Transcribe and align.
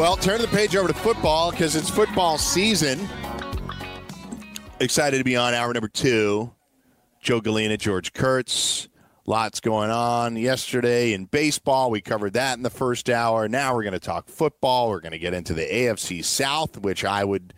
Well, 0.00 0.16
turn 0.16 0.40
the 0.40 0.48
page 0.48 0.74
over 0.76 0.88
to 0.88 0.94
football 0.94 1.50
because 1.50 1.76
it's 1.76 1.90
football 1.90 2.38
season. 2.38 3.06
Excited 4.80 5.18
to 5.18 5.24
be 5.24 5.36
on 5.36 5.52
hour 5.52 5.74
number 5.74 5.88
two. 5.88 6.54
Joe 7.20 7.42
Galena, 7.42 7.76
George 7.76 8.14
Kurtz. 8.14 8.88
Lots 9.26 9.60
going 9.60 9.90
on 9.90 10.36
yesterday 10.36 11.12
in 11.12 11.26
baseball. 11.26 11.90
We 11.90 12.00
covered 12.00 12.32
that 12.32 12.56
in 12.56 12.62
the 12.62 12.70
first 12.70 13.10
hour. 13.10 13.46
Now 13.46 13.74
we're 13.74 13.82
going 13.82 13.92
to 13.92 14.00
talk 14.00 14.30
football. 14.30 14.88
We're 14.88 15.00
going 15.00 15.12
to 15.12 15.18
get 15.18 15.34
into 15.34 15.52
the 15.52 15.66
AFC 15.66 16.24
South, 16.24 16.78
which 16.78 17.04
I 17.04 17.22
would 17.22 17.52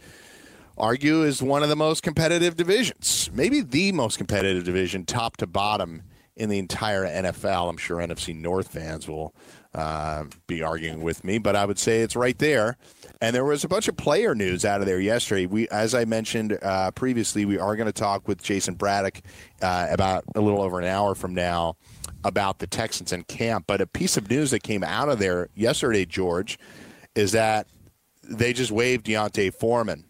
argue 0.77 1.22
is 1.22 1.44
one 1.44 1.62
of 1.62 1.68
the 1.68 1.77
most 1.77 2.02
competitive 2.02 2.56
divisions, 2.56 3.30
maybe 3.32 3.60
the 3.60 3.92
most 3.92 4.18
competitive 4.18 4.64
division, 4.64 5.04
top 5.06 5.36
to 5.36 5.46
bottom 5.46 6.02
in 6.34 6.48
the 6.48 6.58
entire 6.58 7.04
NFL. 7.04 7.68
I'm 7.68 7.77
sure 7.77 7.98
NFC 7.98 8.34
North 8.34 8.66
fans 8.66 9.06
will 9.06 9.32
uh, 9.74 10.24
be 10.46 10.62
arguing 10.62 11.02
with 11.02 11.24
me, 11.24 11.38
but 11.38 11.56
I 11.56 11.64
would 11.64 11.78
say 11.78 12.00
it's 12.00 12.16
right 12.16 12.38
there. 12.38 12.76
And 13.20 13.34
there 13.34 13.44
was 13.44 13.64
a 13.64 13.68
bunch 13.68 13.88
of 13.88 13.96
player 13.96 14.34
news 14.34 14.64
out 14.64 14.80
of 14.80 14.86
there 14.86 15.00
yesterday. 15.00 15.46
We, 15.46 15.68
as 15.68 15.94
I 15.94 16.04
mentioned 16.04 16.58
uh, 16.62 16.90
previously, 16.90 17.44
we 17.44 17.58
are 17.58 17.76
going 17.76 17.86
to 17.86 17.92
talk 17.92 18.28
with 18.28 18.42
Jason 18.42 18.74
Braddock 18.74 19.22
uh, 19.62 19.86
about 19.90 20.24
a 20.34 20.40
little 20.40 20.60
over 20.60 20.78
an 20.78 20.86
hour 20.86 21.14
from 21.14 21.34
now 21.34 21.76
about 22.24 22.58
the 22.58 22.66
Texans 22.66 23.12
and 23.12 23.26
camp. 23.26 23.64
But 23.66 23.80
a 23.80 23.86
piece 23.86 24.16
of 24.16 24.28
news 24.28 24.50
that 24.50 24.62
came 24.62 24.84
out 24.84 25.08
of 25.08 25.18
there 25.18 25.48
yesterday, 25.54 26.04
George, 26.04 26.58
is 27.14 27.32
that 27.32 27.66
they 28.22 28.52
just 28.52 28.70
waived 28.70 29.06
D'Onta 29.06 29.52
Foreman 29.52 30.04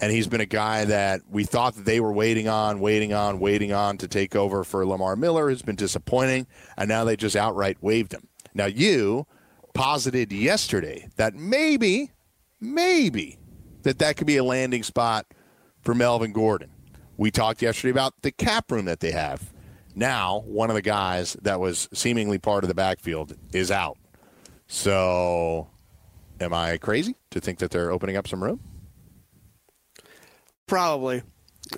and 0.00 0.12
he's 0.12 0.26
been 0.26 0.40
a 0.40 0.46
guy 0.46 0.84
that 0.84 1.22
we 1.28 1.44
thought 1.44 1.74
that 1.76 1.84
they 1.84 2.00
were 2.00 2.12
waiting 2.12 2.48
on, 2.48 2.80
waiting 2.80 3.12
on, 3.12 3.38
waiting 3.38 3.72
on 3.72 3.96
to 3.98 4.08
take 4.08 4.36
over 4.36 4.62
for 4.62 4.84
Lamar 4.86 5.16
Miller, 5.16 5.48
who's 5.48 5.62
been 5.62 5.76
disappointing, 5.76 6.46
and 6.76 6.88
now 6.88 7.04
they 7.04 7.16
just 7.16 7.36
outright 7.36 7.78
waived 7.80 8.12
him. 8.12 8.28
Now 8.56 8.66
you 8.66 9.26
posited 9.74 10.32
yesterday 10.32 11.08
that 11.16 11.34
maybe, 11.34 12.10
maybe 12.58 13.38
that 13.82 13.98
that 13.98 14.16
could 14.16 14.26
be 14.26 14.38
a 14.38 14.44
landing 14.44 14.82
spot 14.82 15.26
for 15.82 15.94
Melvin 15.94 16.32
Gordon. 16.32 16.70
We 17.18 17.30
talked 17.30 17.60
yesterday 17.60 17.90
about 17.90 18.14
the 18.22 18.32
cap 18.32 18.72
room 18.72 18.86
that 18.86 19.00
they 19.00 19.12
have. 19.12 19.52
Now, 19.94 20.40
one 20.46 20.70
of 20.70 20.74
the 20.74 20.82
guys 20.82 21.36
that 21.42 21.60
was 21.60 21.86
seemingly 21.92 22.38
part 22.38 22.64
of 22.64 22.68
the 22.68 22.74
backfield 22.74 23.34
is 23.52 23.70
out. 23.70 23.98
So, 24.68 25.68
am 26.40 26.54
I 26.54 26.78
crazy 26.78 27.14
to 27.30 27.40
think 27.40 27.58
that 27.58 27.70
they're 27.70 27.90
opening 27.90 28.16
up 28.16 28.26
some 28.26 28.42
room? 28.42 28.60
Probably. 30.66 31.22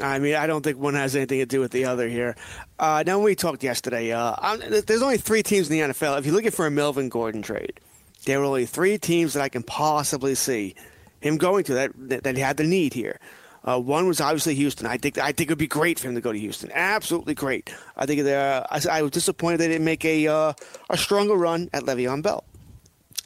I 0.02 0.18
mean, 0.18 0.34
I 0.34 0.46
don't 0.46 0.62
think 0.62 0.78
one 0.78 0.94
has 0.94 1.16
anything 1.16 1.38
to 1.38 1.46
do 1.46 1.60
with 1.60 1.72
the 1.72 1.86
other 1.86 2.08
here. 2.08 2.36
Uh, 2.78 3.02
now, 3.06 3.20
we 3.20 3.34
talked 3.34 3.62
yesterday, 3.62 4.12
uh, 4.12 4.56
there's 4.56 5.02
only 5.02 5.18
three 5.18 5.42
teams 5.42 5.70
in 5.70 5.78
the 5.78 5.94
NFL. 5.94 6.18
If 6.18 6.26
you're 6.26 6.34
looking 6.34 6.50
for 6.50 6.66
a 6.66 6.70
Melvin 6.70 7.08
Gordon 7.08 7.42
trade, 7.42 7.80
there 8.24 8.40
are 8.40 8.44
only 8.44 8.66
three 8.66 8.98
teams 8.98 9.32
that 9.32 9.42
I 9.42 9.48
can 9.48 9.62
possibly 9.62 10.34
see 10.34 10.74
him 11.20 11.36
going 11.36 11.64
to 11.64 11.74
that 11.74 11.90
that, 11.96 12.24
that 12.24 12.36
had 12.36 12.56
the 12.56 12.64
need 12.64 12.94
here. 12.94 13.18
Uh, 13.64 13.78
one 13.78 14.06
was 14.06 14.20
obviously 14.20 14.54
Houston. 14.54 14.86
I 14.86 14.98
think 14.98 15.18
I 15.18 15.32
think 15.32 15.42
it 15.42 15.50
would 15.50 15.58
be 15.58 15.66
great 15.66 15.98
for 15.98 16.08
him 16.08 16.14
to 16.14 16.20
go 16.20 16.32
to 16.32 16.38
Houston. 16.38 16.70
Absolutely 16.72 17.34
great. 17.34 17.72
I 17.96 18.06
think 18.06 18.26
uh, 18.26 18.64
I, 18.70 18.80
I 18.90 19.02
was 19.02 19.10
disappointed 19.10 19.58
they 19.58 19.68
didn't 19.68 19.84
make 19.84 20.04
a 20.04 20.26
uh, 20.26 20.52
a 20.90 20.96
stronger 20.96 21.34
run 21.34 21.68
at 21.72 21.84
Le'Veon 21.84 22.22
Bell 22.22 22.44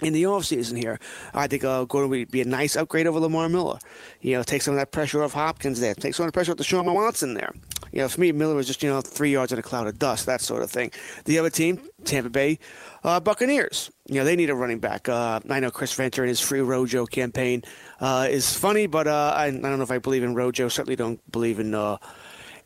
in 0.03 0.13
the 0.13 0.25
offseason 0.25 0.77
here. 0.77 0.99
I 1.35 1.47
think 1.47 1.65
uh, 1.65 1.85
Gordon 1.85 2.11
would 2.11 2.31
be 2.31 2.41
a 2.41 2.45
nice 2.45 2.77
upgrade 2.77 3.07
over 3.07 3.21
Lamar 3.21 3.49
Miller. 3.49 3.79
You 4.21 4.37
know, 4.37 4.43
take 4.43 4.63
some 4.63 4.75
of 4.75 4.79
that 4.79 4.93
pressure 4.93 5.23
off 5.23 5.33
Hopkins 5.33 5.81
there. 5.81 5.95
Take 5.95 6.15
some 6.15 6.25
of 6.25 6.29
the 6.29 6.37
pressure 6.37 6.53
off 6.53 6.59
the 6.59 6.65
Deshaun 6.65 6.93
Watson 6.93 7.35
there. 7.35 7.53
You 7.93 8.01
know, 8.01 8.09
for 8.09 8.21
me, 8.21 8.33
Miller 8.33 8.55
was 8.55 8.67
just, 8.67 8.83
you 8.83 8.89
know, 8.89 9.01
three 9.01 9.33
yards 9.33 9.53
in 9.53 9.59
a 9.59 9.63
cloud 9.63 9.87
of 9.87 9.99
dust, 9.99 10.27
that 10.27 10.41
sort 10.41 10.63
of 10.63 10.71
thing. 10.71 10.91
The 11.25 11.39
other 11.39 11.51
team, 11.51 11.81
Tampa 12.05 12.31
Bay 12.31 12.59
uh, 13.05 13.21
Buccaneers. 13.21 13.91
You 14.07 14.17
know, 14.17 14.25
they 14.25 14.37
need 14.37 14.51
a 14.51 14.55
running 14.55 14.79
back. 14.79 15.09
Uh, 15.09 15.41
I 15.49 15.61
know 15.61 15.71
Chris 15.71 15.93
Venture 15.93 16.23
and 16.23 16.29
his 16.29 16.41
free 16.41 16.61
Rojo 16.61 17.07
campaign 17.07 17.63
uh, 18.01 18.27
is 18.31 18.57
funny, 18.57 18.87
but 18.87 19.07
uh, 19.07 19.35
I, 19.37 19.47
I 19.47 19.51
don't 19.51 19.79
know 19.79 19.83
if 19.83 19.91
I 19.91 19.99
believe 19.99 20.23
in 20.23 20.35
Rojo. 20.35 20.69
Certainly 20.69 20.97
don't 20.97 21.33
believe 21.33 21.61
in 21.61 21.75
uh, 21.75 21.99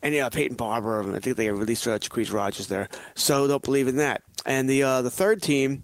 and 0.02 0.14
yeah, 0.14 0.28
Peyton 0.28 0.56
Barber. 0.56 1.14
I 1.14 1.18
think 1.18 1.36
they 1.36 1.50
released 1.50 1.86
uh, 1.88 1.98
Jacquizz 1.98 2.32
Rodgers 2.32 2.68
there, 2.68 2.88
so 3.14 3.46
don't 3.46 3.62
believe 3.62 3.88
in 3.88 3.96
that. 3.96 4.22
And 4.44 4.68
the 4.68 4.82
uh, 4.82 5.02
the 5.02 5.10
third 5.10 5.42
team, 5.42 5.82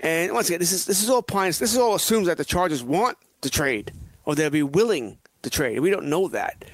and 0.00 0.32
once 0.32 0.48
again, 0.48 0.60
this 0.60 0.72
is 0.72 0.84
this 0.86 1.02
is 1.02 1.10
all 1.10 1.22
pints. 1.22 1.58
This 1.58 1.72
is 1.72 1.78
all 1.78 1.94
assumes 1.94 2.26
that 2.26 2.36
the 2.38 2.44
Chargers 2.44 2.82
want 2.82 3.18
to 3.42 3.50
trade 3.50 3.92
or 4.24 4.34
they'll 4.34 4.50
be 4.50 4.62
willing 4.62 5.18
to 5.42 5.50
trade. 5.50 5.80
We 5.80 5.90
don't 5.90 6.06
know 6.06 6.28
that. 6.28 6.64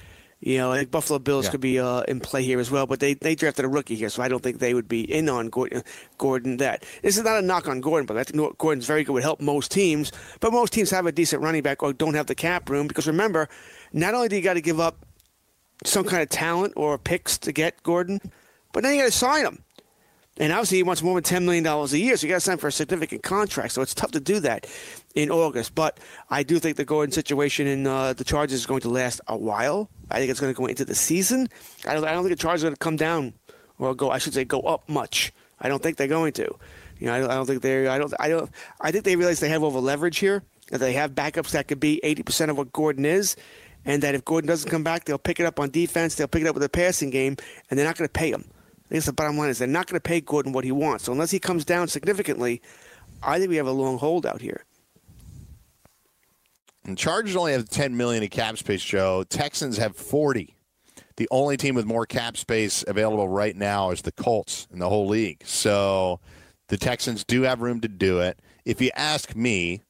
You 0.41 0.57
know, 0.59 0.71
I 0.73 0.77
think 0.77 0.91
Buffalo 0.91 1.17
Bills 1.17 1.45
Yeah. 1.45 1.51
could 1.51 1.61
be 1.61 1.79
uh, 1.79 2.01
in 2.01 2.19
play 2.19 2.43
here 2.43 2.59
as 2.59 2.69
well, 2.69 2.85
but 2.85 2.99
they, 2.99 3.15
they 3.15 3.33
drafted 3.33 3.65
a 3.65 3.67
rookie 3.67 3.95
here, 3.95 4.09
so 4.09 4.21
I 4.21 4.27
don't 4.27 4.43
think 4.43 4.59
they 4.59 4.75
would 4.75 4.87
be 4.87 5.01
in 5.01 5.27
on 5.27 5.47
Gordon. 5.47 5.81
Gordon 6.19 6.57
that 6.57 6.83
this 7.01 7.17
is 7.17 7.23
not 7.23 7.37
a 7.39 7.41
knock 7.41 7.67
on 7.67 7.81
Gordon, 7.81 8.05
but 8.05 8.17
I 8.17 8.23
think 8.23 8.57
Gordon's 8.59 8.85
very 8.85 9.03
good. 9.03 9.13
Would 9.13 9.23
help 9.23 9.41
most 9.41 9.71
teams, 9.71 10.11
but 10.41 10.51
most 10.51 10.71
teams 10.73 10.91
have 10.91 11.07
a 11.07 11.11
decent 11.11 11.41
running 11.41 11.63
back 11.63 11.81
or 11.81 11.93
don't 11.93 12.13
have 12.13 12.27
the 12.27 12.35
cap 12.35 12.69
room 12.69 12.85
because 12.87 13.07
remember, 13.07 13.47
not 13.91 14.13
only 14.13 14.27
do 14.27 14.35
you 14.35 14.41
got 14.43 14.53
to 14.55 14.61
give 14.61 14.79
up 14.79 15.03
some 15.83 16.03
kind 16.05 16.21
of 16.21 16.29
talent 16.29 16.73
or 16.75 16.97
picks 16.99 17.37
to 17.39 17.51
get 17.51 17.81
Gordon, 17.81 18.19
but 18.71 18.83
then 18.83 18.93
you 18.93 19.01
got 19.01 19.05
to 19.07 19.11
sign 19.17 19.45
him. 19.45 19.63
And 20.37 20.51
obviously, 20.51 20.77
he 20.77 20.83
wants 20.83 21.01
more 21.01 21.15
than 21.15 21.23
ten 21.23 21.45
million 21.45 21.63
dollars 21.63 21.93
a 21.93 21.97
year, 21.97 22.17
so 22.17 22.27
you 22.27 22.33
got 22.33 22.37
to 22.37 22.41
sign 22.41 22.57
for 22.57 22.67
a 22.67 22.71
significant 22.71 23.23
contract. 23.23 23.71
So 23.71 23.81
it's 23.81 23.93
tough 23.93 24.11
to 24.11 24.19
do 24.19 24.41
that 24.41 24.67
in 25.15 25.31
August. 25.31 25.73
But 25.75 25.97
I 26.29 26.43
do 26.43 26.59
think 26.59 26.75
the 26.75 26.83
Gordon 26.83 27.13
situation 27.13 27.67
in 27.67 27.87
uh, 27.87 28.11
the 28.13 28.25
Chargers 28.25 28.59
is 28.59 28.65
going 28.65 28.81
to 28.81 28.89
last 28.89 29.21
a 29.27 29.37
while. 29.37 29.89
I 30.11 30.19
think 30.19 30.29
it's 30.29 30.41
going 30.41 30.53
to 30.53 30.57
go 30.57 30.65
into 30.65 30.83
the 30.83 30.95
season. 30.95 31.47
I 31.87 31.93
don't, 31.93 32.03
I 32.03 32.11
don't 32.11 32.23
think 32.23 32.37
the 32.37 32.41
Chargers 32.41 32.63
are 32.63 32.67
going 32.67 32.75
to 32.75 32.79
come 32.79 32.97
down 32.97 33.33
or 33.79 33.95
go. 33.95 34.11
I 34.11 34.17
should 34.17 34.33
say 34.33 34.43
go 34.43 34.59
up 34.61 34.89
much. 34.89 35.31
I 35.61 35.69
don't 35.69 35.81
think 35.81 35.95
they're 35.95 36.07
going 36.07 36.33
to. 36.33 36.53
You 36.99 37.07
know, 37.07 37.13
I 37.13 37.19
don't, 37.19 37.31
I 37.31 37.35
don't 37.35 37.45
think 37.45 37.61
they're. 37.61 37.89
I 37.89 37.97
don't. 37.97 38.13
I 38.19 38.27
don't. 38.27 38.51
I 38.81 38.91
think 38.91 39.05
they 39.05 39.15
realize 39.15 39.39
they 39.39 39.49
have 39.49 39.63
over 39.63 39.79
leverage 39.79 40.17
here. 40.17 40.43
That 40.71 40.79
they 40.79 40.93
have 40.93 41.11
backups 41.11 41.51
that 41.51 41.67
could 41.67 41.79
be 41.79 42.01
eighty 42.03 42.23
percent 42.23 42.51
of 42.51 42.57
what 42.57 42.73
Gordon 42.73 43.05
is, 43.05 43.37
and 43.85 44.03
that 44.03 44.15
if 44.15 44.25
Gordon 44.25 44.47
doesn't 44.47 44.69
come 44.69 44.83
back, 44.83 45.05
they'll 45.05 45.17
pick 45.17 45.39
it 45.39 45.45
up 45.45 45.59
on 45.59 45.69
defense. 45.69 46.15
They'll 46.15 46.27
pick 46.27 46.41
it 46.41 46.47
up 46.47 46.55
with 46.55 46.63
a 46.63 46.69
passing 46.69 47.09
game, 47.09 47.37
and 47.69 47.77
they're 47.77 47.85
not 47.85 47.97
going 47.97 48.07
to 48.07 48.11
pay 48.11 48.31
him. 48.31 48.49
I 48.89 48.93
guess 48.93 49.05
the 49.05 49.13
bottom 49.13 49.37
line 49.37 49.49
is 49.49 49.57
they're 49.57 49.67
not 49.67 49.87
going 49.87 49.97
to 49.97 50.01
pay 50.01 50.21
Gordon 50.21 50.51
what 50.51 50.63
he 50.63 50.71
wants. 50.71 51.05
So 51.05 51.11
unless 51.11 51.31
he 51.31 51.39
comes 51.39 51.65
down 51.65 51.87
significantly, 51.87 52.61
I 53.23 53.39
think 53.39 53.49
we 53.49 53.55
have 53.55 53.67
a 53.67 53.71
long 53.71 53.97
hold 53.97 54.25
out 54.25 54.41
here. 54.41 54.63
And 56.85 56.97
Chargers 56.97 57.35
only 57.35 57.53
have 57.53 57.67
10 57.67 57.97
million 57.97 58.21
in 58.21 58.29
cap 58.29 58.57
space, 58.57 58.83
Joe. 58.83 59.23
Texans 59.23 59.77
have 59.77 59.95
40. 59.95 60.55
The 61.17 61.27
only 61.31 61.57
team 61.57 61.73
with 61.73 61.85
more 61.85 62.05
cap 62.05 62.37
space 62.37 62.83
available 62.87 63.27
right 63.27 63.55
now 63.55 63.89
is 63.89 64.01
the 64.03 64.11
Colts 64.11 64.67
in 64.71 64.79
the 64.79 64.89
whole 64.89 65.07
league. 65.07 65.41
So 65.45 66.19
the 66.67 66.77
Texans 66.77 67.23
do 67.23 67.43
have 67.43 67.61
room 67.61 67.81
to 67.81 67.87
do 67.87 68.19
it. 68.19 68.39
If 68.65 68.81
you 68.81 68.91
ask 68.95 69.35
me, 69.35 69.81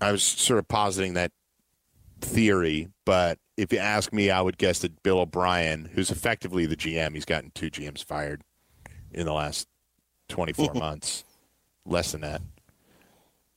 I 0.00 0.10
was 0.10 0.22
sort 0.22 0.58
of 0.58 0.66
positing 0.66 1.14
that 1.14 1.30
theory, 2.20 2.88
but 3.04 3.38
if 3.56 3.72
you 3.72 3.78
ask 3.78 4.12
me, 4.12 4.30
I 4.30 4.40
would 4.40 4.58
guess 4.58 4.80
that 4.80 5.02
Bill 5.02 5.20
O'Brien, 5.20 5.90
who's 5.94 6.10
effectively 6.10 6.66
the 6.66 6.76
GM, 6.76 7.14
he's 7.14 7.24
gotten 7.24 7.50
two 7.54 7.70
GMs 7.70 8.04
fired 8.04 8.42
in 9.12 9.26
the 9.26 9.32
last 9.32 9.68
24 10.28 10.74
months, 10.74 11.24
less 11.84 12.12
than 12.12 12.22
that. 12.22 12.42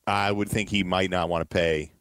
I 0.06 0.32
would 0.32 0.50
think 0.50 0.70
he 0.70 0.84
might 0.84 1.10
not 1.10 1.30
want 1.30 1.42
to 1.42 1.54
pay 1.54 1.92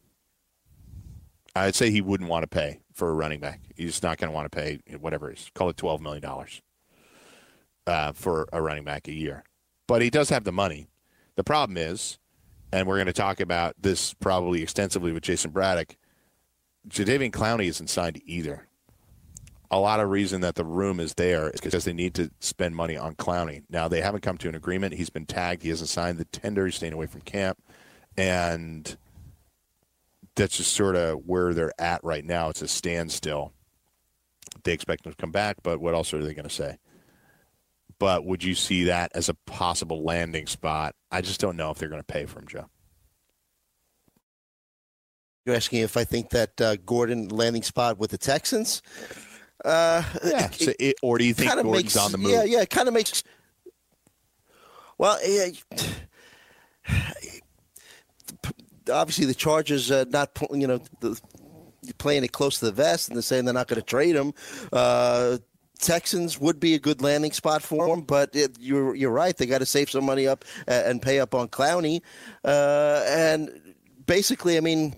I'd 1.56 1.74
say 1.74 1.90
he 1.90 2.02
wouldn't 2.02 2.28
want 2.28 2.42
to 2.42 2.46
pay 2.48 2.80
for 2.92 3.08
a 3.08 3.14
running 3.14 3.40
back. 3.40 3.60
He's 3.74 4.02
not 4.02 4.18
going 4.18 4.28
to 4.30 4.34
want 4.34 4.50
to 4.50 4.54
pay 4.54 4.78
whatever 4.98 5.30
it 5.30 5.38
is. 5.38 5.50
Call 5.54 5.70
it 5.70 5.76
twelve 5.76 6.02
million 6.02 6.22
dollars 6.22 6.60
uh, 7.86 8.12
for 8.12 8.46
a 8.52 8.60
running 8.60 8.84
back 8.84 9.08
a 9.08 9.12
year. 9.12 9.42
But 9.86 10.02
he 10.02 10.10
does 10.10 10.28
have 10.28 10.44
the 10.44 10.52
money. 10.52 10.88
The 11.36 11.44
problem 11.44 11.78
is, 11.78 12.18
and 12.72 12.86
we're 12.86 12.96
going 12.96 13.06
to 13.06 13.12
talk 13.12 13.40
about 13.40 13.74
this 13.80 14.12
probably 14.14 14.62
extensively 14.62 15.12
with 15.12 15.22
Jason 15.22 15.50
Braddock. 15.50 15.96
Jadeveon 16.88 17.32
Clowney 17.32 17.66
isn't 17.66 17.88
signed 17.88 18.20
either. 18.24 18.66
A 19.70 19.80
lot 19.80 19.98
of 19.98 20.10
reason 20.10 20.42
that 20.42 20.54
the 20.54 20.64
room 20.64 21.00
is 21.00 21.14
there 21.14 21.50
is 21.50 21.60
because 21.60 21.84
they 21.84 21.92
need 21.92 22.14
to 22.14 22.30
spend 22.38 22.76
money 22.76 22.96
on 22.96 23.16
Clowney. 23.16 23.64
Now 23.68 23.88
they 23.88 24.00
haven't 24.00 24.20
come 24.20 24.38
to 24.38 24.48
an 24.48 24.54
agreement. 24.54 24.94
He's 24.94 25.10
been 25.10 25.26
tagged. 25.26 25.62
He 25.62 25.70
hasn't 25.70 25.90
signed 25.90 26.18
the 26.18 26.24
tender. 26.26 26.66
He's 26.66 26.76
staying 26.76 26.92
away 26.92 27.06
from 27.06 27.22
camp, 27.22 27.58
and 28.16 28.96
that's 30.36 30.56
just 30.56 30.72
sort 30.72 30.94
of 30.94 31.22
where 31.26 31.52
they're 31.52 31.72
at 31.80 32.04
right 32.04 32.24
now. 32.24 32.48
It's 32.50 32.62
a 32.62 32.68
standstill. 32.68 33.52
They 34.62 34.72
expect 34.72 35.04
him 35.04 35.12
to 35.12 35.16
come 35.16 35.32
back, 35.32 35.56
but 35.62 35.80
what 35.80 35.94
else 35.94 36.14
are 36.14 36.22
they 36.22 36.34
going 36.34 36.48
to 36.48 36.54
say? 36.54 36.78
But 37.98 38.24
would 38.24 38.44
you 38.44 38.54
see 38.54 38.84
that 38.84 39.10
as 39.14 39.28
a 39.28 39.34
possible 39.46 40.04
landing 40.04 40.46
spot? 40.46 40.94
I 41.10 41.22
just 41.22 41.40
don't 41.40 41.56
know 41.56 41.70
if 41.70 41.78
they're 41.78 41.88
going 41.88 42.02
to 42.02 42.06
pay 42.06 42.26
for 42.26 42.38
him, 42.38 42.46
Joe. 42.46 42.66
You're 45.46 45.54
asking 45.54 45.80
if 45.82 45.96
I 45.96 46.02
think 46.02 46.30
that 46.30 46.60
uh, 46.60 46.76
Gordon 46.84 47.28
landing 47.28 47.62
spot 47.62 47.98
with 47.98 48.10
the 48.10 48.18
Texans? 48.18 48.82
Uh, 49.64 50.02
Yeah. 50.24 50.50
So 50.50 50.72
it, 50.78 50.96
or 51.02 51.18
do 51.18 51.24
you 51.24 51.34
think 51.34 51.52
Gordon's 51.52 51.72
makes, 51.72 51.96
on 51.96 52.10
the 52.12 52.18
move? 52.18 52.32
Yeah, 52.32 52.44
yeah, 52.44 52.62
it 52.62 52.70
kind 52.70 52.88
of 52.88 52.94
makes. 52.94 53.22
Well, 54.98 55.18
yeah, 55.24 55.50
obviously 58.92 59.26
the 59.26 59.34
Chargers 59.34 59.90
uh, 59.90 60.04
not 60.08 60.36
you 60.52 60.66
know 60.66 60.80
the, 61.00 61.20
playing 61.98 62.24
it 62.24 62.32
close 62.32 62.58
to 62.58 62.64
the 62.64 62.72
vest 62.72 63.08
and 63.08 63.16
they're 63.16 63.22
saying 63.22 63.44
they're 63.44 63.54
not 63.54 63.68
going 63.68 63.80
to 63.80 63.86
trade 63.86 64.16
him. 64.16 64.32
Uh, 64.72 65.38
Texans 65.78 66.40
would 66.40 66.58
be 66.58 66.74
a 66.74 66.78
good 66.78 67.02
landing 67.02 67.32
spot 67.32 67.62
for 67.62 67.86
him, 67.86 68.00
but 68.00 68.34
it, 68.34 68.56
you're 68.58 68.94
you're 68.94 69.10
right. 69.10 69.36
They 69.36 69.46
got 69.46 69.58
to 69.58 69.66
save 69.66 69.90
some 69.90 70.04
money 70.04 70.26
up 70.26 70.44
and, 70.66 70.86
and 70.86 71.02
pay 71.02 71.20
up 71.20 71.34
on 71.34 71.48
Clowney, 71.48 72.00
uh, 72.44 73.04
and 73.06 73.74
basically, 74.06 74.56
I 74.56 74.60
mean, 74.60 74.96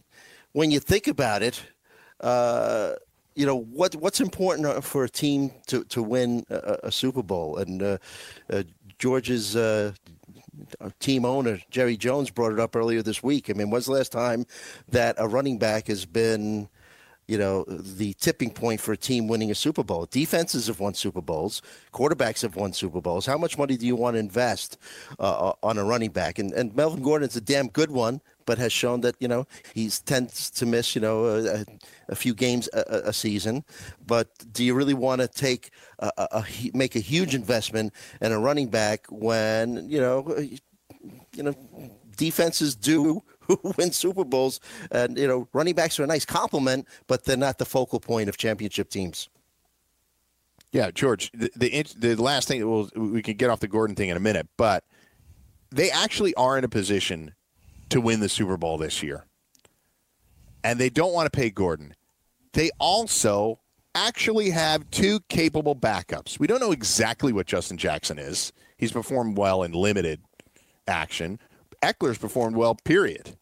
when 0.52 0.70
you 0.70 0.80
think 0.80 1.06
about 1.06 1.42
it. 1.42 1.62
Uh, 2.20 2.94
you 3.34 3.46
know 3.46 3.56
what 3.56 3.94
what's 3.94 4.20
important 4.20 4.82
for 4.82 5.04
a 5.04 5.08
team 5.08 5.52
to, 5.68 5.84
to 5.84 6.02
win 6.02 6.44
a, 6.50 6.78
a 6.84 6.92
Super 6.92 7.22
Bowl 7.22 7.58
and 7.58 7.80
uh, 7.80 7.98
uh, 8.50 8.64
George's 8.98 9.54
uh, 9.54 9.92
team 10.98 11.24
owner 11.24 11.60
Jerry 11.70 11.96
Jones 11.96 12.30
brought 12.30 12.52
it 12.52 12.58
up 12.58 12.74
earlier 12.74 13.00
this 13.00 13.22
week. 13.22 13.48
I 13.48 13.52
mean, 13.52 13.70
when's 13.70 13.86
the 13.86 13.92
last 13.92 14.10
time 14.10 14.44
that 14.88 15.14
a 15.18 15.28
running 15.28 15.56
back 15.56 15.86
has 15.86 16.04
been 16.04 16.68
you 17.28 17.36
know, 17.36 17.64
the 17.68 18.14
tipping 18.14 18.50
point 18.50 18.80
for 18.80 18.92
a 18.92 18.96
team 18.96 19.28
winning 19.28 19.50
a 19.50 19.54
Super 19.54 19.84
Bowl. 19.84 20.06
Defenses 20.10 20.66
have 20.66 20.80
won 20.80 20.94
Super 20.94 21.20
Bowls. 21.20 21.60
Quarterbacks 21.92 22.40
have 22.40 22.56
won 22.56 22.72
Super 22.72 23.02
Bowls. 23.02 23.26
How 23.26 23.36
much 23.36 23.58
money 23.58 23.76
do 23.76 23.86
you 23.86 23.94
want 23.94 24.14
to 24.14 24.18
invest 24.18 24.78
uh, 25.18 25.52
on 25.62 25.76
a 25.76 25.84
running 25.84 26.10
back? 26.10 26.38
And, 26.38 26.52
and 26.52 26.74
Melvin 26.74 27.02
Gordon's 27.02 27.36
a 27.36 27.40
damn 27.42 27.68
good 27.68 27.90
one, 27.90 28.22
but 28.48 28.56
has 28.56 28.72
shown 28.72 29.02
that, 29.02 29.14
you 29.20 29.28
know, 29.28 29.46
he 29.74 29.90
tends 29.90 30.48
to 30.48 30.64
miss, 30.64 30.94
you 30.94 31.02
know, 31.02 31.26
a, 31.26 31.66
a 32.08 32.14
few 32.14 32.32
games 32.32 32.66
a, 32.72 33.10
a- 33.10 33.12
season. 33.12 33.62
But 34.06 34.30
do 34.54 34.64
you 34.64 34.72
really 34.72 34.94
want 34.94 35.20
to 35.20 35.28
take 35.28 35.70
a, 35.98 36.10
a, 36.16 36.44
make 36.72 36.96
a 36.96 36.98
huge 36.98 37.34
investment 37.34 37.92
in 38.22 38.32
a 38.32 38.38
running 38.38 38.68
back 38.68 39.04
when, 39.10 39.86
you 39.90 40.00
know, 40.00 40.34
uh, 40.34 40.40
you 41.36 41.42
know, 41.42 41.54
defenses 42.16 42.74
do 42.74 43.22
win 43.76 43.92
Super 43.92 44.24
Bowls, 44.24 44.60
and 44.90 45.18
you 45.18 45.28
know, 45.28 45.46
running 45.52 45.74
backs 45.74 46.00
are 46.00 46.04
a 46.04 46.06
nice 46.06 46.24
compliment, 46.24 46.88
but 47.06 47.24
they're 47.24 47.36
not 47.36 47.58
the 47.58 47.66
focal 47.66 48.00
point 48.00 48.30
of 48.30 48.38
championship 48.38 48.88
teams. 48.88 49.28
Yeah, 50.72 50.90
George. 50.90 51.30
The 51.32 51.50
the, 51.54 51.84
the 51.98 52.22
last 52.22 52.48
thing 52.48 52.66
we'll, 52.66 52.88
we 52.96 53.20
can 53.20 53.36
get 53.36 53.50
off 53.50 53.60
the 53.60 53.68
Gordon 53.68 53.94
thing 53.94 54.08
in 54.08 54.16
a 54.16 54.20
minute, 54.20 54.48
but 54.56 54.84
they 55.70 55.90
actually 55.90 56.34
are 56.34 56.56
in 56.56 56.64
a 56.64 56.68
position 56.68 57.34
to 57.90 58.00
win 58.00 58.20
the 58.20 58.28
Super 58.28 58.56
Bowl 58.56 58.78
this 58.78 59.02
year, 59.02 59.26
and 60.62 60.78
they 60.78 60.90
don't 60.90 61.12
want 61.12 61.30
to 61.30 61.36
pay 61.36 61.50
Gordon. 61.50 61.94
They 62.52 62.70
also 62.78 63.60
actually 63.94 64.50
have 64.50 64.90
two 64.90 65.20
capable 65.28 65.74
backups. 65.74 66.38
We 66.38 66.46
don't 66.46 66.60
know 66.60 66.72
exactly 66.72 67.32
what 67.32 67.46
Justin 67.46 67.76
Jackson 67.76 68.18
is. 68.18 68.52
He's 68.76 68.92
performed 68.92 69.36
well 69.36 69.62
in 69.62 69.72
limited 69.72 70.20
action. 70.86 71.38
Ekeler's 71.82 72.18
performed 72.18 72.56
well. 72.56 72.74
Period. 72.74 73.36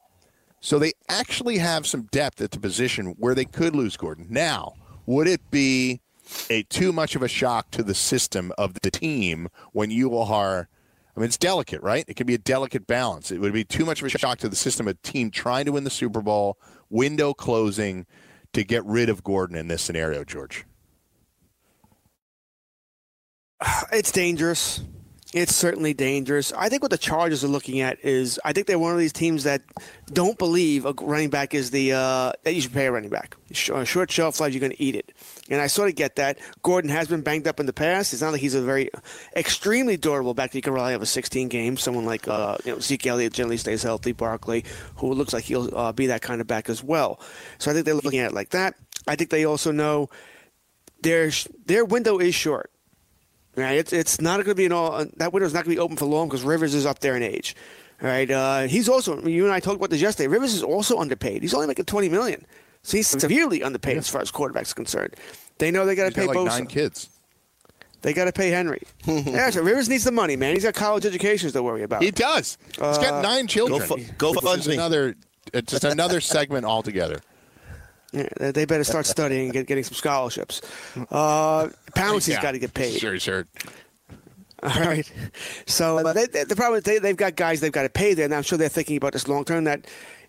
So 0.61 0.79
they 0.79 0.93
actually 1.09 1.59
have 1.59 1.87
some 1.87 2.09
depth 2.11 2.41
at 2.41 2.51
the 2.51 2.59
position 2.59 3.15
where 3.19 3.35
they 3.35 3.45
could 3.45 3.77
lose 3.77 3.97
Gordon. 3.97 4.27
Now, 4.31 4.75
would 5.05 5.29
it 5.29 5.51
be 5.51 6.01
a 6.51 6.63
too 6.65 6.93
much 6.93 7.15
of 7.15 7.23
a 7.23 7.29
shock 7.29 7.71
to 7.73 7.83
the 7.83 7.95
system 7.95 8.53
of 8.59 8.75
the 8.83 8.91
team 8.91 9.49
when 9.73 9.91
you 9.91 10.17
are 10.19 10.69
I 11.17 11.21
mean 11.21 11.29
it's 11.29 11.39
delicate, 11.39 11.83
right? 11.83 12.05
It 12.07 12.17
can 12.17 12.27
be 12.27 12.35
a 12.35 12.39
delicate 12.39 12.87
balance. 12.87 13.31
It 13.31 13.41
would 13.41 13.53
be 13.53 13.65
too 13.65 13.87
much 13.87 14.03
of 14.03 14.07
a 14.07 14.11
shock 14.11 14.39
to 14.39 14.49
the 14.49 14.57
system, 14.57 14.87
a 14.87 14.95
team 14.95 15.31
trying 15.31 15.65
to 15.65 15.73
win 15.73 15.85
the 15.85 15.91
Super 15.91 16.21
Bowl, 16.21 16.59
window 16.91 17.33
closing 17.33 18.07
to 18.53 18.65
get 18.65 18.85
rid 18.85 19.09
of 19.09 19.25
Gordon 19.25 19.57
in 19.57 19.69
this 19.69 19.83
scenario, 19.83 20.25
George. 20.25 20.65
It's 23.93 24.13
dangerous. 24.13 24.83
It's 25.35 25.55
certainly 25.57 25.93
dangerous. 25.93 26.53
I 26.53 26.69
think 26.69 26.83
what 26.83 26.93
the 26.93 26.99
Chargers 26.99 27.43
are 27.43 27.49
looking 27.49 27.81
at 27.81 28.03
is 28.05 28.39
I 28.45 28.53
think 28.53 28.69
they're 28.69 28.79
one 28.79 28.93
of 28.93 28.99
these 28.99 29.13
teams 29.13 29.43
that 29.43 29.61
don't 30.13 30.39
believe 30.39 30.87
a 30.87 30.93
running 30.93 31.31
back 31.31 31.53
is 31.53 31.73
the 31.73 31.95
uh, 31.95 32.33
that 32.45 32.55
you 32.55 32.61
should 32.61 32.73
pay 32.73 32.87
a 32.87 32.93
running 32.93 33.11
back. 33.11 33.37
A 33.51 33.85
short 33.85 34.11
shelf 34.11 34.39
life, 34.39 34.53
you're 34.53 34.61
going 34.61 34.73
to 34.73 34.83
eat 34.83 34.95
it, 34.95 35.13
and 35.51 35.61
I 35.61 35.67
sort 35.67 35.89
of 35.89 35.97
get 35.97 36.15
that. 36.17 36.39
Gordon 36.63 36.91
has 36.91 37.09
been 37.09 37.23
banged 37.23 37.49
up 37.49 37.59
in 37.59 37.67
the 37.67 37.73
past. 37.73 38.13
It's 38.13 38.23
not 38.23 38.33
like 38.33 38.41
he's 38.41 38.55
a 38.55 38.63
very 38.63 38.89
extremely 39.35 39.97
durable 39.97 40.33
back 40.33 40.53
that 40.53 40.59
you 40.59 40.63
can 40.63 40.73
rely 40.73 40.95
on 40.95 41.01
for 41.01 41.07
16 41.07 41.49
games. 41.49 41.83
Someone 41.83 42.07
like 42.07 42.29
uh, 42.29 42.57
you 42.65 42.73
know 42.73 42.79
Zeke 42.79 43.09
Elliott 43.09 43.33
generally 43.33 43.57
stays 43.57 43.83
healthy. 43.83 44.13
Barkley, 44.13 44.65
who 44.97 45.13
looks 45.13 45.33
like 45.33 45.45
he'll 45.45 45.77
uh, 45.77 45.91
be 45.91 46.07
that 46.07 46.23
kind 46.23 46.41
of 46.41 46.47
back 46.47 46.71
as 46.71 46.85
well. 46.85 47.21
So 47.59 47.71
I 47.71 47.75
think 47.75 47.85
they're 47.85 47.95
looking 47.95 48.21
at 48.21 48.31
it 48.31 48.35
like 48.35 48.51
that. 48.51 48.77
I 49.09 49.17
think 49.17 49.31
they 49.31 49.45
also 49.45 49.73
know 49.73 50.09
their 51.03 51.33
their 51.65 51.85
window 51.85 52.19
is 52.19 52.35
short. 52.35 52.71
Right, 53.57 53.79
it's 53.79 53.93
it's 53.93 54.21
not 54.21 54.37
going 54.37 54.47
to 54.49 54.55
be 54.55 54.67
an 54.67 54.73
all 54.73 55.07
that 55.17 55.33
window's 55.33 55.55
not 55.55 55.65
going 55.65 55.75
to 55.75 55.81
be 55.81 55.85
open 55.85 55.97
for 55.97 56.05
long 56.05 56.29
because 56.29 56.43
Rivers 56.43 56.75
is 56.75 56.85
up 56.85 56.99
there 56.99 57.17
in 57.17 57.23
age. 57.23 57.57
All 58.03 58.09
right, 58.09 58.31
uh, 58.31 58.63
he's 58.63 58.87
also 58.89 59.27
you 59.27 59.45
and 59.45 59.53
I 59.53 59.61
talked 59.61 59.77
about 59.77 59.89
this 59.91 60.03
yesterday. 60.03 60.29
Rivers 60.29 60.53
is 60.53 60.63
also 60.63 60.99
underpaid. 60.99 61.41
He's 61.41 61.55
only 61.55 61.67
making 61.67 61.87
twenty 61.87 62.11
million, 62.11 62.45
so 62.83 62.99
he's 62.99 63.07
severely 63.09 63.63
underpaid 63.63 63.97
as 63.97 64.09
far 64.11 64.21
as 64.21 64.31
quarterbacks 64.31 64.73
are 64.73 64.75
concerned. 64.75 65.15
They 65.59 65.71
know 65.71 65.87
they 65.87 65.95
got 65.95 66.11
to 66.11 66.15
pay 66.15 66.27
got 66.27 66.37
like 66.37 66.45
Bosa. 66.45 66.59
nine 66.59 66.67
kids. 66.67 67.09
They 68.03 68.13
got 68.13 68.27
to 68.27 68.33
pay 68.33 68.51
Henry. 68.51 68.83
yeah, 69.07 69.49
so 69.49 69.63
Rivers 69.63 69.89
needs 69.89 70.05
the 70.05 70.13
money, 70.13 70.37
man. 70.37 70.53
He's 70.55 70.65
got 70.65 70.75
college 70.75 71.07
educations 71.07 71.55
to 71.55 71.63
worry 71.63 71.83
about. 71.83 72.03
He 72.03 72.11
does. 72.11 72.59
He's 72.69 72.77
got 72.79 73.15
Uh, 73.15 73.23
nine 73.23 73.47
children. 73.47 73.81
Go 73.81 73.97
fu- 73.97 74.05
go 74.19 74.31
Which 74.33 74.41
fund 74.43 74.67
me. 74.67 74.75
another 74.75 75.15
it's 75.55 75.73
just 75.73 75.85
another 75.85 76.21
segment 76.21 76.67
altogether. 76.67 77.21
Yeah, 78.17 78.51
they- 78.53 78.65
better 78.65 78.85
start 78.85 79.05
studying 79.07 79.45
and 79.45 79.53
get, 79.53 79.67
getting 79.67 79.85
some 79.85 79.95
scholarships. 79.95 80.63
Uh, 81.11 81.69
Pouncey's 81.95 82.29
Yeah. 82.29 82.43
got 82.43 82.53
to 82.53 82.59
get 82.59 82.73
paid. 82.75 82.99
Sure, 82.99 83.19
sure. 83.19 83.47
All 84.63 84.71
right. 84.81 85.11
So 85.67 85.99
uh, 85.99 86.13
they, 86.13 86.27
they, 86.27 86.45
the 86.45 86.57
problem 86.57 86.79
is 86.79 86.85
they, 86.85 86.99
they've 86.99 87.17
got 87.17 87.37
guys 87.37 87.61
they've 87.61 87.71
got 87.71 87.83
to 87.83 87.91
pay 87.91 88.15
there, 88.15 88.25
and 88.25 88.35
I'm 88.35 88.43
sure 88.43 88.57
they're 88.57 88.69
thinking 88.71 88.97
about 88.97 89.13
this 89.13 89.29
long 89.29 89.45
term. 89.45 89.65
That 89.65 89.87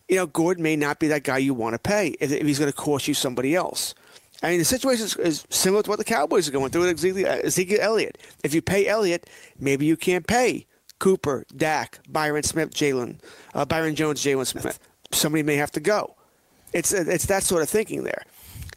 you 0.09 0.17
know, 0.17 0.27
Gordon 0.27 0.63
may 0.63 0.75
not 0.75 0.99
be 0.99 1.07
that 1.07 1.23
guy 1.23 1.37
you 1.37 1.53
want 1.53 1.73
to 1.75 1.79
pay 1.79 2.09
if, 2.19 2.31
if 2.31 2.45
he's 2.45 2.59
going 2.59 2.71
to 2.71 2.75
cost 2.77 3.07
you 3.07 3.13
somebody 3.13 3.55
else. 3.55 3.95
I 4.43 4.49
mean, 4.49 4.59
the 4.59 4.65
situation 4.65 5.05
is, 5.05 5.15
is 5.15 5.45
similar 5.49 5.81
to 5.83 5.89
what 5.89 5.97
the 5.97 6.05
Cowboys 6.05 6.47
are 6.47 6.51
going 6.51 6.69
through 6.71 6.81
with 6.87 6.97
Ezekiel, 6.97 7.39
Ezekiel 7.43 7.79
Elliott. 7.81 8.17
If 8.43 8.53
you 8.53 8.61
pay 8.61 8.85
Elliott, 8.85 9.27
maybe 9.59 9.85
you 9.85 9.95
can't 9.97 10.27
pay 10.27 10.67
Cooper, 10.99 11.45
Dak, 11.55 11.99
Byron 12.09 12.43
Smith, 12.43 12.71
Jaylon, 12.71 13.19
uh, 13.55 13.65
Byron 13.65 13.95
Jones, 13.95 14.21
Jaylon 14.21 14.45
Smith. 14.45 14.77
Somebody 15.11 15.41
may 15.41 15.55
have 15.55 15.71
to 15.71 15.79
go. 15.79 16.16
It's 16.73 16.93
it's 16.93 17.25
that 17.27 17.43
sort 17.43 17.63
of 17.63 17.69
thinking 17.69 18.03
there. 18.03 18.23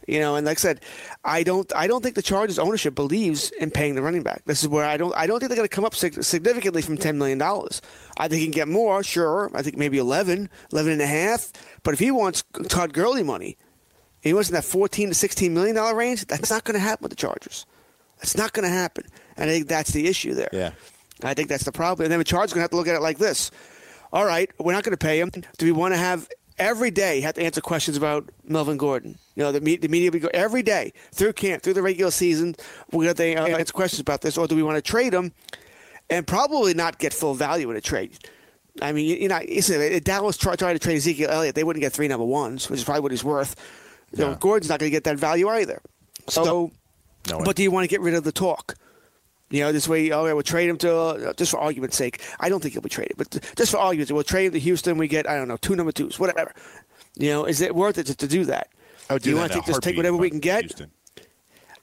You 0.07 0.19
know, 0.19 0.35
and 0.35 0.45
like 0.47 0.59
I 0.59 0.61
said, 0.61 0.81
I 1.25 1.43
don't 1.43 1.71
I 1.75 1.87
don't 1.87 2.03
think 2.03 2.17
the 2.17 2.23
Chargers 2.23 2.59
ownership 2.59 2.95
believes 2.95 3.51
in 3.53 3.71
paying 3.71 3.95
the 3.95 4.03
running 4.03 4.23
back. 4.23 4.43
This 4.45 4.63
is 4.63 4.69
where 4.69 4.85
I 4.85 4.97
don't 4.97 5.15
I 5.15 5.27
don't 5.27 5.39
think 5.39 5.51
they're 5.51 5.57
going 5.57 5.69
to 5.69 5.75
come 5.75 5.85
up 5.85 5.95
significantly 5.95 6.83
from 6.83 6.97
ten 6.97 7.19
million 7.19 7.39
dollars. 7.39 7.81
I 8.17 8.27
think 8.27 8.41
he 8.41 8.47
can 8.47 8.53
get 8.53 8.69
more, 8.69 9.03
sure. 9.03 9.51
I 9.55 9.63
think 9.63 9.77
maybe 9.77 9.99
11, 9.99 10.51
11 10.73 10.93
and 10.93 11.03
a 11.03 11.07
half. 11.07 11.53
But 11.83 11.95
if 11.95 12.01
he 12.01 12.11
wants 12.11 12.43
Todd 12.69 12.93
Gurley 12.93 13.23
money, 13.23 13.57
he 14.21 14.35
wants 14.35 14.49
in 14.49 14.55
that 14.55 14.65
fourteen 14.65 15.09
to 15.09 15.15
sixteen 15.15 15.55
million 15.55 15.77
dollar 15.77 15.95
range. 15.95 16.27
That's 16.27 16.51
not 16.51 16.65
going 16.65 16.75
to 16.75 16.81
happen 16.81 17.05
with 17.05 17.11
the 17.11 17.17
Chargers. 17.17 17.67
That's 18.19 18.37
not 18.37 18.53
going 18.53 18.69
to 18.69 18.75
happen. 18.75 19.05
And 19.37 19.49
I 19.49 19.53
think 19.53 19.69
that's 19.69 19.93
the 19.93 20.09
issue 20.09 20.35
there. 20.35 20.51
Yeah. 20.53 20.73
I 21.23 21.35
think 21.35 21.49
that's 21.49 21.65
the 21.65 21.73
problem. 21.73 22.05
And 22.05 22.13
then 22.13 22.19
the 22.19 22.25
Chargers 22.25 22.53
going 22.53 22.61
to 22.61 22.63
have 22.63 22.71
to 22.71 22.77
look 22.77 22.89
at 22.89 22.95
it 22.95 23.03
like 23.03 23.19
this. 23.19 23.51
All 24.13 24.25
right, 24.25 24.51
we're 24.59 24.73
not 24.73 24.83
going 24.83 24.97
to 24.97 24.99
pay 24.99 25.21
him. 25.21 25.31
Do 25.31 25.67
we 25.67 25.73
want 25.73 25.95
to 25.95 25.99
have 25.99 26.29
every 26.61 26.91
day 26.91 27.21
have 27.23 27.35
to 27.35 27.43
answer 27.43 27.61
questions 27.61 27.97
about 27.97 28.31
Melvin 28.45 28.77
Gordon? 28.77 29.19
You 29.35 29.43
know, 29.43 29.53
the, 29.53 29.61
me- 29.61 29.77
the 29.77 29.89
media 29.89 30.11
we 30.11 30.21
go 30.21 30.31
every 30.33 30.63
day 30.63 30.93
through 31.13 31.33
camp, 31.33 31.63
through 31.63 31.75
the 31.75 31.83
regular 31.83 32.11
season. 32.13 32.55
We're 32.93 33.13
going 33.13 33.17
to 33.17 33.35
uh, 33.43 33.59
answer 33.59 33.73
questions 33.73 34.01
about 34.01 34.21
this, 34.21 34.39
or 34.39 34.47
do 34.47 34.55
we 34.55 34.63
want 34.63 34.77
to 34.77 34.83
trade 34.83 35.13
him 35.13 35.33
and 36.09 36.27
probably 36.27 36.75
not 36.75 36.99
get 36.99 37.13
full 37.13 37.35
value 37.35 37.71
in 37.71 37.77
a 37.77 37.81
trade? 37.81 38.17
I 38.81 38.93
mean, 38.93 39.21
you 39.21 39.29
know, 39.29 39.41
listen, 39.49 39.81
if 39.81 40.05
Dallas 40.05 40.37
tried, 40.37 40.59
tried 40.59 40.75
to 40.75 40.79
trade 40.79 40.97
Ezekiel 40.97 41.31
Elliott, 41.31 41.55
they 41.55 41.65
wouldn't 41.65 41.81
get 41.81 41.93
three 41.93 42.09
number 42.09 42.25
ones, 42.25 42.71
which 42.71 42.79
is 42.79 42.85
probably 42.85 43.01
what 43.01 43.11
he's 43.11 43.25
worth. 43.25 43.57
You 44.13 44.25
know, 44.25 44.35
Gordon's 44.37 44.69
not 44.69 44.79
going 44.79 44.91
to 44.91 44.95
get 44.95 45.05
that 45.05 45.17
value 45.19 45.49
either. 45.49 45.83
So, 46.29 46.45
No 46.45 47.39
but 47.45 47.57
do 47.57 47.63
you 47.63 47.71
want 47.71 47.85
to 47.85 47.89
get 47.89 48.01
rid 48.01 48.15
of 48.15 48.25
the 48.25 48.33
talk? 48.33 48.75
You 49.51 49.61
know, 49.61 49.73
this 49.73 49.89
way, 49.89 50.13
oh, 50.13 50.27
yeah, 50.27 50.33
we'll 50.33 50.43
trade 50.43 50.69
him 50.69 50.79
to, 50.79 50.97
uh, 50.97 51.33
just 51.33 51.51
for 51.51 51.59
argument's 51.59 51.97
sake. 51.97 52.23
I 52.39 52.49
don't 52.49 52.61
think 52.61 52.75
he'll 52.75 52.83
be 52.83 52.89
traded, 52.89 53.17
but 53.17 53.31
th- 53.33 53.55
just 53.57 53.73
for 53.73 53.79
argument's 53.79 54.09
sake, 54.09 54.15
we'll 54.15 54.25
trade 54.25 54.47
him 54.47 54.53
to 54.53 54.61
Houston. 54.61 54.97
We 54.97 55.09
get, 55.09 55.29
I 55.29 55.37
don't 55.37 55.49
know, 55.49 55.57
two 55.57 55.75
number 55.75 55.91
twos, 55.93 56.19
whatever. 56.19 56.55
You 57.17 57.31
know, 57.31 57.45
is 57.45 57.61
it 57.61 57.75
worth 57.75 57.99
it 57.99 58.07
to, 58.07 58.15
to 58.15 58.29
do 58.29 58.45
that? 58.45 58.69
Would 59.11 59.23
do 59.23 59.31
you 59.31 59.35
that 59.37 59.51
want 59.51 59.65
to 59.65 59.73
just 59.73 59.83
take 59.83 59.97
whatever 59.97 60.17
we 60.17 60.31
can 60.31 60.39
get? 60.39 60.61
Houston. 60.61 60.91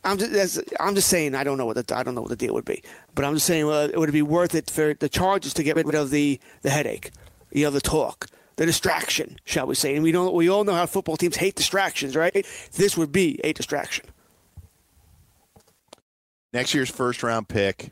I'm 0.03 0.17
just, 0.17 0.31
that's, 0.31 0.59
I'm 0.79 0.95
just 0.95 1.09
saying 1.09 1.35
I 1.35 1.43
don't 1.43 1.57
know 1.57 1.65
what 1.65 1.75
the 1.85 1.97
I 1.97 2.03
don't 2.03 2.15
know 2.15 2.21
what 2.21 2.29
the 2.29 2.37
deal 2.37 2.53
would 2.53 2.63
be, 2.63 2.81
but 3.13 3.25
I'm 3.25 3.33
just 3.33 3.45
saying 3.45 3.65
would 3.65 4.09
it 4.09 4.11
be 4.13 4.21
worth 4.21 4.55
it 4.55 4.69
for 4.69 4.93
the 4.93 5.09
Chargers 5.09 5.53
to 5.55 5.63
get 5.63 5.75
rid 5.75 5.93
of 5.95 6.11
the 6.11 6.39
the 6.61 6.69
headache, 6.69 7.11
you 7.51 7.65
know, 7.65 7.71
the 7.71 7.81
talk, 7.81 8.27
the 8.55 8.65
distraction, 8.65 9.37
shall 9.43 9.67
we 9.67 9.75
say? 9.75 9.95
And 9.95 10.03
we 10.03 10.13
don't 10.13 10.33
we 10.33 10.49
all 10.49 10.63
know 10.63 10.75
how 10.75 10.85
football 10.85 11.17
teams 11.17 11.35
hate 11.35 11.55
distractions, 11.55 12.15
right? 12.15 12.45
This 12.73 12.95
would 12.95 13.11
be 13.11 13.41
a 13.43 13.51
distraction. 13.51 14.05
Next 16.57 16.73
year's 16.73 16.89
first 16.89 17.21
round 17.21 17.47
pick 17.47 17.91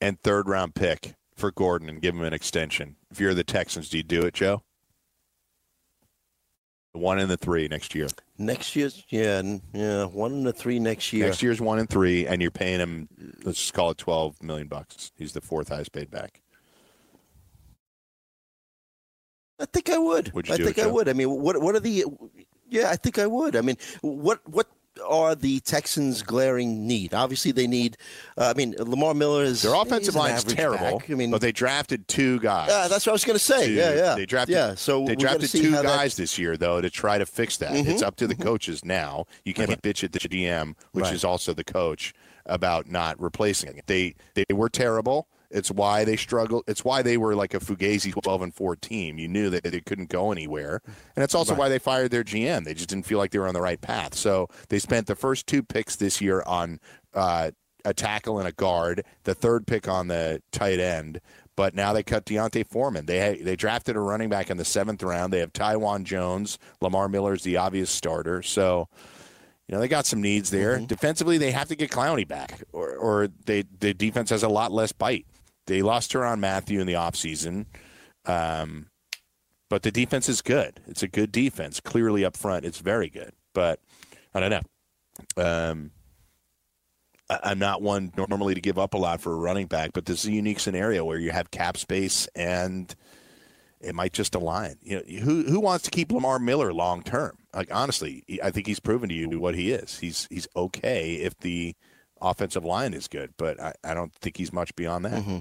and 0.00 0.18
third 0.22 0.48
round 0.48 0.74
pick 0.74 1.14
for 1.36 1.52
Gordon 1.52 1.90
and 1.90 2.00
give 2.00 2.14
him 2.14 2.22
an 2.22 2.32
extension. 2.32 2.96
If 3.10 3.20
you're 3.20 3.34
the 3.34 3.44
Texans, 3.44 3.90
do 3.90 3.98
you 3.98 4.02
do 4.02 4.22
it, 4.22 4.32
Joe? 4.32 4.62
The 6.94 7.00
one 7.00 7.18
and 7.18 7.30
the 7.30 7.36
three 7.36 7.68
next 7.68 7.94
year. 7.94 8.06
Next 8.38 8.74
year's, 8.74 9.04
yeah, 9.10 9.42
yeah, 9.74 10.06
one 10.06 10.32
and 10.32 10.48
a 10.48 10.54
three 10.54 10.78
next 10.78 11.12
year. 11.12 11.26
Next 11.26 11.42
year's 11.42 11.60
one 11.60 11.78
and 11.78 11.86
three, 11.86 12.26
and 12.26 12.40
you're 12.40 12.50
paying 12.50 12.80
him. 12.80 13.08
Let's 13.44 13.58
just 13.58 13.74
call 13.74 13.90
it 13.90 13.98
twelve 13.98 14.42
million 14.42 14.66
bucks. 14.66 15.12
He's 15.14 15.34
the 15.34 15.42
fourth 15.42 15.68
highest 15.68 15.92
paid 15.92 16.10
back. 16.10 16.40
I 19.60 19.66
think 19.66 19.90
I 19.90 19.98
would. 19.98 20.32
Would 20.32 20.48
you 20.48 20.54
I 20.54 20.56
think 20.56 20.78
it, 20.78 20.80
I 20.80 20.84
Joe? 20.84 20.94
would. 20.94 21.10
I 21.10 21.12
mean, 21.12 21.28
what 21.28 21.60
what 21.60 21.74
are 21.74 21.80
the? 21.80 22.06
Yeah, 22.70 22.88
I 22.88 22.96
think 22.96 23.18
I 23.18 23.26
would. 23.26 23.54
I 23.54 23.60
mean, 23.60 23.76
what 24.00 24.40
what 24.48 24.66
are 25.06 25.34
the 25.34 25.60
Texans' 25.60 26.22
glaring 26.22 26.86
need? 26.86 27.14
Obviously, 27.14 27.52
they 27.52 27.66
need. 27.66 27.96
Uh, 28.38 28.52
I 28.54 28.56
mean, 28.56 28.74
Lamar 28.78 29.14
Miller 29.14 29.42
is 29.42 29.62
Their 29.62 29.74
offensive 29.74 30.14
line 30.14 30.34
is 30.34 30.44
terrible. 30.44 30.98
back. 30.98 31.10
I 31.10 31.14
mean, 31.14 31.30
but 31.30 31.40
they 31.40 31.52
drafted 31.52 32.06
two 32.08 32.38
guys. 32.40 32.68
yeah, 32.70 32.88
that's 32.88 33.06
what 33.06 33.12
I 33.12 33.14
was 33.14 33.24
going 33.24 33.38
to 33.38 33.44
say. 33.44 33.66
to- 33.68 33.72
yeah, 33.72 33.94
yeah. 33.94 34.14
They 34.14 34.26
drafted. 34.26 34.54
Yeah, 34.54 34.74
so 34.74 35.04
they 35.04 35.16
drafted 35.16 35.50
two 35.50 35.70
how 35.72 35.82
that- 35.82 35.88
Mm-hmm. 35.88 35.96
guys 35.98 36.16
this 36.16 36.38
year, 36.38 36.56
though, 36.56 36.80
to 36.80 36.90
try 36.90 37.18
to 37.18 37.26
fix 37.26 37.56
that. 37.58 37.74
It's 37.74 38.02
up 38.02 38.16
to 38.16 38.26
the 38.26 38.36
coaches 38.36 38.84
now. 38.84 39.26
You 39.44 39.54
can't 39.54 39.80
bitch 39.82 40.04
at 40.04 40.12
the 40.12 40.18
GM, 40.20 40.74
which 40.92 41.04
Right. 41.04 41.14
is 41.14 41.24
also 41.24 41.52
the 41.54 41.64
coach, 41.64 42.12
about 42.46 42.88
not 42.90 43.20
replacing 43.20 43.76
it. 43.78 43.86
They 43.86 44.14
they 44.34 44.44
were 44.52 44.68
terrible. 44.68 45.28
It's 45.54 45.70
why 45.70 46.04
they 46.04 46.16
struggled. 46.16 46.64
It's 46.66 46.84
why 46.84 47.02
they 47.02 47.16
were 47.16 47.36
like 47.36 47.54
a 47.54 47.60
Fugazi 47.60 48.12
12 48.12 48.42
and 48.42 48.54
4 48.54 48.74
team. 48.74 49.18
You 49.18 49.28
knew 49.28 49.50
that 49.50 49.62
they 49.62 49.80
couldn't 49.80 50.10
go 50.10 50.32
anywhere. 50.32 50.82
And 51.14 51.22
it's 51.22 51.34
also 51.34 51.54
why 51.54 51.68
they 51.68 51.78
fired 51.78 52.10
their 52.10 52.24
GM. 52.24 52.64
They 52.64 52.74
just 52.74 52.88
didn't 52.88 53.06
feel 53.06 53.18
like 53.18 53.30
they 53.30 53.38
were 53.38 53.46
on 53.46 53.54
the 53.54 53.60
right 53.60 53.80
path. 53.80 54.14
So 54.14 54.48
they 54.68 54.80
spent 54.80 55.06
the 55.06 55.14
first 55.14 55.46
two 55.46 55.62
picks 55.62 55.94
this 55.94 56.20
year 56.20 56.42
on 56.44 56.80
uh, 57.14 57.52
a 57.84 57.94
tackle 57.94 58.40
and 58.40 58.48
a 58.48 58.52
guard, 58.52 59.04
the 59.22 59.34
third 59.34 59.64
pick 59.66 59.86
on 59.86 60.08
the 60.08 60.42
tight 60.50 60.80
end. 60.80 61.20
But 61.56 61.72
now 61.72 61.92
they 61.92 62.02
cut 62.02 62.24
D'Onta 62.24 62.66
Foreman. 62.66 63.06
They 63.06 63.38
they 63.40 63.54
drafted 63.54 63.94
a 63.94 64.00
running 64.00 64.28
back 64.28 64.50
in 64.50 64.56
the 64.56 64.64
seventh 64.64 65.04
round. 65.04 65.32
They 65.32 65.38
have 65.38 65.52
Taiwan 65.52 66.04
Jones. 66.04 66.58
Lamar 66.80 67.08
Miller 67.08 67.34
is 67.34 67.44
the 67.44 67.58
obvious 67.58 67.90
starter. 67.90 68.42
So 68.42 68.88
you 69.68 69.74
know, 69.74 69.80
they 69.80 69.86
got 69.86 70.04
some 70.04 70.20
needs 70.20 70.50
there. 70.50 70.80
Defensively, 70.80 71.38
they 71.38 71.52
have 71.52 71.68
to 71.68 71.76
get 71.76 71.90
Clowney 71.90 72.26
back, 72.26 72.60
or, 72.72 72.96
or 72.96 73.28
they 73.46 73.62
the 73.78 73.94
defense 73.94 74.30
has 74.30 74.42
a 74.42 74.48
lot 74.48 74.72
less 74.72 74.90
bite. 74.90 75.26
They 75.66 75.82
lost 75.82 76.12
Tyrann 76.12 76.40
Mathieu 76.40 76.80
in 76.80 76.86
the 76.86 76.92
offseason, 76.94 77.66
um, 78.26 78.86
but 79.70 79.82
the 79.82 79.90
defense 79.90 80.28
is 80.28 80.42
good. 80.42 80.80
It's 80.86 81.02
a 81.02 81.08
good 81.08 81.32
defense. 81.32 81.80
Clearly 81.80 82.24
up 82.24 82.36
front, 82.36 82.64
it's 82.64 82.78
very 82.78 83.08
good. 83.08 83.32
But 83.54 83.80
I 84.34 84.40
don't 84.40 84.50
know. 84.50 85.42
Um, 85.70 85.90
I- 87.30 87.40
I'm 87.44 87.58
not 87.58 87.80
one 87.82 88.12
normally 88.16 88.54
to 88.54 88.60
give 88.60 88.78
up 88.78 88.94
a 88.94 88.98
lot 88.98 89.20
for 89.20 89.32
a 89.32 89.36
running 89.36 89.66
back, 89.66 89.92
but 89.94 90.04
this 90.06 90.24
is 90.24 90.30
a 90.30 90.32
unique 90.32 90.60
scenario 90.60 91.04
where 91.04 91.18
you 91.18 91.30
have 91.30 91.50
cap 91.50 91.76
space 91.76 92.28
and 92.34 92.94
it 93.80 93.94
might 93.94 94.12
just 94.12 94.34
align. 94.34 94.76
You 94.82 94.96
know, 94.96 95.20
who 95.20 95.44
who 95.44 95.60
wants 95.60 95.84
to 95.84 95.90
keep 95.90 96.10
Lamar 96.12 96.38
Miller 96.38 96.72
long 96.72 97.02
term? 97.02 97.38
Like 97.54 97.74
honestly, 97.74 98.22
I 98.42 98.50
think 98.50 98.66
he's 98.66 98.80
proven 98.80 99.08
to 99.08 99.14
you 99.14 99.38
what 99.40 99.54
he 99.54 99.72
is. 99.72 99.98
He's 99.98 100.26
he's 100.30 100.48
okay 100.56 101.14
if 101.16 101.36
the 101.38 101.74
offensive 102.20 102.64
line 102.64 102.94
is 102.94 103.08
good, 103.08 103.32
but 103.36 103.60
I, 103.60 103.74
I 103.84 103.94
don't 103.94 104.12
think 104.14 104.36
he's 104.36 104.52
much 104.52 104.74
beyond 104.76 105.04
that. 105.06 105.22
Mm-hmm. 105.22 105.38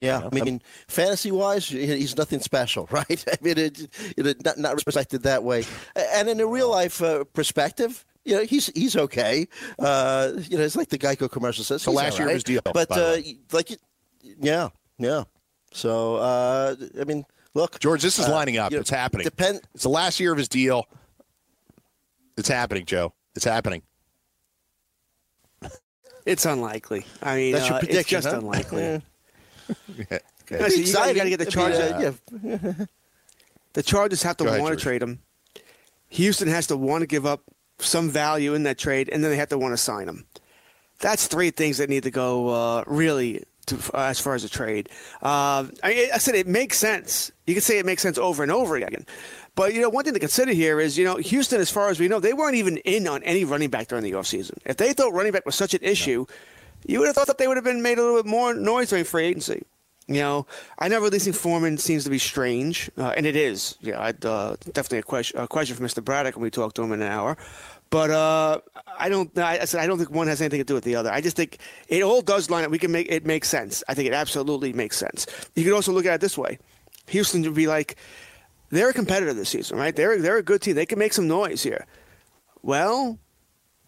Yeah, 0.00 0.18
know, 0.18 0.28
I 0.30 0.44
mean, 0.44 0.62
fantasy 0.88 1.30
wise, 1.30 1.66
he's 1.68 2.16
nothing 2.16 2.40
special, 2.40 2.86
right? 2.90 3.24
I 3.26 3.36
mean, 3.40 3.58
it, 3.58 3.88
it, 4.16 4.44
not, 4.44 4.58
not 4.58 4.74
respected 4.74 5.22
that 5.22 5.42
way. 5.42 5.64
And 5.94 6.28
in 6.28 6.38
a 6.40 6.46
real 6.46 6.70
life 6.70 7.02
uh, 7.02 7.24
perspective, 7.24 8.04
you 8.24 8.34
know, 8.34 8.42
he's 8.42 8.66
he's 8.74 8.96
okay. 8.96 9.46
Uh, 9.78 10.32
you 10.48 10.58
know, 10.58 10.64
it's 10.64 10.76
like 10.76 10.88
the 10.88 10.98
Geico 10.98 11.30
commercial 11.30 11.64
says. 11.64 11.82
So 11.82 11.92
last 11.92 12.14
all 12.14 12.18
year 12.18 12.26
of 12.26 12.28
right. 12.28 12.34
his 12.34 12.44
deal, 12.44 12.60
but 12.64 12.90
uh, 12.90 13.16
like, 13.52 13.78
yeah, 14.22 14.68
yeah. 14.98 15.24
So 15.72 16.16
uh, 16.16 16.74
I 17.00 17.04
mean, 17.04 17.24
look, 17.54 17.78
George, 17.78 18.02
this 18.02 18.18
is 18.18 18.26
uh, 18.26 18.32
lining 18.32 18.58
up. 18.58 18.72
you 18.72 18.78
know, 18.78 18.80
it's 18.80 18.90
happening. 18.90 19.24
Depend. 19.24 19.60
It's 19.74 19.84
the 19.84 19.88
last 19.88 20.18
year 20.20 20.32
of 20.32 20.38
his 20.38 20.48
deal. 20.48 20.86
It's 22.36 22.48
happening, 22.48 22.84
Joe. 22.84 23.14
It's 23.34 23.44
happening. 23.44 23.82
It's 26.26 26.44
unlikely. 26.44 27.06
I 27.22 27.36
mean, 27.36 27.52
That's 27.52 27.68
your 27.68 27.76
uh, 27.76 27.78
prediction, 27.78 28.00
it's 28.00 28.24
just 28.24 28.26
huh? 28.26 28.40
unlikely. 28.40 29.00
Yeah. 30.48 30.58
Listen, 30.58 30.82
you 30.84 30.92
got, 30.92 31.08
you 31.08 31.14
got 31.14 31.24
to 31.24 31.30
get 31.30 31.38
the 31.40 31.46
I 31.46 31.50
Chargers. 31.50 31.78
uh, 31.80 32.18
yeah. 32.44 32.84
The 33.72 33.82
Chargers 33.82 34.22
have 34.22 34.36
to 34.38 34.44
want 34.44 34.56
to 34.56 34.62
George. 34.68 34.82
trade 34.82 35.02
him. 35.02 35.20
Houston 36.10 36.48
has 36.48 36.68
to 36.68 36.76
want 36.76 37.02
to 37.02 37.06
give 37.06 37.26
up 37.26 37.42
some 37.78 38.08
value 38.10 38.54
in 38.54 38.62
that 38.62 38.78
trade, 38.78 39.10
and 39.12 39.22
then 39.22 39.30
they 39.30 39.36
have 39.36 39.48
to 39.50 39.58
want 39.58 39.72
to 39.72 39.76
sign 39.76 40.08
him. 40.08 40.24
That's 41.00 41.26
three 41.26 41.50
things 41.50 41.78
that 41.78 41.90
need 41.90 42.04
to 42.04 42.10
go 42.10 42.48
uh, 42.48 42.84
really 42.86 43.42
to, 43.66 43.76
uh, 43.92 44.04
as 44.04 44.18
far 44.20 44.34
as 44.34 44.44
a 44.44 44.48
trade. 44.48 44.88
Uh, 45.20 45.66
I, 45.82 46.10
I 46.14 46.18
said 46.18 46.36
it 46.36 46.46
makes 46.46 46.78
sense. 46.78 47.32
You 47.46 47.54
can 47.54 47.60
say 47.62 47.78
it 47.78 47.84
makes 47.84 48.00
sense 48.00 48.16
over 48.16 48.42
and 48.42 48.50
over 48.52 48.76
again. 48.76 49.04
But, 49.56 49.74
you 49.74 49.80
know, 49.82 49.90
one 49.90 50.04
thing 50.04 50.14
to 50.14 50.20
consider 50.20 50.52
here 50.52 50.80
is, 50.80 50.96
you 50.96 51.04
know, 51.04 51.16
Houston, 51.16 51.60
as 51.60 51.70
far 51.70 51.90
as 51.90 51.98
we 51.98 52.08
know, 52.08 52.20
they 52.20 52.32
weren't 52.34 52.54
even 52.56 52.76
in 52.78 53.06
on 53.08 53.22
any 53.24 53.44
running 53.44 53.68
back 53.68 53.88
during 53.88 54.04
the 54.04 54.12
offseason. 54.12 54.56
If 54.64 54.76
they 54.76 54.92
thought 54.92 55.12
running 55.12 55.32
back 55.32 55.44
was 55.44 55.54
such 55.54 55.74
an 55.74 55.80
issue, 55.82 56.24
you 56.84 56.98
would 56.98 57.06
have 57.06 57.14
thought 57.14 57.26
that 57.26 57.38
they 57.38 57.48
would 57.48 57.56
have 57.56 57.64
been 57.64 57.82
made 57.82 57.98
a 57.98 58.02
little 58.02 58.22
bit 58.22 58.28
more 58.28 58.54
noise 58.54 58.90
during 58.90 59.04
free 59.04 59.24
agency. 59.24 59.64
You 60.08 60.20
know, 60.20 60.46
I 60.78 60.86
know 60.86 61.00
releasing 61.00 61.32
Foreman 61.32 61.78
seems 61.78 62.04
to 62.04 62.10
be 62.10 62.18
strange, 62.18 62.90
uh, 62.96 63.12
and 63.16 63.26
it 63.26 63.34
is. 63.34 63.76
Yeah, 63.80 64.00
I'd, 64.00 64.24
uh, 64.24 64.54
definitely 64.72 64.98
a 64.98 65.02
question, 65.02 65.40
a 65.40 65.48
question 65.48 65.74
for 65.74 65.82
Mr. 65.82 66.04
Braddock 66.04 66.36
when 66.36 66.44
we 66.44 66.50
talk 66.50 66.74
to 66.74 66.82
him 66.82 66.92
in 66.92 67.02
an 67.02 67.10
hour. 67.10 67.36
But 67.90 68.10
uh, 68.10 68.60
I 68.98 69.08
don't. 69.08 69.36
I, 69.36 69.64
said 69.64 69.80
I 69.80 69.86
don't 69.86 69.98
think 69.98 70.10
one 70.10 70.28
has 70.28 70.40
anything 70.40 70.60
to 70.60 70.64
do 70.64 70.74
with 70.74 70.84
the 70.84 70.94
other. 70.94 71.10
I 71.10 71.20
just 71.20 71.36
think 71.36 71.58
it 71.88 72.02
all 72.02 72.20
does 72.20 72.50
line 72.50 72.64
up. 72.64 72.70
We 72.70 72.78
can 72.78 72.92
make 72.92 73.10
it 73.10 73.26
make 73.26 73.44
sense. 73.44 73.82
I 73.88 73.94
think 73.94 74.06
it 74.06 74.12
absolutely 74.12 74.72
makes 74.72 74.96
sense. 74.96 75.26
You 75.56 75.64
could 75.64 75.72
also 75.72 75.92
look 75.92 76.06
at 76.06 76.14
it 76.14 76.20
this 76.20 76.38
way: 76.38 76.58
Houston 77.08 77.42
would 77.42 77.54
be 77.54 77.66
like, 77.66 77.96
they're 78.70 78.90
a 78.90 78.94
competitor 78.94 79.32
this 79.32 79.50
season, 79.50 79.76
right? 79.78 79.94
They're 79.94 80.20
they're 80.20 80.38
a 80.38 80.42
good 80.42 80.62
team. 80.62 80.74
They 80.74 80.86
can 80.86 80.98
make 80.98 81.12
some 81.12 81.28
noise 81.28 81.62
here. 81.62 81.86
Well, 82.62 83.18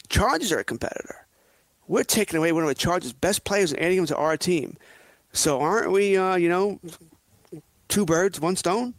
Chargers 0.09 0.53
are 0.53 0.61
a 0.61 0.65
competitor. 0.65 1.27
We're 1.89 2.05
taking 2.05 2.39
away 2.39 2.53
one 2.53 2.63
of 2.63 2.69
the 2.69 2.75
Chargers' 2.75 3.13
best 3.13 3.45
players 3.45 3.73
and 3.73 3.83
adding 3.83 3.99
him 3.99 4.07
to 4.07 4.17
our 4.17 4.37
team. 4.37 4.77
So 5.33 5.61
aren't 5.61 5.91
we, 5.91 6.17
uh, 6.17 6.37
you 6.37 6.49
know, 6.49 6.79
two 7.89 8.05
birds, 8.05 8.41
one 8.41 8.57
stone? 8.57 8.95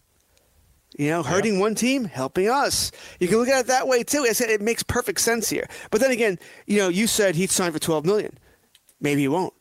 You 0.97 1.09
know, 1.11 1.23
hurting 1.23 1.59
one 1.59 1.75
team, 1.75 2.05
helping 2.05 2.49
us. 2.49 2.91
You 3.19 3.27
can 3.27 3.37
look 3.37 3.47
at 3.47 3.61
it 3.61 3.67
that 3.67 3.87
way 3.87 4.03
too. 4.03 4.25
I 4.27 4.33
said 4.33 4.49
it 4.49 4.59
makes 4.59 4.83
perfect 4.83 5.21
sense 5.21 5.49
here. 5.49 5.67
But 5.91 6.01
then 6.01 6.11
again, 6.11 6.39
you 6.65 6.79
know, 6.79 6.89
you 6.89 7.07
said 7.07 7.35
he'd 7.35 7.51
sign 7.51 7.71
for 7.71 7.79
twelve 7.79 8.05
million. 8.05 8.37
Maybe 8.99 9.21
he 9.21 9.27
won't. 9.27 9.53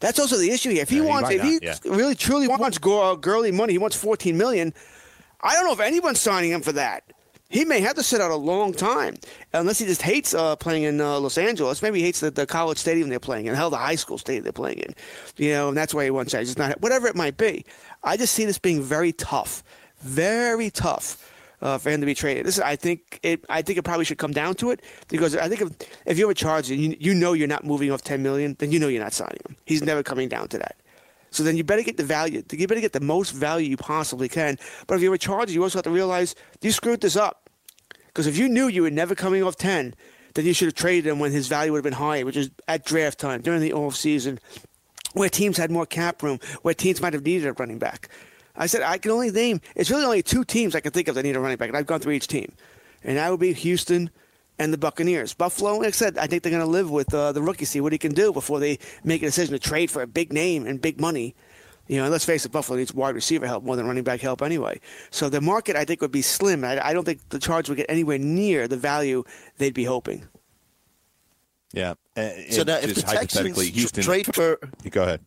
That's 0.00 0.18
also 0.20 0.36
the 0.36 0.50
issue 0.50 0.70
here. 0.70 0.82
If 0.82 0.88
he 0.88 0.98
Yeah, 0.98 1.02
wants, 1.04 1.28
might 1.28 1.36
if 1.38 1.42
he 1.42 1.52
not, 1.54 1.62
yeah. 1.62 1.76
really 1.84 2.14
truly 2.14 2.46
wants 2.46 2.78
uh, 2.82 3.16
Gurley 3.16 3.50
money, 3.50 3.72
he 3.74 3.78
wants 3.78 3.96
fourteen 3.96 4.38
million. 4.38 4.72
I 5.40 5.54
don't 5.54 5.66
know 5.66 5.72
if 5.72 5.80
anyone's 5.80 6.20
signing 6.20 6.52
him 6.52 6.62
for 6.62 6.72
that. 6.72 7.07
He 7.50 7.64
may 7.64 7.80
have 7.80 7.96
to 7.96 8.02
sit 8.02 8.20
out 8.20 8.30
a 8.30 8.36
long 8.36 8.74
time, 8.74 9.14
unless 9.54 9.78
he 9.78 9.86
just 9.86 10.02
hates 10.02 10.34
uh, 10.34 10.54
playing 10.56 10.82
in 10.82 11.00
uh, 11.00 11.18
Los 11.18 11.38
Angeles. 11.38 11.80
Maybe 11.80 12.00
he 12.00 12.04
hates 12.04 12.20
the, 12.20 12.30
the 12.30 12.46
college 12.46 12.76
stadium 12.76 13.08
they're 13.08 13.18
playing 13.18 13.46
in, 13.46 13.54
hell, 13.54 13.70
the 13.70 13.78
high 13.78 13.94
school 13.94 14.18
stadium 14.18 14.44
they're 14.44 14.52
playing 14.52 14.80
in. 14.80 14.94
You 15.38 15.52
know, 15.52 15.68
and 15.68 15.76
that's 15.76 15.94
why 15.94 16.04
he 16.04 16.10
wants. 16.10 16.34
He's 16.34 16.48
just 16.48 16.58
not 16.58 16.78
whatever 16.82 17.06
it 17.06 17.16
might 17.16 17.38
be. 17.38 17.64
I 18.04 18.18
just 18.18 18.34
see 18.34 18.44
this 18.44 18.58
being 18.58 18.82
very 18.82 19.12
tough, 19.12 19.64
very 20.00 20.70
tough. 20.70 21.34
Uh, 21.60 21.76
for 21.76 21.90
him 21.90 21.98
to 21.98 22.06
be 22.06 22.14
traded, 22.14 22.46
this 22.46 22.54
is, 22.54 22.60
I 22.60 22.76
think 22.76 23.18
it. 23.24 23.44
I 23.48 23.62
think 23.62 23.80
it 23.80 23.82
probably 23.82 24.04
should 24.04 24.18
come 24.18 24.30
down 24.30 24.54
to 24.56 24.70
it 24.70 24.80
because 25.08 25.34
I 25.34 25.48
think 25.48 25.60
if, 25.60 25.70
if 26.06 26.16
you're 26.16 26.30
a 26.30 26.34
Charger, 26.34 26.72
you, 26.72 26.96
you 27.00 27.12
know 27.12 27.32
you're 27.32 27.48
not 27.48 27.64
moving 27.64 27.90
off 27.90 28.00
ten 28.02 28.22
million, 28.22 28.54
then 28.60 28.70
you 28.70 28.78
know 28.78 28.86
you're 28.86 29.02
not 29.02 29.12
signing 29.12 29.40
him. 29.44 29.56
He's 29.64 29.82
never 29.82 30.04
coming 30.04 30.28
down 30.28 30.46
to 30.50 30.58
that. 30.58 30.76
So 31.30 31.42
then 31.42 31.56
you 31.56 31.64
better 31.64 31.82
get 31.82 31.96
the 31.96 32.04
value. 32.04 32.42
You 32.50 32.66
better 32.66 32.80
get 32.80 32.92
the 32.92 33.00
most 33.00 33.30
value 33.30 33.68
you 33.68 33.76
possibly 33.76 34.28
can. 34.28 34.58
But 34.86 34.94
if 34.94 35.02
you're 35.02 35.14
a 35.14 35.18
Charger, 35.18 35.52
you 35.52 35.62
also 35.62 35.78
have 35.78 35.84
to 35.84 35.90
realize 35.90 36.34
you 36.60 36.72
screwed 36.72 37.00
this 37.00 37.16
up. 37.16 37.50
Because 38.06 38.26
if 38.26 38.36
you 38.36 38.48
knew 38.48 38.66
you 38.66 38.82
were 38.82 38.90
never 38.90 39.14
coming 39.14 39.42
off 39.42 39.56
10, 39.56 39.94
then 40.34 40.44
you 40.44 40.52
should 40.52 40.66
have 40.66 40.74
traded 40.74 41.06
him 41.06 41.18
when 41.18 41.32
his 41.32 41.48
value 41.48 41.72
would 41.72 41.78
have 41.78 41.84
been 41.84 41.92
higher, 41.92 42.24
which 42.24 42.36
is 42.36 42.50
at 42.66 42.84
draft 42.84 43.18
time, 43.18 43.40
during 43.42 43.60
the 43.60 43.72
off 43.72 43.94
season, 43.94 44.38
where 45.12 45.28
teams 45.28 45.56
had 45.56 45.70
more 45.70 45.86
cap 45.86 46.22
room, 46.22 46.38
where 46.62 46.74
teams 46.74 47.00
might 47.00 47.12
have 47.12 47.24
needed 47.24 47.46
a 47.46 47.52
running 47.52 47.78
back. 47.78 48.08
I 48.56 48.66
said 48.66 48.82
I 48.82 48.98
can 48.98 49.10
only 49.10 49.30
name. 49.30 49.60
It's 49.76 49.90
really 49.90 50.04
only 50.04 50.22
two 50.22 50.44
teams 50.44 50.74
I 50.74 50.80
can 50.80 50.90
think 50.90 51.08
of 51.08 51.14
that 51.14 51.22
need 51.22 51.36
a 51.36 51.40
running 51.40 51.58
back, 51.58 51.68
and 51.68 51.76
I've 51.76 51.86
gone 51.86 52.00
through 52.00 52.12
each 52.12 52.26
team, 52.26 52.52
and 53.04 53.16
that 53.16 53.30
would 53.30 53.40
be 53.40 53.52
Houston 53.52 54.10
and 54.58 54.72
the 54.72 54.78
Buccaneers. 54.78 55.34
Buffalo, 55.34 55.76
like 55.76 55.88
I 55.88 55.90
said, 55.90 56.18
I 56.18 56.26
think 56.26 56.42
they're 56.42 56.50
going 56.52 56.64
to 56.64 56.70
live 56.70 56.90
with 56.90 57.12
uh, 57.14 57.32
the 57.32 57.42
rookie, 57.42 57.64
see 57.64 57.80
what 57.80 57.92
he 57.92 57.98
can 57.98 58.12
do 58.12 58.32
before 58.32 58.58
they 58.60 58.78
make 59.04 59.22
a 59.22 59.26
decision 59.26 59.52
to 59.52 59.58
trade 59.58 59.90
for 59.90 60.02
a 60.02 60.06
big 60.06 60.32
name 60.32 60.66
and 60.66 60.80
big 60.80 61.00
money. 61.00 61.34
You 61.86 61.96
know, 61.96 62.04
and 62.04 62.12
let's 62.12 62.24
face 62.24 62.44
it, 62.44 62.52
Buffalo 62.52 62.76
needs 62.78 62.92
wide 62.92 63.14
receiver 63.14 63.46
help 63.46 63.64
more 63.64 63.74
than 63.74 63.86
running 63.86 64.04
back 64.04 64.20
help 64.20 64.42
anyway. 64.42 64.78
So 65.10 65.30
the 65.30 65.40
market, 65.40 65.74
I 65.74 65.84
think, 65.86 66.02
would 66.02 66.12
be 66.12 66.20
slim. 66.20 66.62
I, 66.62 66.86
I 66.86 66.92
don't 66.92 67.04
think 67.04 67.26
the 67.30 67.38
Chargers 67.38 67.70
would 67.70 67.78
get 67.78 67.86
anywhere 67.88 68.18
near 68.18 68.68
the 68.68 68.76
value 68.76 69.24
they'd 69.56 69.72
be 69.72 69.84
hoping. 69.84 70.28
Yeah. 71.72 71.94
Uh, 72.16 72.30
So 72.50 72.60
and 72.60 72.66
now, 72.66 72.76
if 72.76 72.94
the 72.94 73.06
hypothetically, 73.06 73.66
Texans 73.66 73.74
Houston. 73.74 74.04
trade 74.04 74.34
for 74.34 74.58
go 74.90 75.02
ahead. 75.02 75.20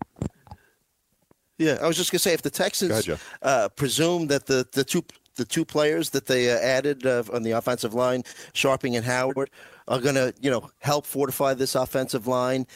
Yeah, 1.58 1.78
I 1.82 1.88
was 1.88 1.96
just 1.96 2.12
gonna 2.12 2.20
say 2.20 2.34
if 2.34 2.42
the 2.42 2.50
Texans 2.50 3.08
ahead, 3.08 3.20
uh, 3.42 3.70
presume 3.70 4.28
that 4.28 4.48
the, 4.48 4.68
the 4.72 4.84
two 4.84 5.04
the 5.42 5.46
two 5.46 5.66
players 5.66 6.12
that 6.12 6.28
they 6.28 6.52
uh, 6.52 6.60
added 6.60 7.06
uh, 7.06 7.24
on 7.34 7.42
the 7.42 7.52
offensive 7.52 7.96
line, 7.96 8.24
Scharping 8.54 8.96
and 8.96 9.04
Howard, 9.04 9.50
are 9.88 10.00
gonna 10.00 10.34
you 10.40 10.52
know 10.52 10.70
help 10.80 11.06
fortify 11.06 11.54
this 11.56 11.74
offensive 11.74 12.28
line. 12.28 12.68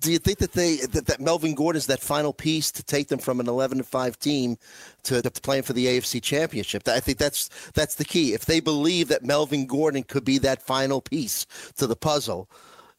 Do 0.00 0.10
you 0.10 0.18
think 0.18 0.38
that 0.38 0.52
they 0.52 0.76
that, 0.76 1.06
that 1.06 1.20
Melvin 1.20 1.54
Gordon 1.54 1.78
is 1.78 1.86
that 1.86 2.00
final 2.00 2.32
piece 2.32 2.72
to 2.72 2.82
take 2.82 3.06
them 3.08 3.20
from 3.20 3.38
an 3.38 3.48
eleven 3.48 3.78
to 3.78 3.84
five 3.84 4.18
team 4.18 4.56
to, 5.04 5.22
to 5.22 5.30
playing 5.30 5.62
for 5.62 5.72
the 5.72 5.86
AFC 5.86 6.20
Championship? 6.20 6.88
I 6.88 6.98
think 6.98 7.18
that's 7.18 7.48
that's 7.74 7.94
the 7.94 8.04
key. 8.04 8.34
If 8.34 8.46
they 8.46 8.58
believe 8.58 9.06
that 9.08 9.22
Melvin 9.22 9.66
Gordon 9.66 10.02
could 10.02 10.24
be 10.24 10.38
that 10.38 10.62
final 10.62 11.00
piece 11.00 11.46
to 11.76 11.86
the 11.86 11.96
puzzle, 11.96 12.48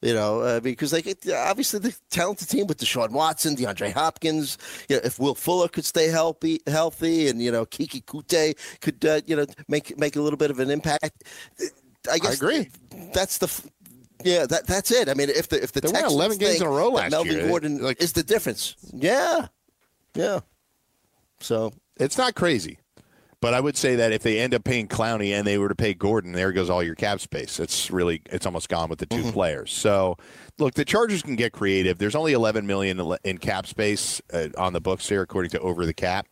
you 0.03 0.13
know, 0.13 0.41
uh, 0.41 0.59
because 0.59 0.91
they 0.91 1.01
obviously 1.33 1.79
the 1.79 1.95
talented 2.09 2.49
team 2.49 2.67
with 2.67 2.77
Deshaun 2.77 3.11
Watson, 3.11 3.55
DeAndre 3.55 3.93
Hopkins. 3.93 4.57
You 4.89 4.97
know, 4.97 5.01
if 5.05 5.17
Will 5.17 5.33
Fuller 5.33 5.69
could 5.69 5.85
stay 5.85 6.07
healthy, 6.09 6.59
healthy, 6.67 7.29
and 7.29 7.41
you 7.41 7.51
know 7.51 7.65
Keke 7.65 8.03
Coutee 8.03 8.55
could 8.81 9.03
uh, 9.05 9.21
you 9.25 9.35
know 9.37 9.45
make 9.69 9.97
make 9.97 10.17
a 10.17 10.21
little 10.21 10.37
bit 10.37 10.51
of 10.51 10.59
an 10.59 10.69
impact. 10.69 11.23
I 12.11 12.17
guess 12.19 12.31
I 12.31 12.33
agree. 12.33 12.69
That's 13.13 13.37
the. 13.37 13.49
Yeah, 14.25 14.45
that 14.45 14.67
that's 14.67 14.91
it. 14.91 15.07
I 15.09 15.13
mean, 15.13 15.29
if 15.29 15.47
the 15.49 15.63
if 15.63 15.71
the 15.71 15.81
They 15.81 15.89
Texans 15.91 16.13
11 16.13 16.37
games 16.37 16.61
in 16.61 16.67
a 16.67 16.69
row 16.69 16.89
last 16.89 17.11
Melvin 17.11 17.33
year. 17.33 17.47
Gordon 17.47 17.81
Like- 17.81 18.01
is 18.01 18.13
the 18.13 18.23
difference. 18.23 18.75
Yeah, 18.93 19.47
yeah. 20.15 20.41
So 21.39 21.73
It's 21.97 22.17
not 22.17 22.35
crazy. 22.35 22.77
But 23.43 23.53
I 23.53 23.59
would 23.59 23.75
say 23.75 23.97
that 23.97 24.13
if 24.13 24.23
they 24.23 24.39
end 24.39 24.53
up 24.53 24.63
paying 24.63 24.87
Clowney 24.87 25.31
and 25.31 25.45
they 25.45 25.57
were 25.57 25.67
to 25.67 25.75
pay 25.75 25.93
Gordon, 25.93 26.31
there 26.31 26.53
goes 26.53 26.69
all 26.69 26.81
your 26.81 26.95
cap 26.95 27.19
space. 27.19 27.59
It's 27.59 27.91
really 27.91 28.21
it's 28.27 28.45
almost 28.45 28.69
gone 28.69 28.87
with 28.87 28.99
the 28.99 29.05
2 29.05 29.33
players. 29.33 29.69
So, 29.73 30.15
look, 30.59 30.75
the 30.75 30.85
Chargers 30.85 31.21
can 31.21 31.35
get 31.35 31.51
creative. 31.51 31.97
There's 31.97 32.15
only 32.15 32.31
11 32.31 32.65
million 32.65 33.01
in 33.25 33.37
cap 33.39 33.67
space 33.67 34.21
uh, 34.31 34.47
on 34.57 34.71
the 34.71 34.79
books 34.79 35.09
here, 35.09 35.21
according 35.21 35.49
to 35.51 35.59
Over 35.59 35.85
the 35.85 35.93
Cap. 35.93 36.25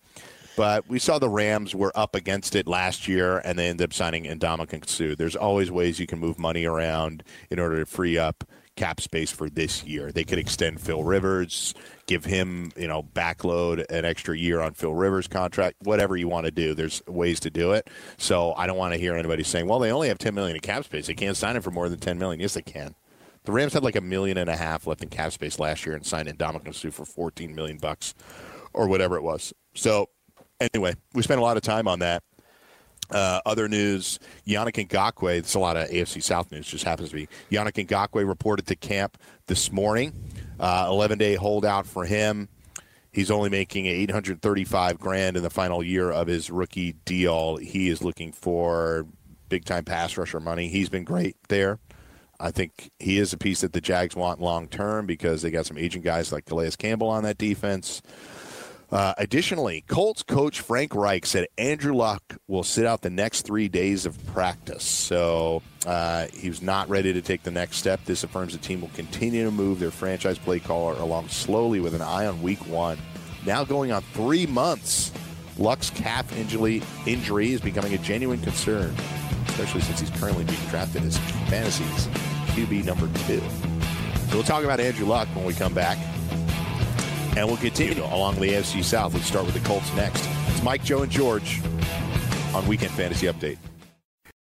But 0.55 0.87
we 0.87 0.99
saw 0.99 1.19
the 1.19 1.27
Rams 1.27 1.75
were 1.75 1.91
up 1.95 2.15
against 2.15 2.55
it 2.55 2.65
last 2.65 3.09
year, 3.09 3.39
and 3.39 3.59
they 3.59 3.67
ended 3.67 3.89
up 3.89 3.93
signing 3.93 4.23
Ndamukong 4.23 4.87
Suh. 4.87 5.13
There's 5.17 5.35
always 5.35 5.69
ways 5.69 5.99
you 5.99 6.07
can 6.07 6.17
move 6.17 6.39
money 6.39 6.63
around 6.63 7.23
in 7.49 7.59
order 7.59 7.79
to 7.79 7.85
free 7.85 8.17
up 8.17 8.45
cap 8.81 8.99
space 8.99 9.29
for 9.29 9.47
this 9.47 9.83
year. 9.83 10.11
They 10.11 10.23
could 10.23 10.39
extend 10.39 10.81
Phil 10.81 11.03
Rivers, 11.03 11.75
give 12.07 12.25
him, 12.25 12.71
you 12.75 12.87
know, 12.87 13.03
backload 13.03 13.85
an 13.91 14.05
extra 14.05 14.35
year 14.35 14.59
on 14.59 14.73
Phil 14.73 14.95
Rivers' 14.95 15.27
contract, 15.27 15.77
whatever 15.83 16.17
you 16.17 16.27
want 16.27 16.45
to 16.45 16.51
do. 16.51 16.73
There's 16.73 17.03
ways 17.05 17.39
to 17.41 17.51
do 17.51 17.73
it. 17.73 17.91
So 18.17 18.55
I 18.57 18.65
don't 18.65 18.77
want 18.77 18.95
to 18.95 18.99
hear 18.99 19.15
anybody 19.15 19.43
saying, 19.43 19.67
"Well, 19.67 19.77
they 19.77 19.91
only 19.91 20.07
have 20.07 20.17
10 20.17 20.33
million 20.33 20.55
in 20.55 20.61
cap 20.61 20.83
space. 20.83 21.05
They 21.05 21.13
can't 21.13 21.37
sign 21.37 21.55
him 21.55 21.61
for 21.61 21.69
more 21.69 21.89
than 21.89 21.99
10 21.99 22.17
million." 22.17 22.39
Yes, 22.39 22.55
they 22.55 22.63
can. 22.63 22.95
The 23.43 23.51
Rams 23.51 23.73
had 23.73 23.83
like 23.83 23.95
a 23.95 24.01
million 24.01 24.39
and 24.39 24.49
a 24.49 24.55
half 24.55 24.87
left 24.87 25.03
in 25.03 25.09
cap 25.09 25.31
space 25.31 25.59
last 25.59 25.85
year 25.85 25.93
and 25.93 26.03
signed 26.03 26.27
Ndamukong 26.27 26.73
Suh 26.73 26.89
for 26.89 27.05
14 27.05 27.53
million 27.53 27.77
bucks 27.77 28.15
or 28.73 28.87
whatever 28.87 29.15
it 29.15 29.21
was. 29.21 29.53
So 29.75 30.09
anyway, 30.59 30.95
we 31.13 31.21
spent 31.21 31.39
a 31.39 31.43
lot 31.43 31.55
of 31.57 31.61
time 31.61 31.87
on 31.87 31.99
that. 31.99 32.23
Uh, 33.11 33.41
other 33.45 33.67
news: 33.67 34.19
Yannick 34.47 34.87
Ngakoue. 34.87 35.37
It's 35.37 35.53
a 35.53 35.59
lot 35.59 35.77
of 35.77 35.89
AFC 35.89 36.23
South 36.23 36.51
news. 36.51 36.67
Just 36.67 36.83
happens 36.83 37.09
to 37.09 37.15
be 37.15 37.27
Yannick 37.51 37.85
Ngakoue 37.85 38.27
reported 38.27 38.67
to 38.67 38.75
camp 38.75 39.17
this 39.47 39.71
morning. 39.71 40.13
Uh, 40.59 40.87
Eleven 40.89 41.17
day 41.17 41.35
holdout 41.35 41.85
for 41.85 42.05
him. 42.05 42.49
He's 43.13 43.29
only 43.29 43.49
making 43.49 43.87
835 43.87 44.97
grand 44.97 45.35
in 45.35 45.43
the 45.43 45.49
final 45.49 45.83
year 45.83 46.09
of 46.09 46.27
his 46.27 46.49
rookie 46.49 46.93
deal. 47.03 47.57
He 47.57 47.89
is 47.89 48.01
looking 48.01 48.31
for 48.31 49.05
big 49.49 49.65
time 49.65 49.83
pass 49.83 50.15
rusher 50.17 50.39
money. 50.39 50.69
He's 50.69 50.87
been 50.87 51.03
great 51.03 51.35
there. 51.49 51.79
I 52.39 52.49
think 52.51 52.89
he 52.99 53.19
is 53.19 53.33
a 53.33 53.37
piece 53.37 53.61
that 53.61 53.73
the 53.73 53.81
Jags 53.81 54.15
want 54.15 54.41
long 54.41 54.67
term 54.67 55.05
because 55.05 55.41
they 55.41 55.51
got 55.51 55.65
some 55.65 55.77
aging 55.77 56.01
guys 56.01 56.31
like 56.31 56.45
Calais 56.45 56.71
Campbell 56.71 57.09
on 57.09 57.23
that 57.23 57.37
defense. 57.37 58.01
Uh, 58.91 59.13
additionally, 59.17 59.85
Colts 59.87 60.21
coach 60.21 60.59
Frank 60.59 60.93
Reich 60.93 61.25
said 61.25 61.47
Andrew 61.57 61.93
Luck 61.93 62.37
will 62.47 62.63
sit 62.63 62.85
out 62.85 63.01
the 63.01 63.09
next 63.09 63.43
three 63.43 63.69
days 63.69 64.05
of 64.05 64.17
practice. 64.27 64.83
So 64.83 65.61
uh, 65.85 66.27
he 66.33 66.49
was 66.49 66.61
not 66.61 66.89
ready 66.89 67.13
to 67.13 67.21
take 67.21 67.43
the 67.43 67.51
next 67.51 67.77
step. 67.77 68.03
This 68.03 68.25
affirms 68.25 68.51
the 68.51 68.59
team 68.59 68.81
will 68.81 68.89
continue 68.89 69.45
to 69.45 69.51
move 69.51 69.79
their 69.79 69.91
franchise 69.91 70.37
play 70.37 70.59
caller 70.59 70.95
along 70.95 71.29
slowly 71.29 71.79
with 71.79 71.95
an 71.95 72.01
eye 72.01 72.25
on 72.25 72.41
week 72.41 72.59
one. 72.67 72.97
Now 73.45 73.63
going 73.63 73.93
on 73.93 74.01
three 74.01 74.45
months, 74.45 75.13
Luck's 75.57 75.89
calf 75.89 76.35
injury, 76.37 76.81
injury 77.05 77.53
is 77.53 77.61
becoming 77.61 77.93
a 77.93 77.97
genuine 77.99 78.41
concern, 78.41 78.93
especially 79.47 79.81
since 79.81 80.01
he's 80.01 80.09
currently 80.11 80.43
being 80.43 80.59
drafted 80.69 81.03
as 81.03 81.17
fantasy's 81.49 82.07
QB 82.55 82.83
number 82.83 83.07
two. 83.25 83.39
So 84.27 84.35
we'll 84.35 84.43
talk 84.43 84.65
about 84.65 84.81
Andrew 84.81 85.05
Luck 85.05 85.29
when 85.29 85.45
we 85.45 85.53
come 85.53 85.73
back. 85.73 85.97
And 87.37 87.47
we'll 87.47 87.57
continue 87.57 88.03
along 88.03 88.35
the 88.35 88.47
AFC 88.47 88.83
South. 88.83 89.13
Let's 89.13 89.25
start 89.25 89.45
with 89.45 89.53
the 89.53 89.61
Colts 89.61 89.93
next. 89.95 90.27
It's 90.47 90.61
Mike, 90.63 90.83
Joe, 90.83 91.03
and 91.03 91.11
George 91.11 91.61
on 92.53 92.67
Weekend 92.67 92.91
Fantasy 92.91 93.27
Update. 93.27 93.57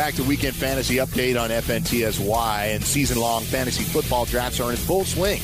Back 0.00 0.14
to 0.14 0.24
Weekend 0.24 0.56
Fantasy 0.56 0.96
Update 0.96 1.38
on 1.38 1.50
FNTSY. 1.50 2.74
And 2.74 2.82
season 2.82 3.18
long 3.18 3.42
fantasy 3.42 3.84
football 3.84 4.24
drafts 4.24 4.58
are 4.58 4.70
in 4.70 4.78
full 4.78 5.04
swing. 5.04 5.42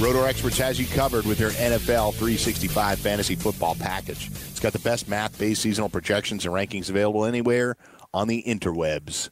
Roto 0.00 0.24
Experts 0.24 0.56
has 0.56 0.80
you 0.80 0.86
covered 0.86 1.26
with 1.26 1.36
their 1.36 1.50
NFL 1.50 2.12
365 2.14 2.98
fantasy 2.98 3.34
football 3.34 3.74
package. 3.74 4.30
It's 4.50 4.58
got 4.58 4.72
the 4.72 4.78
best 4.78 5.06
math 5.06 5.38
based 5.38 5.60
seasonal 5.60 5.90
projections 5.90 6.46
and 6.46 6.54
rankings 6.54 6.88
available 6.88 7.26
anywhere 7.26 7.76
on 8.14 8.26
the 8.26 8.42
interwebs. 8.44 9.28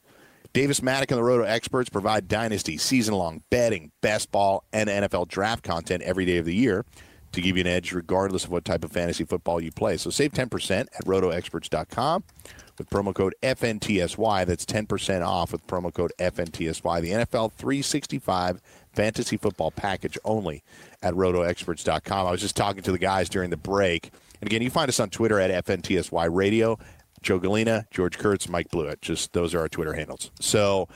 Davis 0.53 0.81
Mattek 0.81 1.09
and 1.09 1.17
the 1.17 1.23
Roto 1.23 1.45
Experts 1.45 1.89
provide 1.89 2.27
dynasty, 2.27 2.77
season 2.77 3.15
long 3.15 3.41
betting, 3.49 3.91
best 4.01 4.31
ball, 4.31 4.65
and 4.71 4.87
NFL 4.87 5.29
draft 5.29 5.63
content 5.63 6.03
every 6.03 6.25
day 6.25 6.37
of 6.37 6.45
the 6.45 6.53
year 6.53 6.85
to 7.31 7.41
give 7.41 7.57
you 7.57 7.61
an 7.61 7.67
edge 7.67 7.91
regardless 7.91 8.43
of 8.43 8.51
what 8.51 8.65
type 8.65 8.83
of 8.83 8.91
fantasy 8.91 9.23
football 9.23 9.59
you 9.59 9.71
play. 9.71 9.97
So 9.97 10.11
save 10.11 10.31
10% 10.33 10.81
at 10.81 11.05
rotoexperts.com 11.05 12.23
with 12.77 12.89
promo 12.89 13.13
code 13.13 13.35
FNTSY. 13.43 14.45
That's 14.45 14.65
10% 14.65 15.25
off 15.25 15.51
with 15.51 15.65
promo 15.67 15.93
code 15.93 16.11
FNTSY. 16.19 17.01
The 17.01 17.11
NFL 17.11 17.53
365 17.53 18.61
fantasy 18.93 19.37
football 19.37 19.71
package 19.71 20.17
only 20.23 20.63
at 21.01 21.13
rotoexperts.com. 21.13 22.27
I 22.27 22.31
was 22.31 22.41
just 22.41 22.55
talking 22.55 22.83
to 22.83 22.91
the 22.91 22.97
guys 22.97 23.29
during 23.29 23.49
the 23.49 23.57
break. 23.57 24.11
And 24.41 24.47
again, 24.49 24.61
you 24.61 24.69
find 24.69 24.89
us 24.89 24.99
on 24.99 25.09
Twitter 25.09 25.39
at 25.39 25.65
FNTSY 25.65 26.27
Radio. 26.33 26.77
Joe 27.21 27.39
Galena, 27.39 27.87
George 27.89 28.17
Kurtz, 28.17 28.49
Mike 28.49 28.69
Blewett. 28.69 29.01
Just 29.01 29.33
those 29.33 29.53
are 29.53 29.59
our 29.59 29.69
Twitter 29.69 29.93
handles. 29.93 30.29
So 30.41 30.89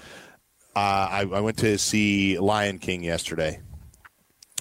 uh, 0.76 1.08
I, 1.10 1.22
I 1.22 1.40
went 1.40 1.58
to 1.60 1.78
see 1.78 2.38
Lion 2.38 2.80
King 2.80 3.04
yesterday. 3.04 3.62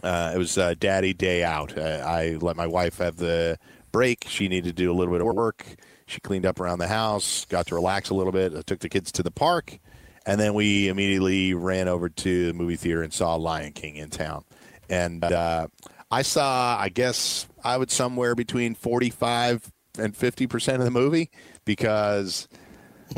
Uh, 0.02 0.32
it 0.34 0.38
was 0.38 0.56
uh, 0.56 0.74
Daddy 0.78 1.12
Day 1.12 1.42
Out. 1.42 1.76
Uh, 1.76 2.04
I 2.06 2.38
let 2.40 2.56
my 2.56 2.66
wife 2.66 2.98
have 2.98 3.16
the 3.16 3.58
break. 3.90 4.24
She 4.28 4.46
needed 4.46 4.76
to 4.76 4.82
do 4.82 4.92
a 4.92 4.94
little 4.94 5.12
bit 5.12 5.20
of 5.20 5.34
work. 5.34 5.66
She 6.06 6.20
cleaned 6.20 6.46
up 6.46 6.60
around 6.60 6.78
the 6.78 6.86
house, 6.88 7.44
got 7.46 7.66
to 7.66 7.74
relax 7.74 8.10
a 8.10 8.14
little 8.14 8.32
bit. 8.32 8.54
I 8.56 8.62
took 8.62 8.78
the 8.78 8.88
kids 8.88 9.10
to 9.12 9.22
the 9.22 9.30
park, 9.30 9.78
and 10.24 10.38
then 10.40 10.54
we 10.54 10.88
immediately 10.88 11.52
ran 11.52 11.88
over 11.88 12.08
to 12.08 12.46
the 12.46 12.52
movie 12.54 12.76
theater 12.76 13.02
and 13.02 13.12
saw 13.12 13.34
Lion 13.34 13.72
King 13.72 13.96
in 13.96 14.10
town. 14.10 14.44
and 14.88 15.24
uh, 15.24 15.66
I 16.10 16.22
saw, 16.22 16.76
I 16.78 16.88
guess, 16.90 17.48
I 17.64 17.76
would 17.76 17.90
somewhere 17.90 18.36
between 18.36 18.74
forty-five 18.76 19.72
and 19.98 20.16
fifty 20.16 20.46
percent 20.46 20.78
of 20.78 20.84
the 20.84 20.92
movie 20.92 21.30
because 21.64 22.46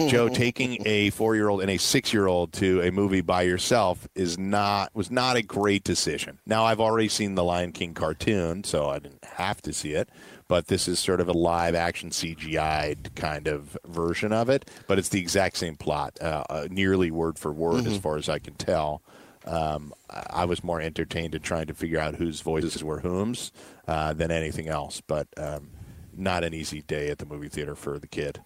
Joe 0.09 0.29
taking 0.31 0.79
a 0.87 1.11
four-year-old 1.11 1.61
and 1.61 1.70
a 1.70 1.77
six-year-old 1.77 2.55
to 2.55 2.81
a 2.81 2.90
movie 2.90 3.20
by 3.20 3.42
yourself 3.42 4.09
is 4.14 4.38
not 4.38 4.94
was 4.94 5.11
not 5.11 5.37
a 5.37 5.42
great 5.42 5.85
decision. 5.85 6.38
Now 6.46 6.64
I've 6.64 6.81
already 6.81 7.09
seen 7.09 7.35
the 7.35 7.44
Lion 7.44 7.72
King 7.72 7.92
cartoon, 7.92 8.64
so 8.64 8.88
I 8.88 8.98
didn't 8.98 9.24
have 9.24 9.61
to 9.62 9.74
see 9.74 9.92
it. 9.92 10.09
But 10.48 10.68
this 10.68 10.88
is 10.88 10.98
sort 10.98 11.20
of 11.20 11.28
a 11.28 11.32
live-action 11.32 12.11
CGI 12.11 13.14
kind 13.14 13.46
of 13.46 13.76
version 13.87 14.32
of 14.32 14.48
it. 14.48 14.68
But 14.87 14.98
it's 14.98 15.11
the 15.11 15.20
exact 15.20 15.58
same 15.58 15.76
plot, 15.76 16.18
uh, 16.20 16.44
uh, 16.48 16.68
nearly 16.70 17.11
word 17.11 17.38
for 17.38 17.52
word, 17.52 17.87
as 17.87 17.98
far 17.98 18.16
as 18.16 18.28
I 18.28 18.38
can 18.38 18.54
tell. 18.54 19.02
Um, 19.44 19.92
I 20.11 20.24
I 20.30 20.44
was 20.46 20.64
more 20.64 20.80
entertained 20.80 21.34
in 21.34 21.42
trying 21.42 21.66
to 21.66 21.74
figure 21.74 22.00
out 22.00 22.16
whose 22.16 22.40
voices 22.40 22.82
were 22.82 23.00
whom's 23.00 23.52
uh, 23.87 24.12
than 24.14 24.30
anything 24.30 24.68
else. 24.68 25.00
But 25.00 25.28
um, 25.37 25.70
not 26.16 26.44
an 26.44 26.54
easy 26.54 26.82
day 26.82 27.11
at 27.11 27.18
the 27.18 27.26
movie 27.26 27.48
theater 27.48 27.74
for 27.74 27.98
the 27.98 28.08
kid, 28.08 28.40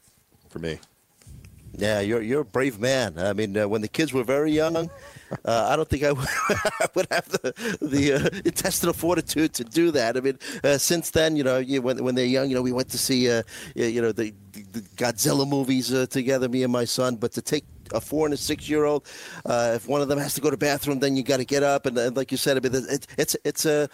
for 0.49 0.59
me. 0.59 0.79
Yeah, 1.73 2.01
you're 2.01 2.23
you're 2.23 2.43
a 2.43 2.45
brave 2.45 2.79
man. 2.79 3.19
I 3.19 3.33
mean, 3.33 3.57
uh, 3.57 3.67
when 3.67 3.81
the 3.81 3.89
kids 3.89 4.13
were 4.13 4.25
very 4.25 4.53
young, 4.53 4.91
uh, 5.45 5.69
I 5.71 5.77
don't 5.77 5.89
think 5.89 6.03
I 6.05 6.13
would, 6.13 6.29
I 6.49 6.87
would 6.95 7.07
have 7.11 7.29
the 7.29 7.79
the 7.81 8.13
uh, 8.15 8.41
intestinal 8.45 8.93
fortitude 8.95 9.55
to 9.55 9.65
do 9.65 9.91
that. 9.93 10.17
I 10.17 10.21
mean, 10.21 10.39
uh, 10.65 10.79
since 10.79 11.11
then, 11.11 11.37
you 11.37 11.45
know, 11.45 11.59
you, 11.59 11.83
when 11.83 12.03
when 12.05 12.15
they're 12.15 12.25
young, 12.27 12.49
you 12.49 12.55
know, 12.57 12.63
we 12.63 12.73
went 12.73 12.89
to 12.91 12.99
see, 12.99 13.31
uh, 13.31 13.43
you 13.75 14.01
know, 14.03 14.13
the, 14.13 14.33
the 14.73 14.81
Godzilla 14.97 15.49
movies 15.49 15.93
uh, 15.93 16.07
together, 16.07 16.49
me 16.49 16.63
and 16.63 16.73
my 16.73 16.85
son. 16.85 17.17
But 17.17 17.33
to 17.33 17.43
take 17.43 17.65
a 17.93 18.01
four 18.01 18.27
and 18.27 18.33
a 18.33 18.37
six 18.37 18.69
year 18.69 18.85
old, 18.85 19.07
uh, 19.45 19.73
if 19.77 19.87
one 19.89 20.01
of 20.01 20.09
them 20.09 20.19
has 20.19 20.35
to 20.35 20.41
go 20.41 20.49
to 20.51 20.57
the 20.57 20.65
bathroom, 20.67 20.99
then 21.01 21.17
you 21.17 21.23
got 21.23 21.39
to 21.39 21.45
get 21.45 21.63
up, 21.63 21.87
and, 21.87 21.97
and 21.99 22.17
like 22.17 22.31
you 22.31 22.39
said, 22.39 22.57
I 22.57 22.61
mean, 22.61 22.85
it's 22.89 23.07
it's 23.19 23.37
it's 23.45 23.67
a 23.67 23.89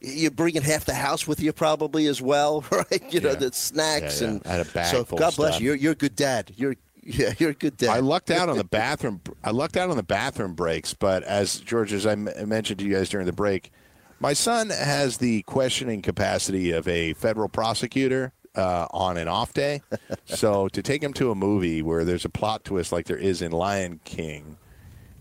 you're 0.00 0.30
bringing 0.30 0.62
half 0.62 0.84
the 0.84 0.94
house 0.94 1.26
with 1.26 1.40
you 1.40 1.52
probably 1.52 2.06
as 2.06 2.20
well, 2.22 2.64
right? 2.72 3.02
You 3.12 3.20
know, 3.20 3.34
the 3.34 3.52
snacks 3.52 4.20
Yeah, 4.20 4.26
yeah. 4.28 4.32
and 4.34 4.46
I 4.46 4.48
had 4.56 4.66
a 4.66 4.70
bag 4.70 4.86
so 4.86 5.04
God 5.04 5.36
bless 5.36 5.54
stuff. 5.54 5.60
you. 5.60 5.66
You're 5.68 5.76
you're 5.76 5.92
a 5.92 5.96
good 5.96 6.16
dad. 6.16 6.52
You're 6.56 6.76
yeah, 7.06 7.34
you're 7.38 7.50
a 7.50 7.54
good 7.54 7.76
dad. 7.76 7.90
I 7.90 8.00
lucked 8.00 8.30
out 8.30 8.48
on 8.48 8.56
the 8.56 8.64
bathroom. 8.64 9.20
I 9.42 9.50
lucked 9.50 9.76
out 9.76 9.90
on 9.90 9.96
the 9.96 10.02
bathroom 10.02 10.54
breaks, 10.54 10.94
but 10.94 11.22
as 11.24 11.60
George, 11.60 11.92
as 11.92 12.06
I 12.06 12.12
m- 12.12 12.30
mentioned 12.46 12.78
to 12.78 12.86
you 12.86 12.94
guys 12.94 13.10
during 13.10 13.26
the 13.26 13.32
break, 13.32 13.70
my 14.20 14.32
son 14.32 14.70
has 14.70 15.18
the 15.18 15.42
questioning 15.42 16.00
capacity 16.00 16.70
of 16.70 16.88
a 16.88 17.12
federal 17.14 17.48
prosecutor 17.48 18.32
uh, 18.54 18.86
on 18.90 19.18
an 19.18 19.28
off 19.28 19.52
day. 19.52 19.82
so 20.24 20.68
to 20.68 20.82
take 20.82 21.02
him 21.02 21.12
to 21.14 21.30
a 21.30 21.34
movie 21.34 21.82
where 21.82 22.04
there's 22.04 22.24
a 22.24 22.30
plot 22.30 22.64
twist 22.64 22.90
like 22.90 23.04
there 23.04 23.18
is 23.18 23.42
in 23.42 23.52
Lion 23.52 24.00
King, 24.04 24.56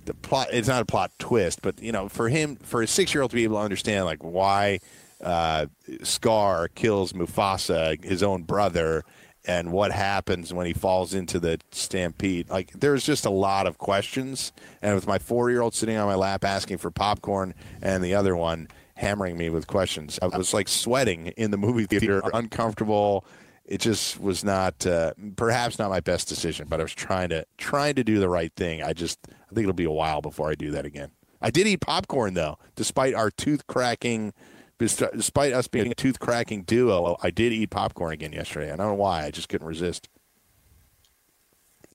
the 0.05 0.13
plot 0.13 0.47
it's 0.53 0.69
not 0.69 0.81
a 0.81 0.85
plot 0.85 1.11
twist, 1.19 1.61
but 1.61 1.81
you 1.81 1.91
know, 1.91 2.07
for 2.07 2.29
him, 2.29 2.55
for 2.57 2.81
a 2.81 2.87
six 2.87 3.13
year 3.13 3.23
old 3.23 3.31
to 3.31 3.35
be 3.35 3.43
able 3.43 3.57
to 3.57 3.63
understand 3.63 4.05
like 4.05 4.23
why 4.23 4.79
uh, 5.21 5.65
Scar 6.03 6.69
kills 6.69 7.11
Mufasa, 7.11 8.01
his 8.03 8.23
own 8.23 8.43
brother, 8.43 9.03
and 9.45 9.71
what 9.71 9.91
happens 9.91 10.53
when 10.53 10.65
he 10.65 10.73
falls 10.73 11.13
into 11.13 11.39
the 11.39 11.59
stampede. 11.71 12.49
Like 12.49 12.71
there's 12.71 13.05
just 13.05 13.25
a 13.25 13.29
lot 13.29 13.67
of 13.67 13.77
questions, 13.77 14.53
and 14.81 14.95
with 14.95 15.07
my 15.07 15.19
four 15.19 15.49
year 15.51 15.61
old 15.61 15.73
sitting 15.73 15.97
on 15.97 16.07
my 16.07 16.15
lap 16.15 16.43
asking 16.43 16.77
for 16.77 16.91
popcorn, 16.91 17.53
and 17.81 18.03
the 18.03 18.15
other 18.15 18.35
one 18.35 18.67
hammering 18.95 19.37
me 19.37 19.49
with 19.49 19.67
questions, 19.67 20.19
I 20.21 20.27
was 20.27 20.53
like 20.53 20.67
sweating 20.67 21.27
in 21.27 21.51
the 21.51 21.57
movie 21.57 21.85
theater, 21.85 22.21
uncomfortable. 22.33 23.25
It 23.65 23.79
just 23.79 24.19
was 24.19 24.43
not, 24.43 24.85
uh, 24.85 25.13
perhaps 25.37 25.79
not 25.79 25.89
my 25.89 26.01
best 26.01 26.27
decision, 26.27 26.67
but 26.69 26.81
I 26.81 26.83
was 26.83 26.93
trying 26.93 27.29
to 27.29 27.45
trying 27.57 27.95
to 27.95 28.03
do 28.03 28.19
the 28.19 28.27
right 28.29 28.51
thing. 28.55 28.83
I 28.83 28.93
just, 28.93 29.19
I 29.29 29.53
think 29.53 29.63
it'll 29.63 29.73
be 29.73 29.85
a 29.85 29.91
while 29.91 30.21
before 30.21 30.49
I 30.49 30.55
do 30.55 30.71
that 30.71 30.85
again. 30.85 31.11
I 31.41 31.49
did 31.49 31.67
eat 31.67 31.81
popcorn 31.81 32.33
though, 32.33 32.57
despite 32.75 33.13
our 33.13 33.29
tooth 33.29 33.67
cracking, 33.67 34.33
despite 34.77 35.53
us 35.53 35.67
being 35.67 35.91
a 35.91 35.95
tooth 35.95 36.19
cracking 36.19 36.63
duo. 36.63 37.17
I 37.21 37.29
did 37.29 37.53
eat 37.53 37.69
popcorn 37.69 38.13
again 38.13 38.33
yesterday. 38.33 38.71
I 38.71 38.75
don't 38.75 38.87
know 38.87 38.93
why. 38.93 39.25
I 39.25 39.31
just 39.31 39.49
couldn't 39.49 39.67
resist. 39.67 40.09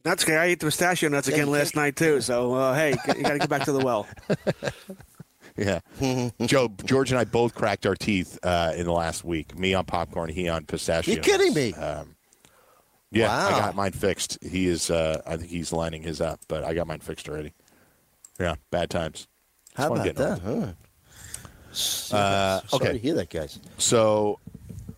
That's 0.04 0.24
okay. 0.24 0.36
I 0.36 0.46
ate 0.46 0.60
the 0.60 0.66
pistachio 0.66 1.08
nuts 1.08 1.28
again 1.28 1.50
last 1.50 1.76
night 1.76 1.96
too. 1.96 2.20
So 2.20 2.54
uh, 2.54 2.74
hey, 2.74 2.90
you 3.16 3.22
got 3.22 3.32
to 3.32 3.38
get 3.38 3.48
back 3.48 3.64
to 3.64 3.72
the 3.72 3.84
well. 3.84 4.06
Yeah, 5.58 5.80
Joe, 6.46 6.72
George, 6.84 7.10
and 7.10 7.18
I 7.18 7.24
both 7.24 7.52
cracked 7.52 7.84
our 7.84 7.96
teeth 7.96 8.38
uh, 8.44 8.74
in 8.76 8.84
the 8.84 8.92
last 8.92 9.24
week. 9.24 9.58
Me 9.58 9.74
on 9.74 9.84
popcorn, 9.86 10.30
he 10.30 10.48
on 10.48 10.64
pistachio. 10.66 11.14
You 11.16 11.20
kidding 11.20 11.52
me? 11.52 11.74
Um, 11.74 12.14
yeah, 13.10 13.34
I 13.34 13.50
got 13.50 13.74
mine 13.74 13.90
fixed. 13.90 14.38
He 14.40 14.68
is. 14.68 14.88
Uh, 14.88 15.20
I 15.26 15.36
think 15.36 15.50
he's 15.50 15.72
lining 15.72 16.04
his 16.04 16.20
up, 16.20 16.38
but 16.46 16.62
I 16.62 16.74
got 16.74 16.86
mine 16.86 17.00
fixed 17.00 17.28
already. 17.28 17.54
Yeah, 18.38 18.54
bad 18.70 18.88
times. 18.88 19.26
How 19.74 19.92
about 19.92 20.04
getting 20.04 20.22
that? 20.22 20.38
Huh? 20.40 20.66
Uh, 21.70 22.60
Sorry 22.60 22.62
okay. 22.72 22.92
to 22.92 22.98
hear 22.98 23.14
that, 23.14 23.30
guys. 23.30 23.58
So 23.78 24.40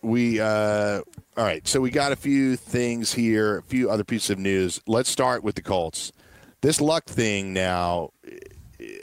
we 0.02 0.40
uh 0.40 1.00
all 1.36 1.44
right, 1.44 1.66
so 1.66 1.80
we 1.80 1.90
got 1.90 2.12
a 2.12 2.16
few 2.16 2.56
things 2.56 3.12
here, 3.12 3.58
a 3.58 3.62
few 3.62 3.90
other 3.90 4.04
pieces 4.04 4.30
of 4.30 4.38
news. 4.38 4.80
Let's 4.86 5.08
start 5.08 5.42
with 5.42 5.54
the 5.54 5.62
Colts. 5.62 6.12
This 6.60 6.80
luck 6.80 7.04
thing 7.06 7.52
now 7.52 8.10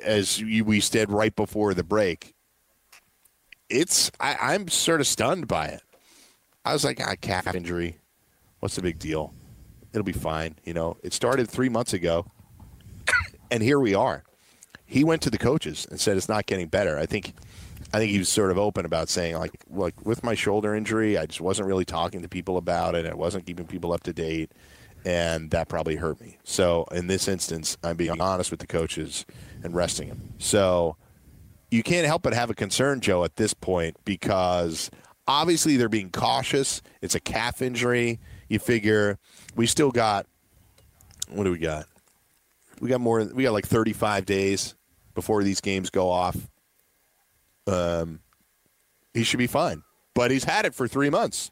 as 0.03 0.41
we 0.41 0.79
said 0.79 1.11
right 1.11 1.35
before 1.35 1.73
the 1.73 1.83
break, 1.83 2.33
it's 3.69 4.11
I, 4.19 4.35
I'm 4.39 4.67
sort 4.67 5.01
of 5.01 5.07
stunned 5.07 5.47
by 5.47 5.67
it. 5.67 5.81
I 6.65 6.73
was 6.73 6.83
like, 6.83 6.99
ah, 7.01 7.15
calf 7.19 7.53
injury. 7.53 7.97
What's 8.59 8.75
the 8.75 8.81
big 8.81 8.99
deal? 8.99 9.33
It'll 9.93 10.03
be 10.03 10.11
fine. 10.11 10.55
You 10.63 10.73
know, 10.73 10.97
it 11.03 11.13
started 11.13 11.49
three 11.49 11.69
months 11.69 11.93
ago, 11.93 12.25
and 13.51 13.61
here 13.61 13.79
we 13.79 13.93
are. 13.93 14.23
He 14.85 15.03
went 15.03 15.21
to 15.23 15.29
the 15.29 15.37
coaches 15.37 15.85
and 15.89 15.99
said 15.99 16.17
it's 16.17 16.29
not 16.29 16.45
getting 16.45 16.67
better. 16.67 16.97
I 16.97 17.05
think, 17.05 17.33
I 17.97 17.99
think 17.99 18.11
he 18.11 18.19
was 18.19 18.29
sort 18.29 18.51
of 18.51 18.59
open 18.59 18.85
about 18.85 19.09
saying 19.09 19.37
like, 19.37 19.63
like 19.71 20.05
with 20.05 20.23
my 20.23 20.35
shoulder 20.35 20.75
injury, 20.75 21.17
I 21.17 21.25
just 21.25 21.41
wasn't 21.41 21.67
really 21.67 21.83
talking 21.83 22.21
to 22.21 22.29
people 22.29 22.57
about 22.57 22.93
it. 22.93 23.07
I 23.07 23.15
wasn't 23.15 23.47
keeping 23.47 23.65
people 23.65 23.91
up 23.91 24.03
to 24.03 24.13
date, 24.13 24.51
and 25.03 25.49
that 25.49 25.67
probably 25.67 25.95
hurt 25.95 26.21
me. 26.21 26.37
So 26.43 26.85
in 26.91 27.07
this 27.07 27.27
instance, 27.27 27.75
I'm 27.83 27.97
being 27.97 28.21
honest 28.21 28.51
with 28.51 28.59
the 28.59 28.67
coaches 28.67 29.25
and 29.63 29.73
resting 29.73 30.09
him. 30.09 30.35
So 30.37 30.95
you 31.71 31.81
can't 31.81 32.05
help 32.05 32.21
but 32.21 32.35
have 32.35 32.51
a 32.51 32.53
concern, 32.53 33.01
Joe, 33.01 33.23
at 33.23 33.35
this 33.35 33.55
point 33.55 33.97
because 34.05 34.91
obviously 35.27 35.75
they're 35.75 35.89
being 35.89 36.11
cautious. 36.11 36.83
It's 37.01 37.15
a 37.15 37.19
calf 37.19 37.63
injury. 37.63 38.19
You 38.47 38.59
figure 38.59 39.17
we 39.55 39.65
still 39.65 39.89
got 39.89 40.27
what 41.29 41.45
do 41.45 41.51
we 41.51 41.57
got? 41.57 41.87
We 42.79 42.89
got 42.89 43.01
more. 43.01 43.23
We 43.33 43.41
got 43.41 43.53
like 43.53 43.65
35 43.65 44.27
days 44.27 44.75
before 45.15 45.41
these 45.41 45.61
games 45.61 45.89
go 45.89 46.11
off. 46.11 46.37
Um, 47.67 48.21
he 49.13 49.23
should 49.23 49.39
be 49.39 49.47
fine, 49.47 49.83
but 50.15 50.31
he's 50.31 50.43
had 50.45 50.65
it 50.65 50.73
for 50.73 50.87
three 50.87 51.09
months. 51.09 51.51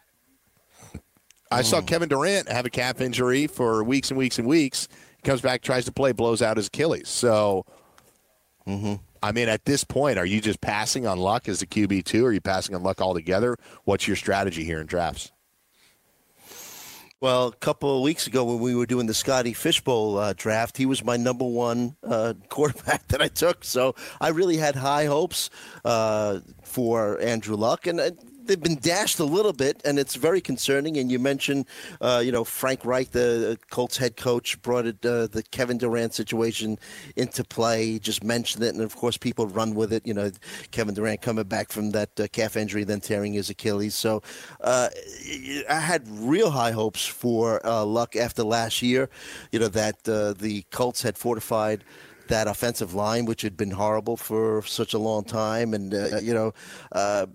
I 1.51 1.62
saw 1.62 1.82
Kevin 1.82 2.10
Durant 2.10 2.49
have 2.49 2.65
a 2.65 2.69
calf 2.69 3.01
injury 3.01 3.47
for 3.47 3.84
weeks 3.84 4.10
and 4.10 4.17
weeks 4.17 4.39
and 4.39 4.47
weeks. 4.47 4.88
He 5.17 5.21
comes 5.23 5.41
back, 5.41 5.62
tries 5.62 5.86
to 5.86 5.91
play, 5.91 6.12
blows 6.12 6.41
out 6.41 6.58
his 6.58 6.67
Achilles. 6.67 7.08
So, 7.08 7.65
I 9.21 9.32
mean, 9.32 9.47
at 9.49 9.65
this 9.65 9.84
point, 9.84 10.17
are 10.17 10.25
you 10.25 10.41
just 10.41 10.62
passing 10.62 11.06
on 11.06 11.19
luck 11.19 11.47
as 11.47 11.60
the 11.60 11.67
QB 11.67 12.04
two? 12.06 12.25
Or 12.25 12.30
are 12.30 12.34
you 12.34 12.41
passing 12.41 12.75
on 12.75 12.84
luck 12.84 12.99
altogether? 13.01 13.58
What's 13.84 14.08
your 14.08 14.15
strategy 14.15 14.63
here 14.63 14.80
in 14.82 14.88
drafts? 14.88 15.32
Well, 17.25 17.47
a 17.47 17.55
couple 17.55 17.97
of 17.97 18.03
weeks 18.03 18.27
ago 18.27 18.43
when 18.43 18.59
we 18.59 18.75
were 18.75 18.85
doing 18.85 19.07
the 19.07 19.15
Scotty 19.15 19.53
Fishbowl 19.53 20.19
uh, 20.19 20.33
draft, 20.38 20.77
he 20.77 20.85
was 20.85 21.03
my 21.03 21.17
number 21.17 21.43
one 21.43 21.95
uh, 22.03 22.35
quarterback 22.49 23.07
that 23.07 23.19
I 23.19 23.29
took. 23.29 23.63
So 23.63 23.95
I 24.21 24.27
really 24.27 24.57
had 24.57 24.75
high 24.75 25.05
hopes 25.05 25.49
uh, 25.83 26.41
for 26.61 27.19
Andrew 27.19 27.55
Luck, 27.55 27.88
and 27.88 27.99
uh, 27.99 28.11
they've 28.45 28.62
been 28.62 28.79
dashed 28.79 29.19
a 29.19 29.25
little 29.25 29.53
bit, 29.53 29.81
and 29.86 29.99
it's 29.99 30.15
very 30.15 30.41
concerning. 30.41 30.97
And 30.97 31.12
you 31.12 31.19
mentioned, 31.19 31.65
uh, 32.01 32.21
you 32.23 32.31
know, 32.31 32.43
Frank 32.43 32.86
Reich, 32.86 33.12
the 33.12 33.58
Colts 33.69 33.97
head 33.97 34.15
coach, 34.15 34.62
brought 34.62 34.86
it 34.86 35.05
uh, 35.05 35.27
the 35.27 35.43
Kevin 35.51 35.77
Durant 35.77 36.13
situation 36.13 36.79
into 37.15 37.43
play. 37.43 37.86
He 37.86 37.99
just 37.99 38.23
mentioned 38.23 38.63
it, 38.63 38.73
and 38.73 38.84
of 38.84 38.95
course, 38.95 39.17
people 39.17 39.47
run 39.47 39.75
with 39.75 39.91
it. 39.91 40.05
You 40.05 40.13
know, 40.13 40.31
Kevin 40.71 40.93
Durant 40.93 41.21
coming 41.21 41.45
back 41.45 41.71
from 41.71 41.91
that 41.91 42.19
uh, 42.19 42.27
calf 42.31 42.55
injury, 42.55 42.84
then 42.84 43.01
tearing 43.01 43.34
his 43.34 43.49
Achilles. 43.49 43.95
So 43.95 44.21
uh, 44.62 44.89
I 45.69 45.79
had 45.79 46.08
real 46.08 46.51
high 46.51 46.71
hopes 46.71 47.05
for 47.05 47.65
uh, 47.65 47.84
Luck 47.84 48.15
after 48.15 48.43
last 48.43 48.81
year. 48.81 49.10
You 49.51 49.60
know 49.60 49.69
that 49.69 50.08
uh, 50.08 50.34
the 50.34 50.63
Colts 50.71 51.01
had 51.01 51.17
fortified 51.17 51.84
that 52.27 52.47
offensive 52.47 52.93
line, 52.93 53.25
which 53.25 53.41
had 53.41 53.55
been 53.55 53.71
horrible 53.71 54.17
for 54.17 54.63
such 54.63 54.93
a 54.93 54.99
long 54.99 55.23
time, 55.23 55.73
and 55.73 55.93
uh, 55.93 56.19
you 56.21 56.34
know. 56.34 56.53
Uh, 56.91 57.27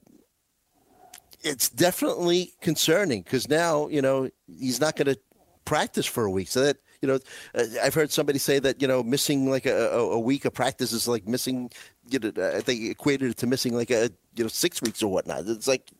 it's 1.43 1.69
definitely 1.69 2.53
concerning 2.61 3.23
because 3.23 3.49
now 3.49 3.89
you 3.89 4.03
know 4.03 4.31
he's 4.47 4.81
not 4.81 4.97
going 4.97 5.15
to 5.15 5.19
practice 5.65 6.07
for 6.07 6.25
a 6.25 6.31
week. 6.31 6.49
So 6.49 6.63
that 6.63 6.79
you 7.03 7.09
know, 7.09 7.19
uh, 7.55 7.65
I've 7.83 7.95
heard 7.95 8.11
somebody 8.11 8.39
say 8.39 8.59
that 8.59 8.83
you 8.83 8.89
know 8.89 9.03
missing 9.03 9.49
like 9.49 9.67
a, 9.67 9.91
a, 9.91 10.19
week 10.19 10.45
of 10.45 10.53
practice 10.53 10.93
is 10.93 11.09
like 11.09 11.27
missing. 11.27 11.71
You 12.11 12.19
know, 12.19 12.33
I 12.57 12.61
think 12.61 12.83
equated 12.83 13.31
it 13.31 13.37
to 13.39 13.47
missing 13.47 13.75
like 13.75 13.91
a 13.91 14.11
you 14.37 14.45
know 14.45 14.49
six 14.49 14.83
weeks 14.83 15.03
or 15.03 15.11
whatnot. 15.11 15.47
It's 15.47 15.69
like 15.69 15.91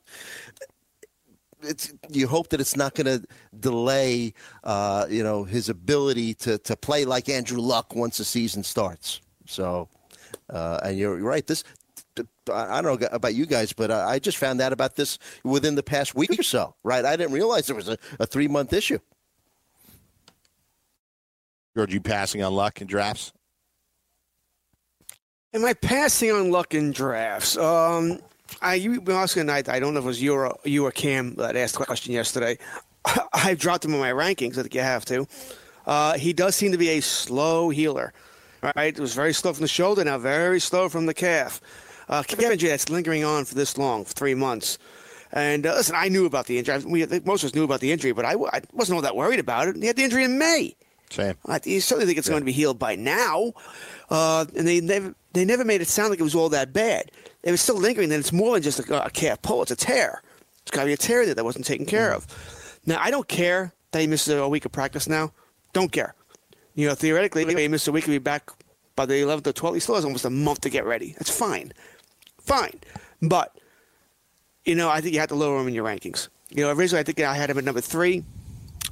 it's 1.63 1.93
you 2.11 2.27
hope 2.27 2.49
that 2.51 2.61
it's 2.61 2.77
not 2.77 2.95
going 2.95 3.07
to 3.07 3.27
delay 3.59 4.35
uh, 4.65 5.07
you 5.09 5.23
know 5.23 5.45
his 5.45 5.69
ability 5.69 6.35
to 6.35 6.59
to 6.59 6.77
play 6.77 7.05
like 7.05 7.29
Andrew 7.29 7.61
Luck 7.61 7.95
once 7.95 8.19
the 8.19 8.25
season 8.25 8.63
starts. 8.63 9.21
So, 9.47 9.89
uh, 10.51 10.81
and 10.85 10.99
you're 10.99 11.17
right. 11.17 11.47
This 11.47 11.65
I 12.53 12.79
I 12.79 12.83
don't 12.83 13.01
know 13.01 13.09
about 13.13 13.35
you 13.35 13.47
guys, 13.47 13.73
but 13.73 13.91
I 13.91 14.13
I 14.13 14.19
just 14.19 14.39
found 14.39 14.61
out 14.61 14.73
about 14.73 14.97
this 14.97 15.19
within 15.45 15.75
the 15.75 15.83
past 15.83 16.15
week 16.15 16.39
or 16.39 16.43
so. 16.43 16.75
Right? 16.83 17.05
I 17.05 17.17
didn't 17.17 17.33
realize 17.33 17.71
it 17.71 17.77
was 17.77 17.89
a, 17.89 17.99
a 18.19 18.27
three 18.27 18.49
month 18.49 18.73
issue. 18.73 18.99
George, 21.77 21.95
you 21.95 22.01
passing 22.01 22.43
on 22.43 22.53
luck 22.55 22.81
in 22.81 22.87
drafts? 22.87 23.33
Am 25.53 25.65
I 25.65 25.73
passing 25.75 26.31
on 26.31 26.51
luck 26.51 26.75
in 26.75 26.93
drafts? 26.93 27.57
Um, 27.57 28.21
I 28.61 28.75
you 28.75 29.01
been 29.01 29.17
asking 29.17 29.43
tonight. 29.43 29.69
I 29.69 29.81
don't 29.81 29.95
know 29.95 30.01
if 30.01 30.05
it 30.05 30.09
was 30.09 30.23
you 30.23 30.35
or 30.35 30.57
you 30.65 30.87
or 30.87 30.91
Cam 30.91 31.35
that 31.37 31.57
asked 31.57 31.79
the 31.79 31.85
question 31.85 32.13
yesterday. 32.13 32.59
I've 33.33 33.59
dropped 33.59 33.85
him 33.85 33.95
in 33.95 34.01
my 34.01 34.13
rankings. 34.13 34.59
I 34.59 34.63
think 34.63 34.75
you 34.75 34.81
have 34.81 35.05
to. 35.07 35.27
Uh, 35.87 36.19
he 36.19 36.33
does 36.33 36.55
seem 36.55 36.73
to 36.73 36.79
be 36.79 36.91
a 36.91 37.01
slow 37.01 37.71
healer. 37.71 38.13
Right? 38.63 38.95
It 38.95 39.01
was 39.01 39.15
very 39.15 39.33
slow 39.33 39.53
from 39.53 39.63
the 39.63 39.69
shoulder. 39.69 40.05
Now 40.05 40.19
very 40.19 40.61
slow 40.61 40.89
from 40.89 41.07
the 41.07 41.15
calf. 41.15 41.61
Uh, 42.11 42.25
injury 42.29 42.69
that's 42.69 42.91
lingering 42.91 43.25
on 43.25 43.45
for 43.45 43.55
this 43.55 43.79
long, 43.79 44.05
for 44.05 44.13
three 44.13 44.35
months. 44.35 44.79
And 45.33 45.65
uh, 45.65 45.75
listen, 45.75 45.95
I 45.97 46.09
knew 46.09 46.27
about 46.27 46.47
the 46.47 46.59
injury. 46.59 46.79
We, 46.85 47.07
most 47.25 47.45
of 47.45 47.51
us 47.51 47.55
knew 47.55 47.63
about 47.63 47.81
the 47.81 47.93
injury, 47.93 48.11
but 48.11 48.25
I, 48.25 48.33
I 48.33 48.63
wasn't 48.73 48.97
all 48.97 49.03
that 49.03 49.15
worried 49.15 49.39
about 49.39 49.69
it. 49.69 49.77
He 49.77 49.87
had 49.87 49.95
the 49.95 50.03
injury 50.03 50.25
in 50.25 50.37
May. 50.37 50.75
Same. 51.09 51.37
I 51.47 51.61
you 51.65 51.81
certainly 51.81 52.07
think 52.07 52.19
it's 52.19 52.29
going 52.29 52.41
to 52.41 52.47
be 52.47 52.53
healed 52.53 52.79
by 52.79 52.97
now. 52.97 53.53
Uh, 54.11 54.45
and 54.57 54.67
they 54.67 54.81
never 54.81 55.15
they 55.33 55.45
never 55.45 55.65
made 55.65 55.81
it 55.81 55.89
sound 55.89 56.11
like 56.11 56.21
it 56.21 56.25
was 56.25 56.35
all 56.35 56.49
that 56.49 56.73
bad. 56.73 57.13
It 57.43 57.53
was 57.53 57.61
still 57.61 57.77
lingering. 57.77 58.09
Then 58.09 58.21
it's 58.21 58.33
more 58.33 58.55
than 58.55 58.63
just 58.63 58.81
a, 58.81 59.07
a 59.07 59.11
calf 59.11 59.41
pull. 59.43 59.63
It's 59.63 59.71
a 59.71 59.77
tear. 59.77 60.23
It's 60.63 60.71
got 60.71 60.81
to 60.81 60.87
be 60.87 60.93
a 60.93 60.97
tear 60.97 61.25
there 61.25 61.35
that 61.35 61.45
wasn't 61.45 61.65
taken 61.65 61.87
care 61.87 62.13
of. 62.13 62.27
Now 62.87 62.99
I 63.01 63.11
don't 63.11 63.29
care 63.29 63.73
that 63.93 64.01
he 64.01 64.07
misses 64.07 64.35
a 64.35 64.49
week 64.49 64.65
of 64.65 64.73
practice 64.73 65.09
now. 65.09 65.33
Don't 65.73 65.93
care. 65.93 66.15
You 66.75 66.89
know, 66.89 66.95
theoretically, 66.95 67.45
he 67.45 67.69
misses 67.69 67.89
a 67.89 67.93
week, 67.93 68.05
he'll 68.05 68.15
be 68.15 68.19
back 68.19 68.51
by 68.95 69.07
the 69.07 69.15
11th 69.15 69.47
or 69.49 69.53
12th. 69.53 69.75
He 69.75 69.81
still 69.81 69.95
has 69.97 70.05
almost 70.05 70.25
a 70.25 70.31
month 70.31 70.61
to 70.63 70.71
get 70.71 70.85
ready. 70.85 71.15
That's 71.19 71.37
fine. 71.37 71.73
Fine. 72.41 72.81
But, 73.23 73.57
you 74.65 74.75
know, 74.75 74.89
I 74.89 75.01
think 75.01 75.15
you 75.15 75.21
have 75.21 75.29
to 75.29 75.35
lower 75.35 75.61
him 75.61 75.69
in 75.69 75.75
your 75.75 75.85
rankings. 75.85 76.29
You 76.51 76.65
know, 76.65 76.71
originally 76.73 77.01
I 77.01 77.05
think 77.05 77.21
I 77.21 77.35
had 77.35 77.51
him 77.51 77.59
at 77.59 77.65
number 77.65 77.81
three 77.81 78.25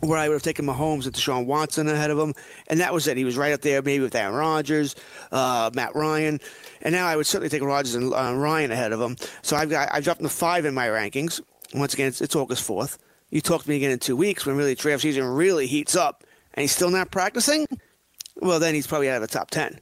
where 0.01 0.19
I 0.19 0.29
would 0.29 0.35
have 0.35 0.43
taken 0.43 0.65
Mahomes 0.65 1.07
and 1.07 1.15
Deshaun 1.15 1.47
Watson 1.47 1.89
ahead 1.89 2.11
of 2.11 2.19
him, 2.19 2.35
and 2.69 2.79
that 2.79 2.95
was 2.95 3.09
it. 3.09 3.17
He 3.17 3.25
was 3.25 3.37
right 3.37 3.53
up 3.53 3.63
there, 3.63 3.83
maybe 3.83 4.03
with 4.03 4.15
Aaron 4.15 4.35
Rodgers, 4.35 4.95
uh, 5.33 5.71
Matt 5.75 5.97
Ryan, 5.97 6.39
and 6.83 6.93
now 6.93 7.07
I 7.07 7.17
would 7.17 7.27
certainly 7.27 7.49
take 7.49 7.63
Rodgers 7.63 7.97
and 7.97 8.15
uh, 8.15 8.35
Ryan 8.37 8.71
ahead 8.71 8.93
of 8.93 9.01
him. 9.01 9.17
So 9.43 9.57
I've 9.57 9.71
got 9.71 9.89
I've 9.93 10.05
dropped 10.05 10.21
him 10.21 10.29
to 10.29 10.33
five 10.33 10.67
in 10.67 10.75
my 10.75 10.87
rankings. 10.87 11.41
Once 11.75 11.95
again, 11.95 12.07
it's, 12.07 12.21
it's 12.21 12.37
August 12.37 12.63
fourth. 12.63 12.99
You 13.31 13.41
talk 13.41 13.65
to 13.65 13.69
me 13.69 13.77
again 13.77 13.91
in 13.91 13.99
two 13.99 14.15
weeks 14.15 14.47
when 14.47 14.57
really 14.57 14.77
draft 14.77 15.03
season 15.03 15.25
really 15.25 15.67
heats 15.67 15.97
up, 15.97 16.23
and 16.55 16.63
he's 16.63 16.73
still 16.73 16.91
not 16.91 17.11
practicing. 17.11 17.67
Well, 18.37 18.61
then 18.61 18.75
he's 18.75 18.87
probably 18.87 19.11
out 19.11 19.17
of 19.17 19.23
the 19.23 19.35
top 19.35 19.51
ten. 19.51 19.81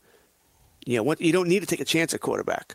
You 0.86 0.96
know, 0.96 1.02
what, 1.02 1.20
you 1.20 1.32
don't 1.32 1.48
need 1.48 1.60
to 1.60 1.66
take 1.66 1.80
a 1.80 1.84
chance 1.84 2.14
at 2.14 2.20
quarterback. 2.20 2.74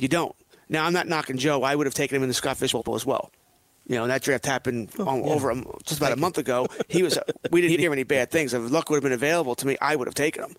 You 0.00 0.08
don't. 0.08 0.34
Now 0.68 0.84
I'm 0.86 0.92
not 0.92 1.06
knocking 1.08 1.36
Joe. 1.36 1.62
I 1.62 1.74
would 1.74 1.86
have 1.86 1.94
taken 1.94 2.16
him 2.16 2.22
in 2.22 2.28
the 2.28 2.34
Scott 2.34 2.56
Fish 2.56 2.72
Bowl 2.72 2.94
as 2.94 3.04
well. 3.04 3.30
You 3.86 3.96
know, 3.96 4.06
that 4.06 4.22
draft 4.22 4.46
happened 4.46 4.90
oh, 4.98 5.08
on, 5.08 5.22
over 5.22 5.50
a, 5.50 5.62
just 5.84 6.00
about 6.00 6.12
a 6.12 6.16
month 6.16 6.38
ago. 6.38 6.66
He 6.88 7.02
was. 7.02 7.18
Uh, 7.18 7.22
we 7.50 7.60
didn't 7.60 7.80
hear 7.80 7.92
any 7.92 8.04
bad 8.04 8.30
things. 8.30 8.54
If 8.54 8.70
luck 8.70 8.88
would 8.88 8.96
have 8.96 9.02
been 9.02 9.12
available 9.12 9.54
to 9.56 9.66
me, 9.66 9.76
I 9.80 9.96
would 9.96 10.06
have 10.06 10.14
taken 10.14 10.44
him. 10.44 10.54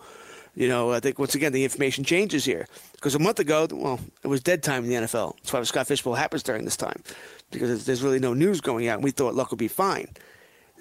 You 0.53 0.67
know, 0.67 0.91
I 0.91 0.99
think 0.99 1.17
once 1.17 1.33
again 1.33 1.53
the 1.53 1.63
information 1.63 2.03
changes 2.03 2.43
here 2.43 2.67
because 2.93 3.15
a 3.15 3.19
month 3.19 3.39
ago, 3.39 3.67
well, 3.71 4.01
it 4.21 4.27
was 4.27 4.41
dead 4.41 4.63
time 4.63 4.83
in 4.83 4.89
the 4.89 4.95
NFL. 4.97 5.35
That's 5.37 5.53
why 5.53 5.61
the 5.61 5.65
Scott 5.65 5.87
Fish 5.87 6.01
Bowl 6.01 6.13
happens 6.13 6.43
during 6.43 6.65
this 6.65 6.75
time 6.75 7.03
because 7.51 7.69
there's- 7.69 7.85
there's 7.85 8.01
really 8.03 8.19
no 8.19 8.33
news 8.33 8.59
going 8.59 8.87
out. 8.89 8.95
and 8.95 9.03
We 9.03 9.11
thought 9.11 9.33
luck 9.33 9.51
would 9.51 9.59
be 9.59 9.69
fine. 9.69 10.09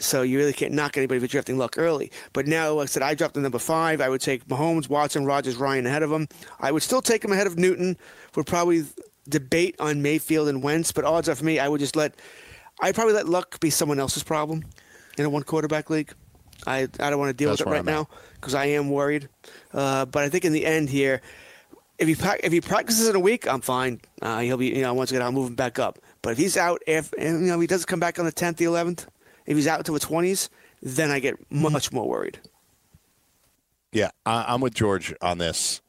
So 0.01 0.23
you 0.23 0.39
really 0.39 0.53
can't 0.53 0.73
knock 0.73 0.97
anybody 0.97 1.21
for 1.21 1.27
drafting 1.27 1.59
luck 1.59 1.77
early. 1.79 2.11
But 2.33 2.47
now, 2.47 2.73
like 2.73 2.85
I 2.85 2.87
said, 2.87 3.03
I 3.03 3.15
dropped 3.15 3.35
to 3.35 3.41
number 3.41 3.59
five. 3.59 4.01
I 4.01 4.09
would 4.09 4.21
take 4.21 4.47
Mahomes, 4.49 4.89
Watson, 4.89 5.25
Rodgers, 5.25 5.57
Ryan 5.57 5.87
ahead 5.87 6.03
of 6.03 6.11
him. 6.11 6.29
I 6.59 6.73
would 6.73 6.83
still 6.83 7.03
take 7.03 7.25
him 7.25 7.33
ahead 7.33 7.47
of 7.47 7.59
Newton. 7.59 7.97
Would 8.35 8.47
probably 8.47 8.85
debate 9.29 9.77
on 9.79 10.03
Mayfield 10.03 10.49
and 10.49 10.63
Wentz, 10.63 10.93
but 10.93 11.05
odds 11.05 11.29
are 11.29 11.35
for 11.35 11.45
me, 11.45 11.59
I 11.59 11.69
would 11.69 11.81
just 11.81 11.97
let. 11.97 12.15
I'd 12.81 12.95
probably 12.95 13.13
let 13.13 13.29
luck 13.29 13.61
be 13.61 13.69
someone 13.71 14.01
else's 14.01 14.23
problem 14.23 14.65
in 15.19 15.25
a 15.25 15.31
one 15.31 15.43
quarterback 15.43 15.91
league. 15.91 16.13
I 16.67 16.89
I 16.99 17.11
don't 17.11 17.19
want 17.19 17.31
to 17.31 17.35
deal 17.35 17.51
That's 17.51 17.61
with 17.61 17.69
it 17.69 17.71
right 17.71 17.81
I'm 17.81 17.87
now 17.87 18.09
because 18.35 18.55
I 18.55 18.67
am 18.67 18.91
worried. 18.91 19.29
Uh, 19.73 20.07
but 20.07 20.25
I 20.25 20.29
think 20.29 20.45
in 20.45 20.53
the 20.53 20.65
end 20.67 20.89
here, 20.89 21.21
if 21.99 22.09
he 22.09 22.17
if 22.43 22.53
he 22.53 22.61
practices 22.61 23.09
in 23.09 23.17
a 23.17 23.21
week, 23.21 23.47
I'm 23.47 23.61
fine. 23.61 24.01
Uh, 24.21 24.41
he'll 24.41 24.57
be 24.57 24.69
you 24.69 24.83
know 24.83 24.95
once 24.95 25.11
again 25.11 25.23
I'll 25.23 25.33
move 25.33 25.49
him 25.49 25.55
back 25.55 25.79
up. 25.79 25.99
But 26.23 26.33
if 26.33 26.39
he's 26.39 26.57
out 26.57 26.83
if 26.87 27.13
and, 27.13 27.43
you 27.43 27.53
know 27.53 27.61
he 27.61 27.67
doesn't 27.67 27.87
come 27.87 28.01
back 28.01 28.19
on 28.19 28.25
the 28.25 28.33
10th, 28.33 28.57
the 28.57 28.65
11th, 28.67 29.07
if 29.51 29.57
he's 29.57 29.67
out 29.67 29.85
to 29.85 29.93
the 29.93 29.99
20s, 29.99 30.49
then 30.81 31.11
I 31.11 31.19
get 31.19 31.35
much 31.51 31.93
more 31.93 32.09
worried. 32.09 32.39
Yeah, 33.93 34.11
I, 34.25 34.45
I'm 34.47 34.61
with 34.61 34.75
George 34.75 35.13
on 35.21 35.39
this. 35.39 35.83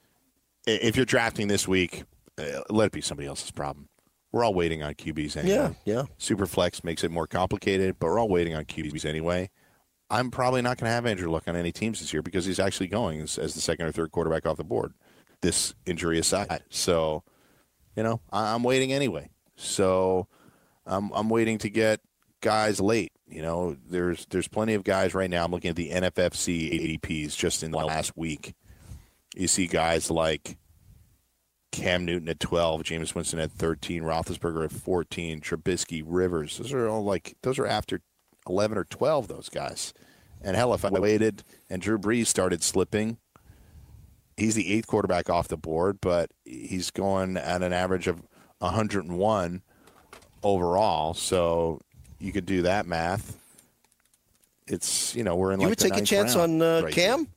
If 0.65 0.95
you're 0.95 1.05
drafting 1.05 1.47
this 1.47 1.67
week, 1.67 2.03
uh, 2.39 2.61
let 2.71 2.87
it 2.87 2.91
be 2.91 3.01
somebody 3.01 3.27
else's 3.27 3.51
problem. 3.51 3.87
We're 4.31 4.43
all 4.43 4.55
waiting 4.55 4.81
on 4.81 4.95
QBs 4.95 5.37
anyway. 5.37 5.55
Yeah, 5.55 5.73
yeah. 5.85 6.03
Superflex 6.17 6.83
makes 6.83 7.03
it 7.03 7.11
more 7.11 7.27
complicated, 7.27 7.97
but 7.99 8.07
we're 8.07 8.19
all 8.19 8.29
waiting 8.29 8.55
on 8.55 8.65
QBs 8.65 9.05
anyway. 9.05 9.51
I'm 10.09 10.31
probably 10.31 10.63
not 10.63 10.77
going 10.77 10.89
to 10.89 10.93
have 10.93 11.05
Andrew 11.05 11.29
Luck 11.29 11.43
on 11.47 11.55
any 11.55 11.71
teams 11.71 11.99
this 11.99 12.11
year 12.11 12.23
because 12.23 12.45
he's 12.45 12.59
actually 12.59 12.87
going 12.87 13.21
as, 13.21 13.37
as 13.37 13.53
the 13.53 13.61
second 13.61 13.85
or 13.85 13.91
third 13.91 14.11
quarterback 14.11 14.47
off 14.47 14.57
the 14.57 14.63
board. 14.63 14.93
This 15.41 15.75
injury 15.85 16.17
aside, 16.17 16.63
so 16.69 17.23
you 17.95 18.03
know 18.03 18.21
I, 18.31 18.53
I'm 18.53 18.61
waiting 18.63 18.93
anyway. 18.93 19.29
So 19.55 20.27
I'm 20.85 21.11
I'm 21.13 21.29
waiting 21.29 21.57
to 21.59 21.69
get 21.69 21.99
guys 22.41 22.81
late. 22.81 23.11
You 23.31 23.41
know, 23.41 23.77
there's 23.89 24.25
there's 24.27 24.47
plenty 24.47 24.73
of 24.73 24.83
guys 24.83 25.13
right 25.13 25.29
now. 25.29 25.45
I'm 25.45 25.51
looking 25.51 25.69
at 25.69 25.75
the 25.75 25.89
NFFC 25.89 26.99
ADPs 26.99 27.35
just 27.35 27.63
in 27.63 27.71
the 27.71 27.77
last 27.77 28.17
week. 28.17 28.53
You 29.35 29.47
see 29.47 29.67
guys 29.67 30.11
like 30.11 30.57
Cam 31.71 32.03
Newton 32.03 32.27
at 32.27 32.39
12, 32.39 32.83
Jameis 32.83 33.15
Winston 33.15 33.39
at 33.39 33.51
13, 33.51 34.03
Roethlisberger 34.03 34.65
at 34.65 34.71
14, 34.73 35.39
Trubisky, 35.39 36.03
Rivers. 36.05 36.57
Those 36.57 36.73
are 36.73 36.89
all 36.89 37.03
like 37.03 37.35
those 37.43 37.57
are 37.57 37.67
after 37.67 38.01
11 38.47 38.77
or 38.77 38.83
12. 38.83 39.27
Those 39.27 39.49
guys. 39.49 39.93
And 40.41 40.57
hell, 40.57 40.73
if 40.73 40.83
I 40.83 40.89
waited 40.89 41.43
and 41.69 41.81
Drew 41.81 41.99
Brees 41.99 42.27
started 42.27 42.63
slipping, 42.63 43.17
he's 44.35 44.55
the 44.55 44.73
eighth 44.73 44.87
quarterback 44.87 45.29
off 45.29 45.47
the 45.47 45.57
board, 45.57 45.99
but 46.01 46.31
he's 46.43 46.91
going 46.91 47.37
at 47.37 47.61
an 47.61 47.71
average 47.73 48.07
of 48.07 48.23
101 48.57 49.61
overall. 50.43 51.13
So 51.13 51.79
you 52.21 52.31
could 52.31 52.45
do 52.45 52.61
that 52.63 52.85
math. 52.85 53.37
It's 54.67 55.15
you 55.15 55.23
know 55.23 55.35
we're 55.35 55.51
in. 55.51 55.59
You 55.59 55.67
like 55.67 55.71
would 55.71 55.91
take 55.91 55.97
a 55.97 56.05
chance 56.05 56.35
on 56.35 56.61
uh, 56.61 56.81
right 56.83 56.93
Cam? 56.93 57.27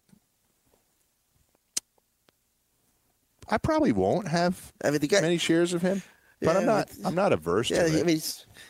I 3.48 3.58
probably 3.58 3.92
won't 3.92 4.28
have 4.28 4.72
I 4.82 4.90
mean, 4.90 5.00
the 5.00 5.08
guy. 5.08 5.20
many 5.20 5.38
shares 5.38 5.72
of 5.72 5.82
him, 5.82 6.02
but 6.44 6.56
I'm 6.56 6.66
not. 6.66 6.90
I'm 7.04 7.14
not 7.14 7.32
averse 7.32 7.70
yeah, 7.70 7.84
to 7.84 7.96
it. 7.96 8.00
I 8.00 8.02
mean, 8.04 8.20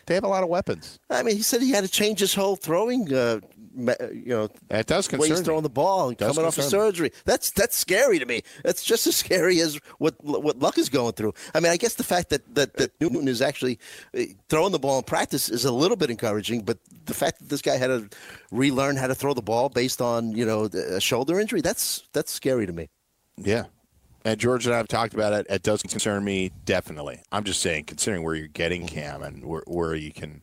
they 0.06 0.14
have 0.14 0.24
a 0.24 0.28
lot 0.28 0.42
of 0.42 0.48
weapons. 0.48 0.98
I 1.10 1.22
mean, 1.22 1.37
he 1.37 1.42
said 1.42 1.62
he 1.62 1.70
had 1.70 1.84
to 1.84 1.90
change 1.90 2.20
his 2.20 2.34
whole 2.34 2.56
throwing. 2.56 3.12
Uh, 3.12 3.40
you 3.76 4.26
know, 4.26 4.48
That 4.68 4.87
does 4.87 5.10
way 5.10 5.18
he's 5.18 5.26
concern 5.26 5.38
me. 5.38 5.44
throwing 5.44 5.62
the 5.64 5.68
ball 5.68 6.08
and 6.08 6.16
coming 6.16 6.38
off 6.38 6.50
of 6.50 6.54
concern 6.54 6.80
me. 6.80 6.87
surgery. 6.87 7.12
That's 7.24 7.50
that's 7.50 7.76
scary 7.76 8.20
to 8.20 8.26
me. 8.26 8.42
That's 8.62 8.84
just 8.84 9.06
as 9.08 9.16
scary 9.24 9.60
as 9.60 9.78
what 9.98 10.14
what 10.22 10.58
Luck 10.60 10.78
is 10.78 10.88
going 10.88 11.12
through. 11.14 11.34
I 11.54 11.60
mean, 11.60 11.72
I 11.72 11.76
guess 11.76 11.94
the 11.94 12.04
fact 12.04 12.30
that 12.30 12.54
that, 12.54 12.74
that 12.74 12.92
Newton 13.00 13.26
is 13.26 13.42
actually 13.42 13.78
uh, 14.16 14.22
throwing 14.48 14.70
the 14.72 14.78
ball 14.78 14.98
in 14.98 15.04
practice 15.04 15.48
is 15.48 15.64
a 15.64 15.72
little 15.72 15.96
bit 15.96 16.08
encouraging, 16.10 16.62
but 16.62 16.78
the 17.06 17.14
fact 17.14 17.40
that 17.40 17.48
this 17.48 17.62
guy 17.62 17.76
had 17.76 17.88
to 17.88 18.08
relearn 18.52 18.96
how 18.96 19.08
to 19.08 19.14
throw 19.14 19.34
the 19.34 19.42
ball 19.42 19.68
based 19.68 20.00
on 20.00 20.32
you 20.32 20.44
know 20.46 20.64
a 20.66 21.00
shoulder 21.00 21.40
injury 21.40 21.60
that's 21.60 22.04
that's 22.12 22.30
scary 22.30 22.66
to 22.66 22.72
me. 22.72 22.88
Yeah. 23.37 23.64
And 24.24 24.40
George 24.40 24.64
and 24.64 24.74
I 24.74 24.78
have 24.78 24.88
talked 24.88 25.12
about 25.12 25.34
it. 25.34 25.46
It 25.50 25.62
does 25.62 25.82
concern 25.82 26.24
me 26.24 26.50
definitely. 26.64 27.20
I'm 27.30 27.44
just 27.44 27.60
saying, 27.60 27.84
considering 27.84 28.22
where 28.22 28.34
you're 28.34 28.48
getting 28.48 28.87
Cam 28.87 29.22
and 29.22 29.44
where, 29.44 29.62
where 29.66 29.94
you 29.94 30.12
can, 30.12 30.42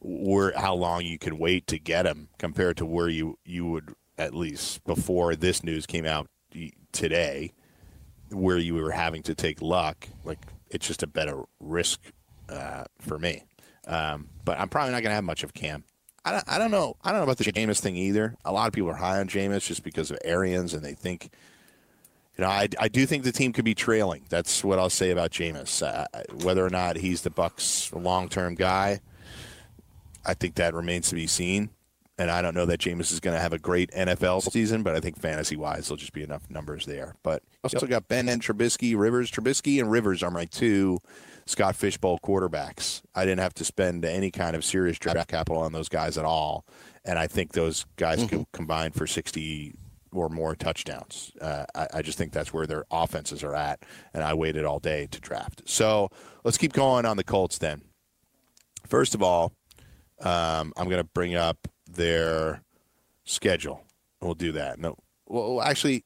where 0.00 0.52
how 0.56 0.74
long 0.74 1.02
you 1.04 1.18
can 1.18 1.38
wait 1.38 1.66
to 1.68 1.78
get 1.78 2.06
him 2.06 2.28
compared 2.38 2.76
to 2.78 2.86
where 2.86 3.08
you 3.08 3.38
you 3.44 3.66
would 3.66 3.94
at 4.18 4.34
least 4.34 4.84
before 4.84 5.34
this 5.34 5.64
news 5.64 5.86
came 5.86 6.04
out 6.04 6.28
today, 6.92 7.54
where 8.30 8.58
you 8.58 8.74
were 8.74 8.90
having 8.90 9.22
to 9.22 9.34
take 9.34 9.62
luck. 9.62 10.08
Like 10.24 10.40
it's 10.68 10.86
just 10.86 11.02
a 11.02 11.06
better 11.06 11.44
risk 11.60 12.00
uh, 12.50 12.84
for 13.00 13.18
me. 13.18 13.44
Um, 13.86 14.28
but 14.44 14.58
I'm 14.60 14.68
probably 14.68 14.92
not 14.92 15.02
going 15.02 15.10
to 15.10 15.16
have 15.16 15.24
much 15.24 15.44
of 15.44 15.54
Cam. 15.54 15.84
I 16.24 16.32
don't, 16.32 16.44
I 16.46 16.58
don't 16.58 16.70
know. 16.70 16.96
I 17.02 17.10
don't 17.10 17.20
know 17.20 17.24
about 17.24 17.38
the 17.38 17.44
Jameis 17.44 17.80
thing 17.80 17.96
either. 17.96 18.36
A 18.44 18.52
lot 18.52 18.68
of 18.68 18.74
people 18.74 18.90
are 18.90 18.94
high 18.94 19.18
on 19.18 19.28
Jameis 19.28 19.66
just 19.66 19.82
because 19.82 20.10
of 20.10 20.18
Arians, 20.24 20.72
and 20.72 20.84
they 20.84 20.94
think 20.94 21.30
you 22.36 22.42
know, 22.42 22.50
I, 22.50 22.68
I 22.78 22.88
do 22.88 23.04
think 23.04 23.24
the 23.24 23.32
team 23.32 23.52
could 23.52 23.64
be 23.64 23.74
trailing. 23.74 24.24
That's 24.28 24.64
what 24.64 24.78
I'll 24.78 24.90
say 24.90 25.10
about 25.10 25.30
Jameis. 25.32 25.82
Uh, 25.82 26.06
whether 26.42 26.64
or 26.64 26.70
not 26.70 26.96
he's 26.96 27.22
the 27.22 27.30
Bucs' 27.30 27.92
long-term 27.92 28.54
guy, 28.54 29.00
I 30.24 30.34
think 30.34 30.54
that 30.54 30.74
remains 30.74 31.10
to 31.10 31.14
be 31.14 31.26
seen. 31.26 31.70
And 32.18 32.30
I 32.30 32.40
don't 32.42 32.54
know 32.54 32.66
that 32.66 32.80
Jameis 32.80 33.10
is 33.10 33.20
going 33.20 33.34
to 33.34 33.40
have 33.40 33.52
a 33.52 33.58
great 33.58 33.90
NFL 33.90 34.50
season, 34.50 34.82
but 34.82 34.94
I 34.94 35.00
think 35.00 35.18
fantasy-wise, 35.18 35.88
there'll 35.88 35.96
just 35.96 36.12
be 36.12 36.22
enough 36.22 36.48
numbers 36.48 36.86
there. 36.86 37.16
But 37.22 37.42
I 37.64 37.68
also 37.74 37.86
got 37.86 38.08
Ben 38.08 38.28
and 38.28 38.40
Trubisky, 38.40 38.96
Rivers, 38.96 39.30
Trubisky, 39.30 39.80
and 39.80 39.90
Rivers 39.90 40.22
are 40.22 40.30
my 40.30 40.44
two 40.44 40.98
Scott 41.46 41.74
Fishbowl 41.74 42.20
quarterbacks. 42.20 43.02
I 43.14 43.24
didn't 43.24 43.40
have 43.40 43.54
to 43.54 43.64
spend 43.64 44.04
any 44.04 44.30
kind 44.30 44.54
of 44.54 44.64
serious 44.64 44.98
draft 44.98 45.28
capital 45.28 45.62
on 45.62 45.72
those 45.72 45.88
guys 45.88 46.16
at 46.16 46.24
all, 46.24 46.64
and 47.04 47.18
I 47.18 47.26
think 47.26 47.52
those 47.52 47.86
guys 47.96 48.24
could 48.24 48.46
combine 48.52 48.92
for 48.92 49.06
60 49.06 49.74
or 50.12 50.28
more 50.28 50.54
touchdowns. 50.54 51.32
Uh, 51.40 51.64
I, 51.74 51.88
I 51.94 52.02
just 52.02 52.18
think 52.18 52.32
that's 52.32 52.52
where 52.52 52.66
their 52.66 52.84
offenses 52.90 53.42
are 53.42 53.54
at, 53.54 53.82
and 54.14 54.22
I 54.22 54.34
waited 54.34 54.64
all 54.64 54.78
day 54.78 55.08
to 55.10 55.20
draft. 55.20 55.62
So 55.66 56.08
let's 56.44 56.58
keep 56.58 56.72
going 56.72 57.04
on 57.06 57.16
the 57.16 57.24
Colts 57.24 57.58
then. 57.58 57.82
First 58.86 59.14
of 59.14 59.22
all, 59.22 59.52
um, 60.20 60.72
I'm 60.76 60.86
going 60.86 61.02
to 61.02 61.10
bring 61.14 61.34
up 61.34 61.56
their 61.90 62.62
schedule. 63.24 63.84
We'll 64.20 64.34
do 64.34 64.52
that. 64.52 64.78
No, 64.78 64.96
well, 65.26 65.60
actually, 65.62 66.04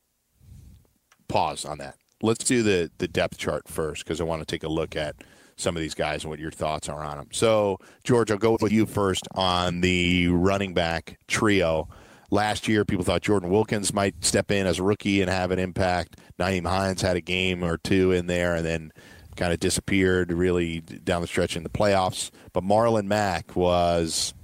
pause 1.29 1.65
on 1.65 1.79
that. 1.79 1.97
Let's 2.23 2.45
do 2.45 2.63
the 2.63 2.91
the 2.99 3.09
depth 3.09 3.37
chart 3.37 3.69
first 3.69 4.05
because 4.05 4.21
I 4.21 4.25
want 4.25 4.41
to 4.41 4.47
take 4.47 4.63
a 4.63 4.69
look 4.69 4.97
at 4.97 5.17
some 5.57 5.77
of 5.77 5.81
these 5.81 5.95
guys 5.95 6.23
and 6.23 6.31
what 6.31 6.39
your 6.39 6.51
thoughts 6.51 6.89
are 6.89 7.03
on 7.03 7.17
them. 7.17 7.29
So, 7.33 7.79
George, 8.05 8.31
I'll 8.31 8.39
go 8.39 8.57
with 8.61 8.73
you 8.73 8.87
first 8.87 9.27
on 9.35 9.81
the 9.81 10.29
running 10.29 10.75
back 10.75 11.19
trio. 11.29 11.89
Last 12.31 12.67
year, 12.69 12.85
people 12.85 13.05
thought 13.05 13.23
Jordan 13.23 13.51
Wilkins 13.51 13.95
might 13.95 14.25
step 14.25 14.51
in 14.51 14.67
as 14.67 14.79
a 14.79 14.83
rookie 14.83 15.21
and 15.21 15.31
have 15.31 15.51
an 15.51 15.59
impact. 15.59 16.17
Nyheim 16.39 16.67
Hines 16.67 17.03
had 17.03 17.17
a 17.17 17.21
game 17.21 17.63
or 17.63 17.79
two 17.79 18.13
in 18.13 18.27
there 18.27 18.55
and 18.55 18.67
then 18.67 18.93
kind 19.37 19.53
of 19.53 19.61
disappeared 19.61 20.33
really 20.33 20.81
down 20.81 21.21
the 21.21 21.29
stretch 21.29 21.57
in 21.57 21.63
the 21.63 21.69
playoffs. 21.69 22.31
But 22.53 22.65
Marlon 22.65 23.07
Mack 23.07 23.55
was 23.55 24.35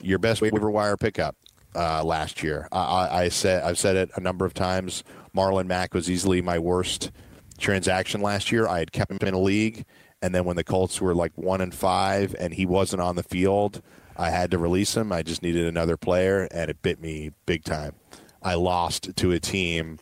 your 0.00 0.18
best 0.18 0.42
waiver 0.42 0.70
wire 0.70 0.96
pickup 0.96 1.34
uh, 1.74 2.04
last 2.04 2.42
year. 2.42 2.68
I, 2.70 2.78
I, 2.78 3.22
I 3.24 3.28
said 3.30 3.64
I've 3.64 3.78
said 3.78 3.96
it 3.96 4.10
a 4.16 4.20
number 4.20 4.44
of 4.44 4.54
times. 4.54 5.02
Marlon 5.34 5.66
Mack 5.66 5.94
was 5.94 6.08
easily 6.08 6.40
my 6.40 6.58
worst 6.58 7.10
transaction 7.58 8.20
last 8.20 8.52
year. 8.52 8.68
I 8.68 8.78
had 8.78 8.92
kept 8.92 9.10
him 9.10 9.18
in 9.26 9.34
a 9.34 9.40
league, 9.40 9.84
and 10.22 10.34
then 10.34 10.44
when 10.44 10.56
the 10.56 10.64
Colts 10.64 11.00
were 11.00 11.14
like 11.14 11.32
one 11.36 11.60
and 11.60 11.74
five, 11.74 12.34
and 12.38 12.54
he 12.54 12.66
wasn't 12.66 13.02
on 13.02 13.16
the 13.16 13.22
field, 13.22 13.82
I 14.16 14.30
had 14.30 14.50
to 14.52 14.58
release 14.58 14.96
him. 14.96 15.12
I 15.12 15.22
just 15.22 15.42
needed 15.42 15.66
another 15.66 15.96
player, 15.96 16.48
and 16.50 16.70
it 16.70 16.82
bit 16.82 17.00
me 17.00 17.32
big 17.46 17.64
time. 17.64 17.94
I 18.42 18.54
lost 18.54 19.16
to 19.16 19.32
a 19.32 19.40
team 19.40 19.98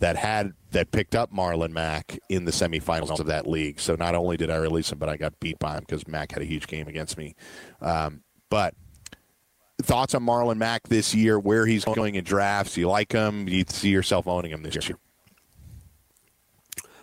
that 0.00 0.16
had 0.16 0.52
that 0.72 0.90
picked 0.90 1.14
up 1.14 1.32
Marlon 1.32 1.70
Mack 1.70 2.18
in 2.28 2.44
the 2.44 2.50
semifinals 2.50 3.20
of 3.20 3.26
that 3.26 3.46
league. 3.46 3.78
So 3.78 3.94
not 3.94 4.14
only 4.14 4.36
did 4.36 4.50
I 4.50 4.56
release 4.56 4.90
him, 4.90 4.98
but 4.98 5.08
I 5.08 5.16
got 5.16 5.38
beat 5.40 5.58
by 5.58 5.74
him 5.74 5.80
because 5.80 6.06
Mack 6.08 6.32
had 6.32 6.42
a 6.42 6.46
huge 6.46 6.66
game 6.66 6.88
against 6.88 7.16
me. 7.16 7.36
Um, 7.80 8.22
but 8.50 8.74
thoughts 9.80 10.14
on 10.14 10.24
Marlon 10.24 10.56
Mack 10.56 10.88
this 10.88 11.14
year, 11.14 11.38
where 11.38 11.66
he's 11.66 11.84
going 11.84 12.16
in 12.16 12.24
drafts? 12.24 12.76
You 12.76 12.88
like 12.88 13.12
him? 13.12 13.48
You 13.48 13.64
see 13.68 13.90
yourself 13.90 14.26
owning 14.26 14.50
him 14.50 14.62
this 14.62 14.88
year? 14.88 14.98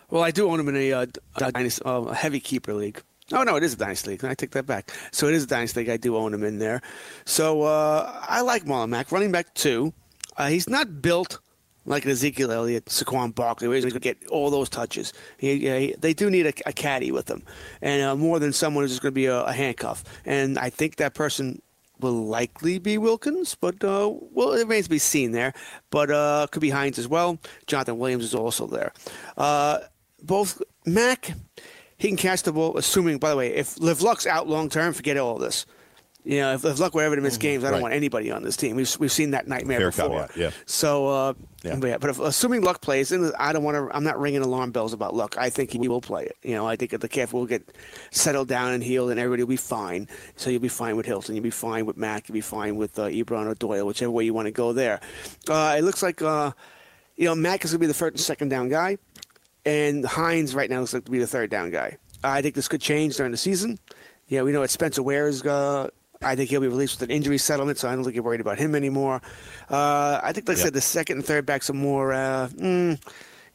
Well, 0.09 0.23
I 0.23 0.31
do 0.31 0.49
own 0.49 0.59
him 0.59 0.67
in 0.67 0.75
a, 0.75 0.93
uh, 0.93 1.05
uh, 1.41 1.51
a 1.85 2.13
heavy 2.13 2.41
keeper 2.41 2.73
league. 2.73 3.01
Oh 3.33 3.43
no, 3.43 3.55
it 3.55 3.63
is 3.63 3.73
a 3.73 3.77
dynasty 3.77 4.11
league. 4.11 4.25
I 4.25 4.33
take 4.33 4.51
that 4.51 4.65
back. 4.65 4.91
So 5.11 5.27
it 5.27 5.33
is 5.33 5.43
a 5.43 5.47
dynasty 5.47 5.81
league. 5.81 5.89
I 5.89 5.97
do 5.97 6.15
own 6.15 6.33
him 6.33 6.43
in 6.43 6.59
there. 6.59 6.81
So 7.25 7.63
uh, 7.63 8.25
I 8.27 8.41
like 8.41 8.65
Marlon 8.65 8.89
Mack, 8.89 9.11
running 9.11 9.31
back 9.31 9.53
two. 9.53 9.93
Uh, 10.37 10.47
he's 10.47 10.69
not 10.69 11.01
built 11.01 11.39
like 11.85 12.05
an 12.05 12.11
Ezekiel 12.11 12.51
Elliott, 12.51 12.85
Saquon 12.85 13.33
Barkley, 13.33 13.67
where 13.67 13.75
he's 13.75 13.85
going 13.85 13.93
to 13.93 13.99
get 13.99 14.17
all 14.29 14.49
those 14.49 14.69
touches. 14.69 15.13
He, 15.37 15.59
he, 15.59 15.95
they 15.97 16.13
do 16.13 16.29
need 16.29 16.45
a, 16.45 16.53
a 16.65 16.73
caddy 16.73 17.11
with 17.11 17.25
them, 17.25 17.43
and 17.81 18.03
uh, 18.03 18.15
more 18.15 18.39
than 18.39 18.53
someone 18.53 18.83
who's 18.83 18.91
just 18.91 19.01
going 19.01 19.11
to 19.11 19.15
be 19.15 19.25
a, 19.25 19.43
a 19.43 19.53
handcuff. 19.53 20.03
And 20.25 20.59
I 20.59 20.69
think 20.69 20.97
that 20.97 21.15
person 21.15 21.61
will 21.99 22.25
likely 22.25 22.79
be 22.79 22.97
Wilkins, 22.97 23.55
but 23.55 23.83
uh, 23.83 24.11
well, 24.31 24.53
it 24.53 24.59
remains 24.59 24.85
to 24.85 24.89
be 24.89 24.99
seen 24.99 25.31
there. 25.31 25.53
But 25.89 26.11
uh, 26.11 26.47
could 26.51 26.61
be 26.61 26.69
Hines 26.69 26.99
as 26.99 27.07
well. 27.07 27.39
Jonathan 27.67 27.97
Williams 27.97 28.25
is 28.25 28.35
also 28.35 28.67
there. 28.67 28.91
Uh, 29.37 29.79
both 30.21 30.61
Mack, 30.85 31.33
he 32.01 32.07
can 32.07 32.17
catch 32.17 32.41
the 32.41 32.51
ball. 32.51 32.77
Assuming, 32.77 33.19
by 33.19 33.29
the 33.29 33.35
way, 33.37 33.53
if 33.53 33.77
Liv 33.79 34.01
Luck's 34.01 34.25
out 34.25 34.47
long 34.47 34.69
term, 34.69 34.91
forget 34.93 35.17
all 35.17 35.35
of 35.35 35.41
this. 35.41 35.67
You 36.23 36.37
know, 36.37 36.53
if, 36.53 36.63
if 36.65 36.77
Luck 36.77 36.93
were 36.93 37.01
ever 37.01 37.15
to 37.15 37.21
miss 37.21 37.37
games, 37.37 37.63
I 37.63 37.67
don't 37.67 37.73
right. 37.77 37.81
want 37.81 37.93
anybody 37.95 38.29
on 38.29 38.43
this 38.43 38.55
team. 38.55 38.75
We've, 38.75 38.95
we've 38.99 39.11
seen 39.11 39.31
that 39.31 39.47
nightmare 39.47 39.91
Fair 39.91 40.07
before. 40.07 40.29
yeah. 40.35 40.51
So, 40.67 41.07
uh, 41.07 41.33
Yeah. 41.63 41.77
but, 41.77 41.87
yeah, 41.87 41.97
but 41.97 42.11
if, 42.11 42.19
assuming 42.19 42.61
Luck 42.61 42.79
plays, 42.79 43.11
and 43.11 43.33
I 43.39 43.51
don't 43.53 43.63
want 43.63 43.75
to. 43.75 43.95
I'm 43.95 44.03
not 44.03 44.19
ringing 44.19 44.41
alarm 44.43 44.71
bells 44.71 44.93
about 44.93 45.15
Luck. 45.15 45.35
I 45.39 45.49
think 45.49 45.71
he 45.71 45.87
will 45.87 45.99
play 46.01 46.25
it. 46.25 46.37
You 46.43 46.53
know, 46.53 46.67
I 46.67 46.75
think 46.75 46.91
the 46.91 47.09
calf 47.09 47.33
will 47.33 47.47
get 47.47 47.75
settled 48.11 48.47
down 48.47 48.71
and 48.73 48.83
healed, 48.83 49.09
and 49.09 49.19
everybody 49.19 49.41
will 49.41 49.49
be 49.49 49.57
fine. 49.57 50.07
So 50.35 50.51
you'll 50.51 50.61
be 50.61 50.67
fine 50.67 50.95
with 50.95 51.07
Hilton. 51.07 51.33
You'll 51.35 51.43
be 51.43 51.49
fine 51.49 51.87
with 51.87 51.97
Mack. 51.97 52.29
You'll 52.29 52.35
be 52.35 52.41
fine 52.41 52.75
with 52.75 52.99
uh, 52.99 53.07
Ebron 53.07 53.47
or 53.47 53.55
Doyle, 53.55 53.87
whichever 53.87 54.11
way 54.11 54.23
you 54.23 54.33
want 54.35 54.45
to 54.45 54.51
go 54.51 54.73
there. 54.73 54.99
Uh, 55.49 55.75
it 55.75 55.83
looks 55.83 56.03
like 56.03 56.21
uh, 56.21 56.51
you 57.15 57.25
know 57.25 57.33
Mack 57.33 57.65
is 57.65 57.71
going 57.71 57.79
to 57.79 57.83
be 57.83 57.87
the 57.87 57.95
first 57.95 58.11
and 58.11 58.19
second 58.19 58.49
down 58.49 58.69
guy, 58.69 58.99
and 59.65 60.05
Hines 60.05 60.55
right 60.55 60.69
now 60.69 60.79
looks 60.79 60.93
like 60.93 61.05
to 61.05 61.11
be 61.11 61.19
the 61.19 61.27
third 61.27 61.49
down 61.49 61.71
guy. 61.71 61.97
I 62.23 62.41
think 62.41 62.55
this 62.55 62.67
could 62.67 62.81
change 62.81 63.17
during 63.17 63.31
the 63.31 63.37
season. 63.37 63.79
Yeah, 64.27 64.43
we 64.43 64.51
know 64.51 64.61
that 64.61 64.69
Spencer 64.69 65.03
Ware 65.03 65.27
is. 65.27 65.43
Uh, 65.43 65.89
I 66.21 66.35
think 66.35 66.49
he'll 66.49 66.61
be 66.61 66.67
released 66.67 66.99
with 66.99 67.09
an 67.09 67.15
injury 67.15 67.39
settlement, 67.39 67.79
so 67.79 67.89
I 67.89 67.95
don't 67.95 68.03
think 68.03 68.15
you're 68.15 68.23
worried 68.23 68.41
about 68.41 68.59
him 68.59 68.75
anymore. 68.75 69.21
Uh, 69.69 70.19
I 70.21 70.31
think, 70.33 70.47
like 70.47 70.57
I 70.57 70.61
said, 70.61 70.73
the 70.73 70.81
second 70.81 71.17
and 71.17 71.25
third 71.25 71.47
backs 71.47 71.69
are 71.69 71.73
more, 71.73 72.13
uh, 72.13 72.47
mm, 72.49 73.01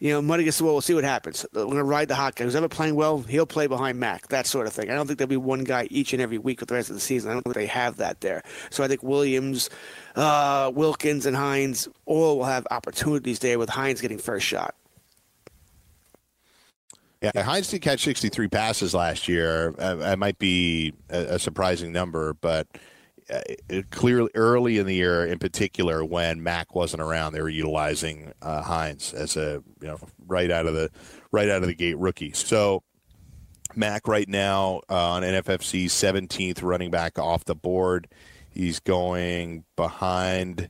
you 0.01 0.11
know, 0.11 0.21
muddy 0.21 0.43
against 0.43 0.59
the 0.59 0.65
wall. 0.65 0.75
We'll 0.75 0.81
see 0.83 0.95
what 0.95 1.05
happens. 1.05 1.47
We're 1.53 1.65
going 1.65 1.77
to 1.77 1.85
ride 1.85 2.09
the 2.09 2.17
hot 2.17 2.35
guy. 2.35 2.45
Who's 2.45 2.57
ever 2.57 2.69
playing 2.69 2.97
well, 2.97 3.21
he'll 3.21 3.47
play 3.47 3.69
behind 3.69 4.01
Mack, 4.01 4.29
that 4.29 4.49
sort 4.49 4.67
of 4.67 4.73
thing. 4.73 4.91
I 4.91 4.97
don't 4.97 5.07
think 5.07 5.19
there'll 5.19 5.29
be 5.29 5.37
one 5.37 5.63
guy 5.63 5.87
each 5.93 6.13
and 6.13 6.21
every 6.21 6.39
week 6.39 6.59
with 6.59 6.69
the 6.69 6.75
rest 6.75 6.91
of 6.91 6.97
the 6.97 7.01
season. 7.01 7.31
I 7.31 7.35
don't 7.35 7.43
think 7.43 7.55
they 7.55 7.67
have 7.67 7.99
that 7.99 8.21
there. 8.21 8.43
So 8.71 8.83
I 8.83 8.89
think 8.89 9.03
Williams, 9.05 9.71
uh, 10.17 10.73
Wilkins, 10.75 11.25
and 11.25 11.37
Hines 11.37 11.89
all 12.05 12.39
will 12.39 12.45
have 12.47 12.67
opportunities 12.73 13.39
there, 13.39 13.61
with 13.61 13.69
Hines 13.69 14.01
getting 14.01 14.19
first 14.19 14.45
shot. 14.45 14.75
Yeah, 17.35 17.43
Hines 17.43 17.69
did 17.69 17.83
catch 17.83 18.05
63 18.05 18.49
passes 18.49 18.95
last 18.95 19.29
year. 19.29 19.75
Uh, 19.79 19.97
that 19.97 20.19
might 20.19 20.39
be 20.39 20.93
a, 21.11 21.35
a 21.35 21.39
surprising 21.39 21.93
number, 21.93 22.35
but 22.35 22.69
uh, 23.29 23.41
it, 23.69 23.91
clearly 23.91 24.31
early 24.35 24.79
in 24.79 24.87
the 24.87 24.95
year, 24.95 25.27
in 25.27 25.39
particular, 25.39 26.05
when 26.05 26.43
Mack 26.43 26.75
wasn't 26.75 27.03
around, 27.03 27.33
they 27.33 27.41
were 27.41 27.49
utilizing 27.49 28.33
uh, 28.43 28.63
Hines 28.63 29.13
as 29.13 29.37
a 29.37 29.63
you 29.81 29.89
know 29.89 29.99
right 30.27 30.51
out 30.51 30.67
of 30.67 30.75
the 30.75 30.91
right 31.33 31.49
out 31.49 31.63
of 31.63 31.69
the 31.69 31.75
gate 31.75 31.99
rookie. 31.99 32.33
So 32.33 32.83
Mack 33.75 34.07
right 34.07 34.29
now 34.29 34.81
uh, 34.89 35.11
on 35.11 35.23
NFFC 35.23 35.87
17th 35.87 36.63
running 36.63 36.91
back 36.91 37.19
off 37.19 37.45
the 37.45 37.57
board. 37.57 38.09
He's 38.51 38.81
going 38.81 39.65
behind 39.75 40.69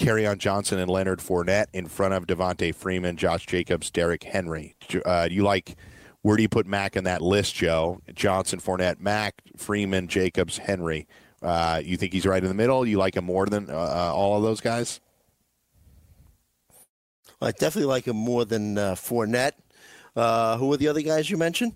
on 0.00 0.38
Johnson 0.38 0.78
and 0.78 0.90
Leonard 0.90 1.20
Fournette 1.20 1.66
in 1.72 1.86
front 1.86 2.14
of 2.14 2.26
Devonta 2.26 2.74
Freeman, 2.74 3.16
Josh 3.16 3.46
Jacobs, 3.46 3.90
Derrick 3.90 4.24
Henry. 4.24 4.74
Uh, 5.04 5.28
you 5.30 5.42
like 5.42 5.76
where 6.24 6.38
do 6.38 6.42
you 6.42 6.48
put 6.48 6.66
Mack 6.66 6.96
in 6.96 7.04
that 7.04 7.20
list, 7.20 7.54
Joe? 7.54 8.00
Johnson, 8.14 8.58
Fournette, 8.58 8.98
Mack, 8.98 9.42
Freeman, 9.58 10.08
Jacobs, 10.08 10.56
Henry. 10.56 11.06
Uh, 11.42 11.82
you 11.84 11.98
think 11.98 12.14
he's 12.14 12.24
right 12.24 12.42
in 12.42 12.48
the 12.48 12.54
middle? 12.54 12.86
You 12.86 12.96
like 12.96 13.14
him 13.14 13.26
more 13.26 13.44
than 13.44 13.68
uh, 13.68 13.74
uh, 13.74 14.12
all 14.14 14.38
of 14.38 14.42
those 14.42 14.62
guys? 14.62 15.00
I 17.42 17.50
definitely 17.50 17.84
like 17.84 18.06
him 18.06 18.16
more 18.16 18.46
than 18.46 18.78
uh, 18.78 18.94
Fournette. 18.94 19.52
Uh, 20.16 20.56
who 20.56 20.68
were 20.68 20.78
the 20.78 20.88
other 20.88 21.02
guys 21.02 21.28
you 21.28 21.36
mentioned? 21.36 21.74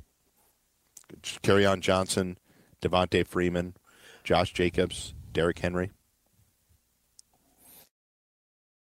Kerryon 1.23 1.81
Johnson, 1.81 2.39
Devonta 2.81 3.27
Freeman, 3.27 3.75
Josh 4.25 4.55
Jacobs, 4.55 5.13
Derrick 5.35 5.59
Henry. 5.59 5.91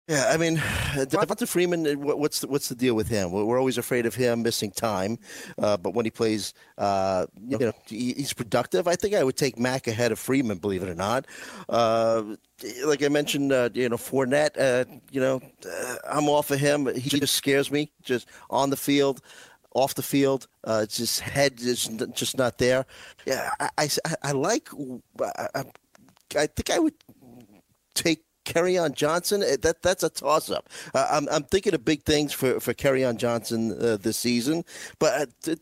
Yeah, 0.09 0.25
I 0.27 0.37
mean, 0.37 0.57
Devonta 0.95 1.47
Freeman. 1.47 1.85
uh, 1.85 1.93
What's 1.93 2.39
the, 2.39 2.47
what's 2.47 2.67
the 2.67 2.73
deal 2.75 2.95
with 2.95 3.07
him? 3.07 3.31
We're 3.31 3.59
always 3.59 3.77
afraid 3.77 4.07
of 4.07 4.15
him 4.15 4.41
missing 4.41 4.71
time, 4.71 5.19
uh, 5.59 5.77
but 5.77 5.93
when 5.93 6.03
he 6.03 6.09
plays, 6.09 6.55
uh, 6.79 7.27
you 7.47 7.59
know, 7.59 7.73
he's 7.85 8.33
productive. 8.33 8.87
I 8.87 8.95
think 8.95 9.13
I 9.13 9.23
would 9.23 9.37
take 9.37 9.59
Mack 9.59 9.87
ahead 9.87 10.11
of 10.11 10.17
Freeman, 10.17 10.57
believe 10.57 10.81
it 10.81 10.89
or 10.89 10.95
not. 10.95 11.27
Uh, 11.69 12.23
like 12.85 13.03
I 13.03 13.09
mentioned, 13.09 13.51
uh, 13.53 13.69
you 13.75 13.87
know, 13.87 13.97
Fournette. 13.97 14.57
Uh, 14.59 14.85
you 15.11 15.21
know, 15.21 15.41
uh, 15.71 15.95
I'm 16.09 16.27
off 16.27 16.49
of 16.49 16.59
him. 16.59 16.87
He 16.95 17.19
just 17.19 17.35
scares 17.35 17.69
me, 17.71 17.91
just 18.01 18.27
on 18.49 18.71
the 18.71 18.77
field. 18.77 19.21
Off 19.75 19.93
the 19.93 20.01
field, 20.01 20.47
uh, 20.63 20.81
it's 20.83 20.97
his 20.97 21.19
head 21.19 21.61
is 21.61 21.85
just 22.13 22.35
not 22.39 22.57
there. 22.57 22.87
Yeah, 23.27 23.51
I, 23.59 23.69
I, 23.77 23.89
I 24.23 24.31
like. 24.31 24.67
I, 25.21 25.63
I 26.35 26.47
think 26.47 26.71
I 26.71 26.79
would 26.79 26.95
take 27.93 28.23
on 28.55 28.93
Johnson. 28.93 29.43
Uh, 29.43 29.57
That 29.61 29.81
that's 29.81 30.03
a 30.03 30.09
toss 30.09 30.49
up. 30.49 30.69
Uh, 30.93 31.07
I'm 31.11 31.27
I'm 31.29 31.43
thinking 31.43 31.73
of 31.73 31.85
big 31.85 32.03
things 32.03 32.33
for 32.33 32.59
for 32.59 32.73
on 33.05 33.17
Johnson 33.17 33.71
uh, 33.79 33.97
this 33.97 34.17
season, 34.17 34.63
but 34.99 35.29
uh, 35.47 35.55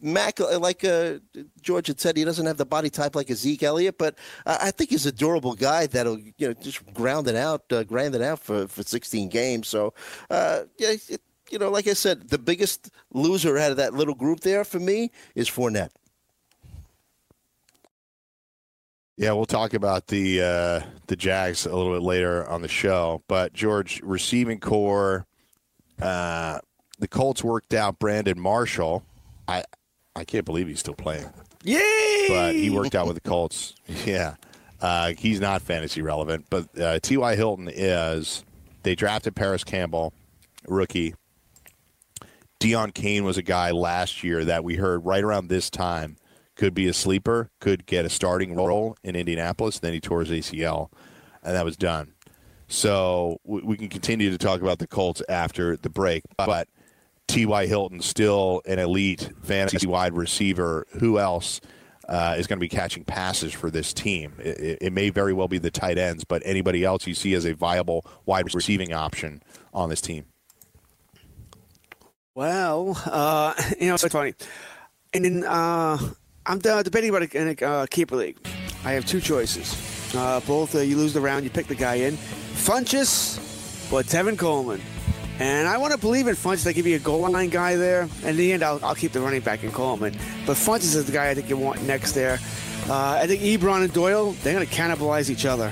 Mack, 0.00 0.40
uh, 0.40 0.58
like 0.58 0.84
uh, 0.84 1.18
George 1.60 1.88
had 1.88 2.00
said, 2.00 2.16
he 2.16 2.24
doesn't 2.24 2.46
have 2.46 2.56
the 2.56 2.64
body 2.64 2.88
type 2.90 3.16
like 3.16 3.30
a 3.30 3.34
Zeke 3.34 3.64
Elliott, 3.64 3.98
but 3.98 4.16
I 4.46 4.68
I 4.68 4.70
think 4.70 4.90
he's 4.90 5.06
a 5.06 5.12
durable 5.12 5.54
guy 5.54 5.86
that'll 5.86 6.18
you 6.18 6.48
know 6.48 6.52
just 6.54 6.84
ground 6.94 7.26
it 7.28 7.36
out, 7.36 7.64
uh, 7.72 7.82
grind 7.84 8.14
it 8.14 8.22
out 8.22 8.38
for, 8.40 8.68
for 8.68 8.82
16 8.82 9.28
games. 9.28 9.68
So 9.68 9.94
uh, 10.30 10.62
yeah. 10.78 10.94
It, 11.08 11.22
you 11.50 11.58
know, 11.58 11.70
like 11.70 11.86
I 11.88 11.94
said, 11.94 12.28
the 12.28 12.36
biggest 12.38 12.90
loser 13.10 13.56
out 13.56 13.70
of 13.70 13.78
that 13.78 13.94
little 13.94 14.14
group 14.14 14.40
there 14.40 14.64
for 14.64 14.78
me 14.78 15.10
is 15.34 15.48
Fournette. 15.48 15.88
Yeah, 19.18 19.32
we'll 19.32 19.46
talk 19.46 19.74
about 19.74 20.06
the 20.06 20.40
uh, 20.42 20.80
the 21.08 21.16
Jags 21.16 21.66
a 21.66 21.74
little 21.74 21.92
bit 21.92 22.02
later 22.02 22.48
on 22.48 22.62
the 22.62 22.68
show. 22.68 23.24
But 23.26 23.52
George, 23.52 24.00
receiving 24.04 24.60
corps, 24.60 25.26
uh, 26.00 26.60
the 27.00 27.08
Colts 27.08 27.42
worked 27.42 27.74
out 27.74 27.98
Brandon 27.98 28.38
Marshall. 28.38 29.04
I 29.48 29.64
I 30.14 30.24
can't 30.24 30.44
believe 30.44 30.68
he's 30.68 30.78
still 30.78 30.94
playing. 30.94 31.28
Yay! 31.64 32.26
But 32.28 32.54
he 32.54 32.70
worked 32.70 32.94
out 32.94 33.08
with 33.08 33.20
the 33.20 33.28
Colts. 33.28 33.74
Yeah, 34.06 34.36
uh, 34.80 35.14
he's 35.18 35.40
not 35.40 35.62
fantasy 35.62 36.00
relevant, 36.00 36.46
but 36.48 36.78
uh, 36.80 37.00
T.Y. 37.00 37.34
Hilton 37.34 37.68
is. 37.72 38.44
they 38.84 38.94
drafted 38.94 39.34
Parris 39.34 39.64
Campbell, 39.64 40.12
rookie. 40.68 41.16
Deon 42.60 42.94
Cain 42.94 43.24
was 43.24 43.36
a 43.36 43.42
guy 43.42 43.72
last 43.72 44.22
year 44.22 44.44
that 44.44 44.62
we 44.62 44.76
heard 44.76 45.04
right 45.04 45.24
around 45.24 45.48
this 45.48 45.70
time 45.70 46.18
could 46.58 46.74
be 46.74 46.88
a 46.88 46.92
sleeper, 46.92 47.50
could 47.60 47.86
get 47.86 48.04
a 48.04 48.10
starting 48.10 48.54
role 48.54 48.96
in 49.02 49.16
Indianapolis. 49.16 49.78
Then 49.78 49.92
he 49.92 50.00
tore 50.00 50.20
his 50.20 50.30
ACL, 50.30 50.90
and 51.42 51.54
that 51.54 51.64
was 51.64 51.76
done. 51.76 52.12
So 52.66 53.40
we, 53.44 53.78
can 53.78 53.88
continue 53.88 54.30
to 54.30 54.36
talk 54.36 54.60
about 54.60 54.78
the 54.78 54.86
Colts 54.86 55.22
after 55.28 55.76
the 55.76 55.88
break, 55.88 56.24
but 56.36 56.68
T.Y. 57.28 57.66
Hilton 57.66 58.02
still 58.02 58.60
an 58.66 58.78
elite 58.78 59.30
fantasy 59.42 59.86
wide 59.86 60.14
receiver. 60.14 60.84
Who 60.98 61.18
else 61.18 61.62
uh, 62.08 62.34
is 62.36 62.46
going 62.46 62.58
to 62.58 62.60
be 62.60 62.68
catching 62.68 63.04
passes 63.04 63.54
for 63.54 63.70
this 63.70 63.94
team? 63.94 64.34
It, 64.38 64.58
it, 64.58 64.78
it 64.82 64.92
may 64.92 65.08
very 65.08 65.32
well 65.32 65.48
be 65.48 65.58
the 65.58 65.70
tight 65.70 65.96
ends, 65.96 66.24
but 66.24 66.42
anybody 66.44 66.84
else 66.84 67.06
you 67.06 67.14
see 67.14 67.32
as 67.34 67.46
a 67.46 67.54
viable 67.54 68.04
wide 68.26 68.52
receiving 68.52 68.92
option 68.92 69.42
on 69.72 69.88
this 69.88 70.02
team? 70.02 70.26
Well, 72.34 73.00
uh, 73.06 73.54
you 73.80 73.86
know, 73.88 73.94
it's 73.94 74.04
funny. 74.08 74.34
And 75.14 75.24
then 75.24 75.44
uh, 75.44 75.96
I'm 76.48 76.58
debating 76.60 77.10
about 77.10 77.34
a, 77.34 77.82
a 77.82 77.86
keeper 77.88 78.16
league. 78.16 78.38
I 78.82 78.92
have 78.92 79.04
two 79.04 79.20
choices. 79.20 80.14
Uh, 80.14 80.40
both 80.46 80.74
uh, 80.74 80.78
you 80.78 80.96
lose 80.96 81.12
the 81.12 81.20
round, 81.20 81.44
you 81.44 81.50
pick 81.50 81.66
the 81.66 81.74
guy 81.74 81.96
in. 81.96 82.14
Funchess 82.16 83.36
or 83.92 84.00
Tevin 84.00 84.38
Coleman. 84.38 84.80
And 85.38 85.68
I 85.68 85.76
want 85.76 85.92
to 85.92 85.98
believe 85.98 86.26
in 86.26 86.34
Funchess. 86.34 86.64
They 86.64 86.72
give 86.72 86.86
you 86.86 86.96
a 86.96 87.00
goal 87.00 87.30
line 87.30 87.50
guy 87.50 87.76
there. 87.76 88.02
And 88.02 88.30
in 88.30 88.36
the 88.36 88.52
end, 88.52 88.62
I'll, 88.62 88.82
I'll 88.82 88.94
keep 88.94 89.12
the 89.12 89.20
running 89.20 89.42
back 89.42 89.62
in 89.62 89.70
Coleman. 89.70 90.16
But 90.46 90.56
Funchess 90.56 90.96
is 90.96 91.04
the 91.04 91.12
guy 91.12 91.28
I 91.28 91.34
think 91.34 91.50
you 91.50 91.58
want 91.58 91.82
next 91.82 92.12
there. 92.12 92.38
Uh, 92.88 93.20
I 93.22 93.26
think 93.26 93.42
Ebron 93.42 93.84
and 93.84 93.92
Doyle, 93.92 94.32
they're 94.42 94.54
going 94.54 94.66
to 94.66 94.74
cannibalize 94.74 95.28
each 95.28 95.44
other. 95.44 95.70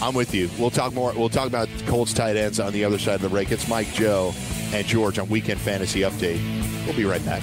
I'm 0.00 0.14
with 0.14 0.34
you. 0.34 0.48
We'll 0.58 0.70
talk 0.70 0.94
more. 0.94 1.12
We'll 1.12 1.28
talk 1.28 1.46
about 1.46 1.68
Colts 1.86 2.14
tight 2.14 2.36
ends 2.36 2.58
on 2.58 2.72
the 2.72 2.84
other 2.84 2.98
side 2.98 3.16
of 3.16 3.20
the 3.20 3.28
break. 3.28 3.52
It's 3.52 3.68
Mike, 3.68 3.92
Joe, 3.92 4.32
and 4.72 4.86
George 4.86 5.18
on 5.18 5.28
Weekend 5.28 5.60
Fantasy 5.60 6.00
Update. 6.00 6.40
We'll 6.86 6.96
be 6.96 7.04
right 7.04 7.24
back. 7.24 7.42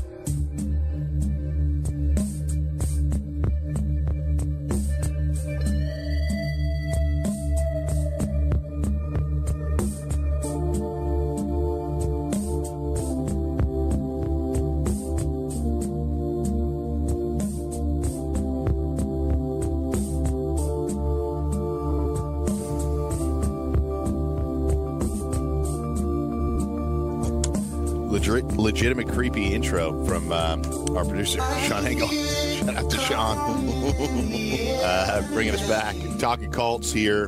Legitimate 28.81 29.13
creepy 29.13 29.53
intro 29.53 30.03
from 30.05 30.31
um, 30.31 30.59
our 30.97 31.05
producer 31.05 31.39
Sean 31.67 31.85
Engel. 31.85 32.07
Shout 32.07 32.75
out 32.77 32.89
to 32.89 32.97
Sean, 32.97 33.37
uh, 34.83 35.27
bringing 35.31 35.53
us 35.53 35.67
back. 35.69 35.95
Talking 36.17 36.51
cults 36.51 36.91
here. 36.91 37.27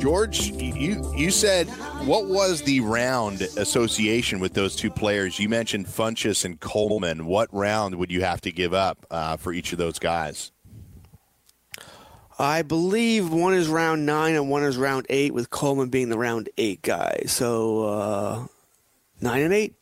George, 0.00 0.48
you 0.50 1.12
you 1.16 1.30
said 1.30 1.68
what 2.08 2.26
was 2.26 2.62
the 2.62 2.80
round 2.80 3.42
association 3.42 4.40
with 4.40 4.54
those 4.54 4.74
two 4.74 4.90
players? 4.90 5.38
You 5.38 5.48
mentioned 5.48 5.86
Funchess 5.86 6.44
and 6.44 6.58
Coleman. 6.58 7.24
What 7.24 7.54
round 7.54 7.94
would 7.94 8.10
you 8.10 8.22
have 8.22 8.40
to 8.40 8.50
give 8.50 8.74
up 8.74 9.06
uh, 9.12 9.36
for 9.36 9.52
each 9.52 9.70
of 9.70 9.78
those 9.78 10.00
guys? 10.00 10.50
I 12.36 12.62
believe 12.62 13.32
one 13.32 13.54
is 13.54 13.68
round 13.68 14.06
nine 14.06 14.34
and 14.34 14.50
one 14.50 14.64
is 14.64 14.76
round 14.76 15.06
eight, 15.08 15.32
with 15.32 15.50
Coleman 15.50 15.88
being 15.88 16.08
the 16.08 16.18
round 16.18 16.48
eight 16.58 16.82
guy. 16.82 17.22
So 17.26 17.84
uh, 17.84 18.46
nine 19.20 19.42
and 19.42 19.54
eight. 19.54 19.74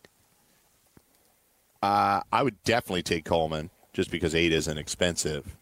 Uh, 1.83 2.21
I 2.33 2.43
would 2.43 2.63
definitely 2.65 3.03
take 3.03 3.25
Coleman 3.25 3.71
just 3.93 4.11
because 4.11 4.35
eight 4.35 4.53
isn't 4.53 4.79
expensive. 4.79 5.57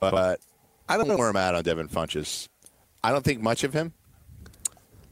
But, 0.00 0.10
but 0.10 0.40
I 0.88 0.96
don't 0.96 1.08
know 1.08 1.16
where 1.16 1.28
I'm 1.28 1.36
at 1.36 1.54
on 1.54 1.62
Devin 1.62 1.88
Funchess. 1.88 2.48
I 3.04 3.12
don't 3.12 3.24
think 3.24 3.40
much 3.40 3.64
of 3.64 3.72
him, 3.72 3.92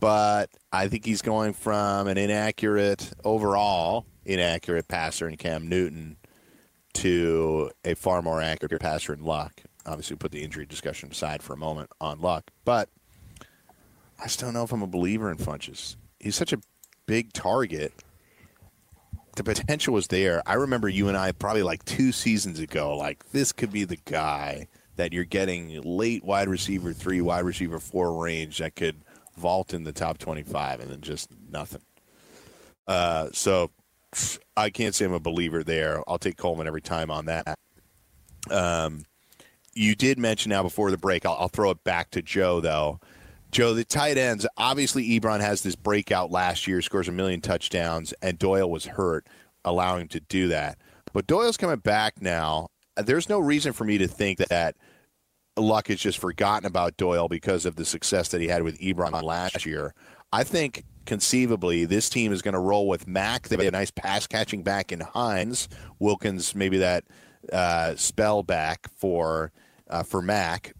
but 0.00 0.50
I 0.72 0.88
think 0.88 1.04
he's 1.04 1.22
going 1.22 1.52
from 1.52 2.08
an 2.08 2.18
inaccurate, 2.18 3.12
overall 3.24 4.06
inaccurate 4.24 4.88
passer 4.88 5.28
in 5.28 5.36
Cam 5.36 5.68
Newton 5.68 6.16
to 6.94 7.70
a 7.84 7.94
far 7.94 8.22
more 8.22 8.40
accurate 8.40 8.80
passer 8.80 9.12
in 9.12 9.24
Luck. 9.24 9.62
Obviously, 9.86 10.16
put 10.16 10.32
the 10.32 10.42
injury 10.42 10.66
discussion 10.66 11.10
aside 11.10 11.42
for 11.42 11.52
a 11.54 11.56
moment 11.56 11.90
on 12.00 12.20
Luck, 12.20 12.50
but 12.64 12.88
I 14.22 14.26
still 14.26 14.48
don't 14.48 14.54
know 14.54 14.64
if 14.64 14.72
I'm 14.72 14.82
a 14.82 14.86
believer 14.86 15.30
in 15.30 15.38
Funchess. 15.38 15.96
He's 16.18 16.36
such 16.36 16.52
a 16.52 16.58
big 17.10 17.32
target 17.32 17.92
the 19.34 19.42
potential 19.42 19.94
was 19.94 20.06
there. 20.06 20.42
I 20.46 20.54
remember 20.54 20.88
you 20.88 21.08
and 21.08 21.16
I 21.16 21.32
probably 21.32 21.64
like 21.64 21.84
two 21.84 22.12
seasons 22.12 22.60
ago, 22.60 22.96
like 22.96 23.30
this 23.30 23.50
could 23.50 23.72
be 23.72 23.82
the 23.82 23.98
guy 24.04 24.68
that 24.94 25.12
you're 25.12 25.24
getting 25.24 25.80
late 25.82 26.22
wide 26.22 26.48
receiver 26.48 26.92
three, 26.92 27.20
wide 27.20 27.44
receiver 27.44 27.80
four 27.80 28.22
range 28.22 28.58
that 28.58 28.76
could 28.76 28.96
vault 29.36 29.74
in 29.74 29.82
the 29.82 29.92
top 29.92 30.18
25 30.18 30.78
and 30.78 30.90
then 30.90 31.00
just 31.00 31.30
nothing. 31.50 31.82
Uh, 32.86 33.30
so 33.32 33.72
I 34.56 34.70
can't 34.70 34.94
say 34.94 35.04
I'm 35.04 35.12
a 35.12 35.18
believer 35.18 35.64
there. 35.64 36.04
I'll 36.06 36.18
take 36.18 36.36
Coleman 36.36 36.68
every 36.68 36.82
time 36.82 37.10
on 37.10 37.24
that. 37.26 37.56
Um, 38.52 39.04
you 39.74 39.96
did 39.96 40.16
mention 40.16 40.50
now 40.50 40.62
before 40.62 40.92
the 40.92 40.98
break, 40.98 41.26
I'll, 41.26 41.36
I'll 41.40 41.48
throw 41.48 41.70
it 41.70 41.82
back 41.82 42.12
to 42.12 42.22
Joe 42.22 42.60
though. 42.60 43.00
Joe, 43.50 43.74
the 43.74 43.84
tight 43.84 44.16
ends, 44.16 44.46
obviously 44.56 45.08
Ebron 45.08 45.40
has 45.40 45.62
this 45.62 45.76
breakout 45.76 46.30
last 46.30 46.66
year, 46.66 46.80
scores 46.82 47.08
a 47.08 47.12
million 47.12 47.40
touchdowns, 47.40 48.14
and 48.22 48.38
Doyle 48.38 48.70
was 48.70 48.86
hurt, 48.86 49.26
allowing 49.64 50.02
him 50.02 50.08
to 50.08 50.20
do 50.20 50.48
that. 50.48 50.78
But 51.12 51.26
Doyle's 51.26 51.56
coming 51.56 51.78
back 51.78 52.22
now. 52.22 52.68
There's 52.96 53.28
no 53.28 53.38
reason 53.40 53.72
for 53.72 53.84
me 53.84 53.98
to 53.98 54.06
think 54.06 54.38
that 54.38 54.76
Luck 55.56 55.88
has 55.88 55.98
just 55.98 56.18
forgotten 56.18 56.66
about 56.66 56.96
Doyle 56.96 57.28
because 57.28 57.66
of 57.66 57.76
the 57.76 57.84
success 57.84 58.28
that 58.28 58.40
he 58.40 58.48
had 58.48 58.62
with 58.62 58.78
Ebron 58.78 59.20
last 59.22 59.66
year. 59.66 59.94
I 60.32 60.44
think 60.44 60.84
conceivably 61.06 61.84
this 61.84 62.08
team 62.08 62.32
is 62.32 62.42
going 62.42 62.54
to 62.54 62.60
roll 62.60 62.86
with 62.86 63.08
Mack. 63.08 63.48
They 63.48 63.56
have 63.56 63.66
a 63.66 63.70
nice 63.76 63.90
pass 63.90 64.26
catching 64.26 64.62
back 64.62 64.92
in 64.92 65.00
Hines. 65.00 65.68
Wilkins, 65.98 66.54
maybe 66.54 66.78
that 66.78 67.04
uh, 67.52 67.96
spell 67.96 68.42
back 68.42 68.88
for 68.96 69.50
uh, 69.88 70.04
for 70.04 70.22
Mack 70.22 70.72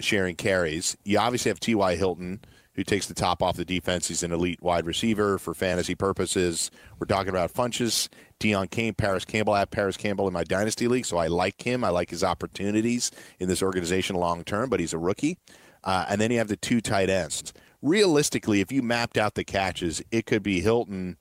sharing 0.00 0.36
carries. 0.36 0.96
You 1.04 1.18
obviously 1.18 1.50
have 1.50 1.60
T.Y. 1.60 1.96
Hilton, 1.96 2.40
who 2.74 2.84
takes 2.84 3.06
the 3.06 3.14
top 3.14 3.42
off 3.42 3.56
the 3.56 3.64
defense. 3.64 4.08
He's 4.08 4.22
an 4.22 4.32
elite 4.32 4.62
wide 4.62 4.86
receiver 4.86 5.38
for 5.38 5.54
fantasy 5.54 5.94
purposes. 5.94 6.70
We're 6.98 7.06
talking 7.06 7.30
about 7.30 7.52
Funchess, 7.52 8.08
Deon 8.38 8.70
Cain, 8.70 8.94
Parris 8.94 9.24
Campbell. 9.24 9.54
I 9.54 9.60
have 9.60 9.70
Parris 9.70 9.96
Campbell 9.96 10.26
in 10.26 10.34
my 10.34 10.44
dynasty 10.44 10.86
league, 10.86 11.06
so 11.06 11.16
I 11.16 11.28
like 11.28 11.62
him. 11.62 11.82
I 11.82 11.88
like 11.88 12.10
his 12.10 12.22
opportunities 12.22 13.10
in 13.40 13.48
this 13.48 13.62
organization 13.62 14.16
long 14.16 14.44
term, 14.44 14.68
but 14.68 14.78
he's 14.78 14.92
a 14.92 14.98
rookie. 14.98 15.38
Uh, 15.84 16.04
and 16.08 16.20
then 16.20 16.30
you 16.30 16.38
have 16.38 16.48
the 16.48 16.56
two 16.56 16.80
tight 16.80 17.08
ends. 17.08 17.52
Realistically, 17.80 18.60
if 18.60 18.70
you 18.70 18.82
mapped 18.82 19.16
out 19.16 19.34
the 19.34 19.44
catches, 19.44 20.02
it 20.10 20.26
could 20.26 20.42
be 20.42 20.60
Hilton, 20.60 21.16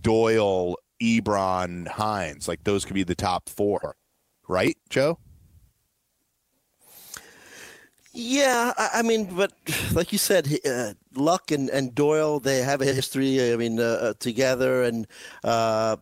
Doyle, 0.00 0.76
Ebron, 1.02 1.88
Hines. 1.88 2.48
Like 2.48 2.64
those 2.64 2.84
could 2.84 2.94
be 2.94 3.02
the 3.02 3.14
top 3.14 3.48
four, 3.48 3.96
right, 4.48 4.76
Joe? 4.88 5.18
Yeah, 8.12 8.72
I, 8.76 8.90
I 8.94 9.02
mean, 9.02 9.34
but 9.36 9.52
like 9.92 10.12
you 10.12 10.18
said, 10.18 10.48
uh, 10.66 10.94
Luck 11.14 11.50
and, 11.50 11.70
and 11.70 11.94
Doyle, 11.94 12.40
they 12.40 12.58
have 12.62 12.80
a 12.80 12.84
history. 12.86 13.52
I 13.52 13.56
mean, 13.56 13.78
uh, 13.78 13.82
uh, 13.82 14.14
together, 14.18 14.82
and 14.82 15.06
uh, 15.44 15.96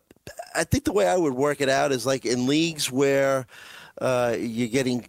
I 0.54 0.64
think 0.64 0.84
the 0.84 0.92
way 0.92 1.06
I 1.06 1.16
would 1.16 1.34
work 1.34 1.60
it 1.60 1.68
out 1.68 1.92
is 1.92 2.06
like 2.06 2.24
in 2.24 2.46
leagues 2.46 2.90
where 2.90 3.46
uh, 4.00 4.36
you're 4.38 4.68
getting 4.68 5.08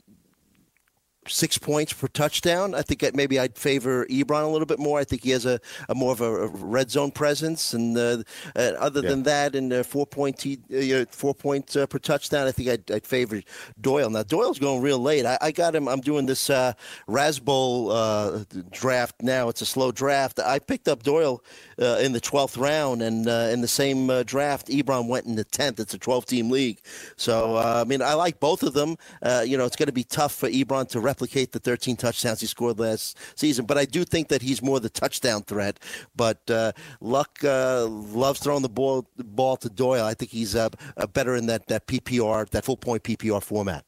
six 1.29 1.57
points 1.57 1.93
per 1.93 2.07
touchdown. 2.07 2.75
I 2.75 2.81
think 2.81 3.01
that 3.01 3.15
maybe 3.15 3.39
I'd 3.39 3.57
favor 3.57 4.05
Ebron 4.07 4.43
a 4.43 4.47
little 4.47 4.65
bit 4.65 4.79
more. 4.79 4.99
I 4.99 5.03
think 5.03 5.23
he 5.23 5.31
has 5.31 5.45
a, 5.45 5.59
a 5.87 5.95
more 5.95 6.11
of 6.11 6.21
a, 6.21 6.47
red 6.47 6.91
zone 6.91 7.11
presence, 7.11 7.73
and 7.73 7.97
uh, 7.97 8.23
uh, 8.55 8.73
other 8.79 9.01
than 9.01 9.23
that, 9.23 9.55
and 9.55 9.71
uh, 9.71 9.83
four 9.83 10.05
point 10.05 10.37
t- 10.39 10.59
uh, 10.73 11.05
four 11.11 11.33
point 11.33 11.75
uh, 11.75 11.87
per 11.87 11.99
touchdown, 11.99 12.47
I 12.47 12.51
think 12.51 12.69
I'd, 12.69 12.91
I'd 12.91 13.07
favor 13.07 13.41
Doyle. 13.79 14.09
Now 14.09 14.23
Doyle's 14.23 14.59
going 14.59 14.81
real 14.81 14.99
late. 14.99 15.25
I, 15.25 15.37
I 15.41 15.51
got 15.51 15.75
him. 15.75 15.87
I'm 15.87 16.01
doing 16.01 16.25
this 16.25 16.49
uh, 16.49 16.73
Razzball 17.07 17.89
uh, 17.91 18.61
draft 18.71 19.21
now. 19.21 19.49
It's 19.49 19.61
a 19.61 19.65
slow 19.65 19.91
draft. 19.91 20.39
I 20.39 20.59
picked 20.59 20.87
up 20.87 21.03
Doyle 21.03 21.43
uh, 21.81 21.99
in 22.01 22.11
the 22.11 22.21
12th 22.21 22.59
round, 22.59 23.01
and 23.01 23.27
uh, 23.27 23.49
in 23.51 23.61
the 23.61 23.67
same 23.67 24.09
uh, 24.09 24.23
draft, 24.23 24.67
Ebron 24.67 25.07
went 25.07 25.25
in 25.25 25.35
the 25.35 25.45
10th. 25.45 25.79
It's 25.79 25.93
a 25.93 25.97
12 25.97 26.25
team 26.25 26.49
league. 26.49 26.79
So, 27.15 27.55
uh, 27.55 27.83
I 27.85 27.87
mean, 27.87 28.01
I 28.01 28.13
like 28.13 28.39
both 28.39 28.63
of 28.63 28.73
them. 28.73 28.97
Uh, 29.21 29.43
you 29.45 29.57
know, 29.57 29.65
it's 29.65 29.75
going 29.75 29.87
to 29.87 29.93
be 29.93 30.03
tough 30.03 30.33
for 30.33 30.49
Ebron 30.49 30.87
to 30.89 30.99
replicate 31.19 31.51
the 31.51 31.59
13 31.59 31.97
touchdowns 31.97 32.39
he 32.39 32.47
scored 32.47 32.79
last 32.79 33.17
season, 33.35 33.65
but 33.65 33.77
I 33.77 33.83
do 33.83 34.05
think 34.05 34.29
that 34.29 34.41
he's 34.41 34.61
more 34.61 34.79
the 34.79 34.89
touchdown 34.89 35.43
threat. 35.43 35.77
But 36.15 36.49
uh, 36.49 36.71
Luck 37.01 37.39
uh, 37.43 37.87
loves 37.87 38.39
throwing 38.39 38.61
the 38.61 38.69
ball, 38.69 39.05
the 39.17 39.25
ball 39.25 39.57
to 39.57 39.69
Doyle. 39.69 40.05
I 40.05 40.13
think 40.13 40.31
he's 40.31 40.55
uh, 40.55 40.69
uh, 40.95 41.07
better 41.07 41.35
in 41.35 41.47
that, 41.47 41.67
that 41.67 41.87
PPR, 41.87 42.49
that 42.51 42.63
full 42.63 42.77
point 42.77 43.03
PPR 43.03 43.43
format. 43.43 43.83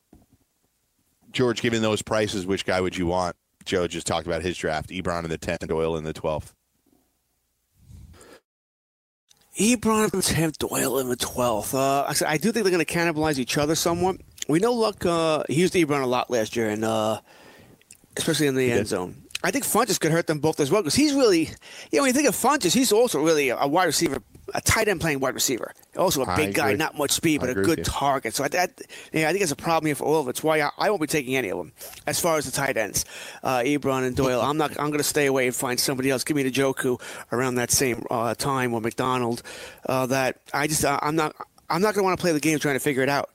George, 1.32 1.62
given 1.62 1.82
those 1.82 2.02
prices, 2.02 2.46
which 2.46 2.66
guy 2.66 2.82
would 2.82 2.98
you 2.98 3.08
want? 3.08 3.38
Joe 3.64 3.88
just 3.88 4.08
talked 4.08 4.28
about 4.28 4.42
his 4.42 4.58
draft. 4.58 4.90
Ebron 4.90 5.24
in 5.24 5.30
the 5.30 5.38
10th, 5.38 5.66
Doyle 5.68 5.96
in 5.96 6.04
the 6.04 6.14
12th. 6.14 6.52
Ebron 9.58 10.14
in 10.14 10.20
the 10.20 10.26
tenth, 10.26 10.58
Doyle 10.60 10.98
in 11.00 11.10
the 11.10 11.18
twelfth. 11.18 11.76
Uh, 11.76 12.06
I 12.08 12.14
said 12.14 12.30
I 12.30 12.38
do 12.38 12.54
think 12.54 12.64
they're 12.64 12.72
going 12.72 12.86
to 12.86 12.94
cannibalize 12.94 13.38
each 13.38 13.58
other 13.58 13.76
somewhat. 13.76 14.18
We 14.52 14.60
know 14.60 14.74
Luck. 14.74 15.06
Uh, 15.06 15.44
he 15.48 15.56
used 15.56 15.74
Ebron 15.74 16.04
a 16.04 16.06
lot 16.08 16.30
last 16.30 16.56
year, 16.58 16.70
and 16.70 16.84
uh, 16.84 17.22
especially 18.18 18.48
in 18.48 18.56
the 18.56 18.72
end 18.72 18.88
zone. 18.88 19.24
I 19.44 19.50
think 19.50 19.66
Funchess 19.66 20.00
could 20.00 20.12
hurt 20.12 20.28
them 20.28 20.40
both 20.40 20.60
as 20.60 20.70
well 20.70 20.82
because 20.82 20.94
he's 20.94 21.14
really, 21.14 21.50
you 21.92 21.98
know, 21.98 22.02
when 22.04 22.10
you 22.10 22.14
think 22.14 22.28
of 22.28 22.36
Funchess, 22.36 22.74
he's 22.74 22.92
also 22.92 23.24
really 23.24 23.50
a, 23.50 23.66
wide 23.66 23.86
receiver, 23.86 24.18
a 24.54 24.62
tight 24.62 24.88
end 24.88 25.02
playing 25.02 25.20
wide 25.20 25.34
receiver. 25.34 25.74
Also 25.98 26.22
a 26.22 26.36
big 26.36 26.54
guy, 26.54 26.74
not 26.74 26.96
much 26.96 27.12
speed, 27.12 27.40
but 27.40 27.50
I 27.50 27.54
a 27.54 27.56
good 27.56 27.84
target. 27.84 28.36
So 28.36 28.44
I, 28.44 28.50
that, 28.50 28.82
yeah, 29.12 29.30
I 29.30 29.32
think 29.32 29.42
it's 29.42 29.52
a 29.52 29.56
problem 29.56 29.88
here 29.88 29.96
for 29.96 30.04
all 30.04 30.20
of 30.20 30.28
it. 30.28 30.32
It's 30.32 30.44
why 30.44 30.62
I, 30.62 30.70
I 30.78 30.90
won't 30.90 31.02
be 31.02 31.08
taking 31.08 31.36
any 31.38 31.50
of 31.50 31.58
them 31.58 31.72
as 32.06 32.20
far 32.20 32.38
as 32.38 32.46
the 32.46 32.52
tight 32.52 32.78
ends, 32.78 33.06
uh, 33.42 33.60
Ebron 33.60 34.06
and 34.06 34.16
Doyle. 34.16 34.42
I'm 34.42 34.58
not. 34.58 34.72
I'm 34.72 34.88
going 34.88 35.00
to 35.00 35.04
stay 35.04 35.26
away 35.26 35.48
and 35.48 35.56
find 35.56 35.80
somebody 35.80 36.12
else. 36.12 36.24
Give 36.24 36.38
me 36.38 36.44
the 36.44 36.52
Njoku 36.52 37.02
around 37.32 37.56
that 37.56 37.72
same 37.72 38.06
uh, 38.12 38.36
time 38.36 38.74
or 38.74 38.82
McDonald. 38.82 39.42
Uh, 39.88 40.06
that 40.08 40.40
I 40.54 40.68
just 40.68 40.86
uh, 40.86 41.00
I'm 41.02 41.16
not. 41.16 41.36
I'm 41.70 41.82
not 41.82 41.96
going 41.96 42.04
to 42.04 42.04
want 42.04 42.20
to 42.20 42.22
play 42.22 42.34
the 42.34 42.42
game 42.42 42.60
trying 42.60 42.76
to 42.76 42.80
figure 42.80 43.02
it 43.02 43.10
out. 43.10 43.32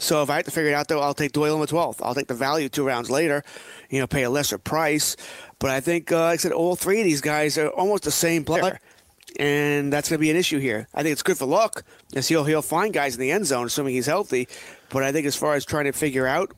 So 0.00 0.22
if 0.22 0.30
I 0.30 0.36
have 0.36 0.46
to 0.46 0.50
figure 0.50 0.70
it 0.70 0.74
out, 0.74 0.88
though, 0.88 1.00
I'll 1.00 1.14
take 1.14 1.32
Doyle 1.32 1.54
in 1.54 1.60
the 1.60 1.66
12th. 1.66 2.00
I'll 2.02 2.14
take 2.14 2.26
the 2.26 2.34
value 2.34 2.70
two 2.70 2.84
rounds 2.86 3.10
later, 3.10 3.44
you 3.90 4.00
know, 4.00 4.06
pay 4.06 4.22
a 4.22 4.30
lesser 4.30 4.56
price. 4.56 5.14
But 5.58 5.70
I 5.70 5.80
think, 5.80 6.10
uh, 6.10 6.20
like 6.20 6.32
I 6.32 6.36
said, 6.36 6.52
all 6.52 6.74
three 6.74 7.00
of 7.00 7.04
these 7.04 7.20
guys 7.20 7.58
are 7.58 7.68
almost 7.68 8.04
the 8.04 8.10
same 8.10 8.44
player. 8.44 8.80
And 9.38 9.92
that's 9.92 10.08
going 10.08 10.18
to 10.18 10.20
be 10.20 10.30
an 10.30 10.36
issue 10.36 10.58
here. 10.58 10.88
I 10.94 11.02
think 11.02 11.12
it's 11.12 11.22
good 11.22 11.38
for 11.38 11.46
luck, 11.46 11.84
as 12.16 12.28
he'll, 12.28 12.44
he'll 12.44 12.62
find 12.62 12.92
guys 12.92 13.14
in 13.14 13.20
the 13.20 13.30
end 13.30 13.46
zone, 13.46 13.66
assuming 13.66 13.94
he's 13.94 14.06
healthy. 14.06 14.48
But 14.88 15.02
I 15.02 15.12
think 15.12 15.26
as 15.26 15.36
far 15.36 15.54
as 15.54 15.64
trying 15.64 15.84
to 15.84 15.92
figure 15.92 16.26
out, 16.26 16.52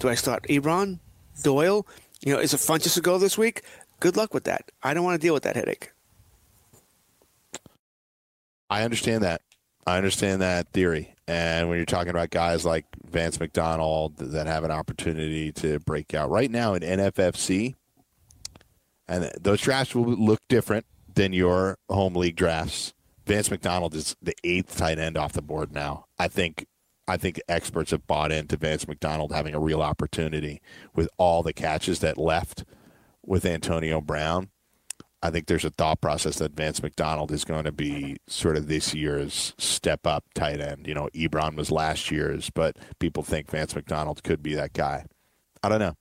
do 0.00 0.08
I 0.08 0.16
start 0.16 0.44
Ebron, 0.48 0.98
Doyle? 1.42 1.86
You 2.22 2.34
know, 2.34 2.40
is 2.40 2.52
it 2.52 2.60
fun 2.60 2.80
just 2.80 2.96
to 2.96 3.00
go 3.00 3.18
this 3.18 3.38
week? 3.38 3.62
Good 4.00 4.16
luck 4.16 4.34
with 4.34 4.44
that. 4.44 4.64
I 4.82 4.94
don't 4.94 5.04
want 5.04 5.20
to 5.20 5.24
deal 5.24 5.32
with 5.32 5.44
that 5.44 5.56
headache. 5.56 5.92
I 8.68 8.82
understand 8.82 9.22
that. 9.22 9.42
I 9.86 9.96
understand 9.96 10.42
that 10.42 10.72
theory. 10.72 11.14
And 11.26 11.68
when 11.68 11.78
you're 11.78 11.86
talking 11.86 12.10
about 12.10 12.30
guys 12.30 12.64
like 12.64 12.86
Vance 13.08 13.38
McDonald 13.38 14.16
that 14.18 14.46
have 14.46 14.64
an 14.64 14.70
opportunity 14.70 15.52
to 15.52 15.78
break 15.80 16.14
out 16.14 16.30
right 16.30 16.50
now 16.50 16.74
in 16.74 16.82
NFFC, 16.82 17.76
and 19.08 19.30
those 19.40 19.60
drafts 19.60 19.94
will 19.94 20.04
look 20.04 20.40
different 20.48 20.86
than 21.14 21.32
your 21.32 21.76
home 21.88 22.14
league 22.14 22.36
drafts. 22.36 22.94
Vance 23.26 23.50
McDonald 23.50 23.94
is 23.94 24.16
the 24.22 24.34
eighth 24.44 24.76
tight 24.76 24.98
end 24.98 25.16
off 25.16 25.32
the 25.32 25.42
board 25.42 25.72
now. 25.72 26.06
I 26.18 26.28
think 26.28 26.66
I 27.06 27.16
think 27.16 27.40
experts 27.48 27.90
have 27.90 28.06
bought 28.06 28.30
into 28.30 28.56
Vance 28.56 28.86
McDonald 28.86 29.32
having 29.32 29.54
a 29.54 29.60
real 29.60 29.82
opportunity 29.82 30.62
with 30.94 31.08
all 31.16 31.42
the 31.42 31.52
catches 31.52 31.98
that 32.00 32.16
left 32.16 32.64
with 33.24 33.44
Antonio 33.44 34.00
Brown. 34.00 34.50
I 35.22 35.30
think 35.30 35.46
there's 35.46 35.64
a 35.64 35.70
thought 35.70 36.00
process 36.00 36.38
that 36.38 36.52
Vance 36.52 36.82
McDonald 36.82 37.30
is 37.30 37.44
going 37.44 37.64
to 37.64 37.72
be 37.72 38.16
sort 38.26 38.56
of 38.56 38.68
this 38.68 38.94
year's 38.94 39.54
step 39.58 40.06
up 40.06 40.24
tight 40.34 40.60
end. 40.60 40.86
You 40.86 40.94
know, 40.94 41.08
Ebron 41.14 41.56
was 41.56 41.70
last 41.70 42.10
year's, 42.10 42.48
but 42.48 42.76
people 42.98 43.22
think 43.22 43.50
Vance 43.50 43.74
McDonald 43.74 44.22
could 44.22 44.42
be 44.42 44.54
that 44.54 44.72
guy. 44.72 45.04
I 45.62 45.68
don't 45.68 45.78
know. 45.78 45.94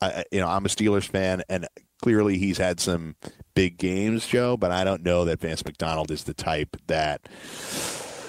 I, 0.00 0.24
you 0.32 0.40
know, 0.40 0.48
I'm 0.48 0.64
a 0.66 0.68
Steelers 0.68 1.06
fan, 1.06 1.42
and 1.48 1.68
clearly 2.02 2.36
he's 2.36 2.58
had 2.58 2.80
some 2.80 3.14
big 3.54 3.78
games, 3.78 4.26
Joe. 4.26 4.56
But 4.56 4.72
I 4.72 4.82
don't 4.82 5.04
know 5.04 5.24
that 5.24 5.40
Vance 5.40 5.64
McDonald 5.64 6.10
is 6.10 6.24
the 6.24 6.34
type 6.34 6.76
that 6.88 7.28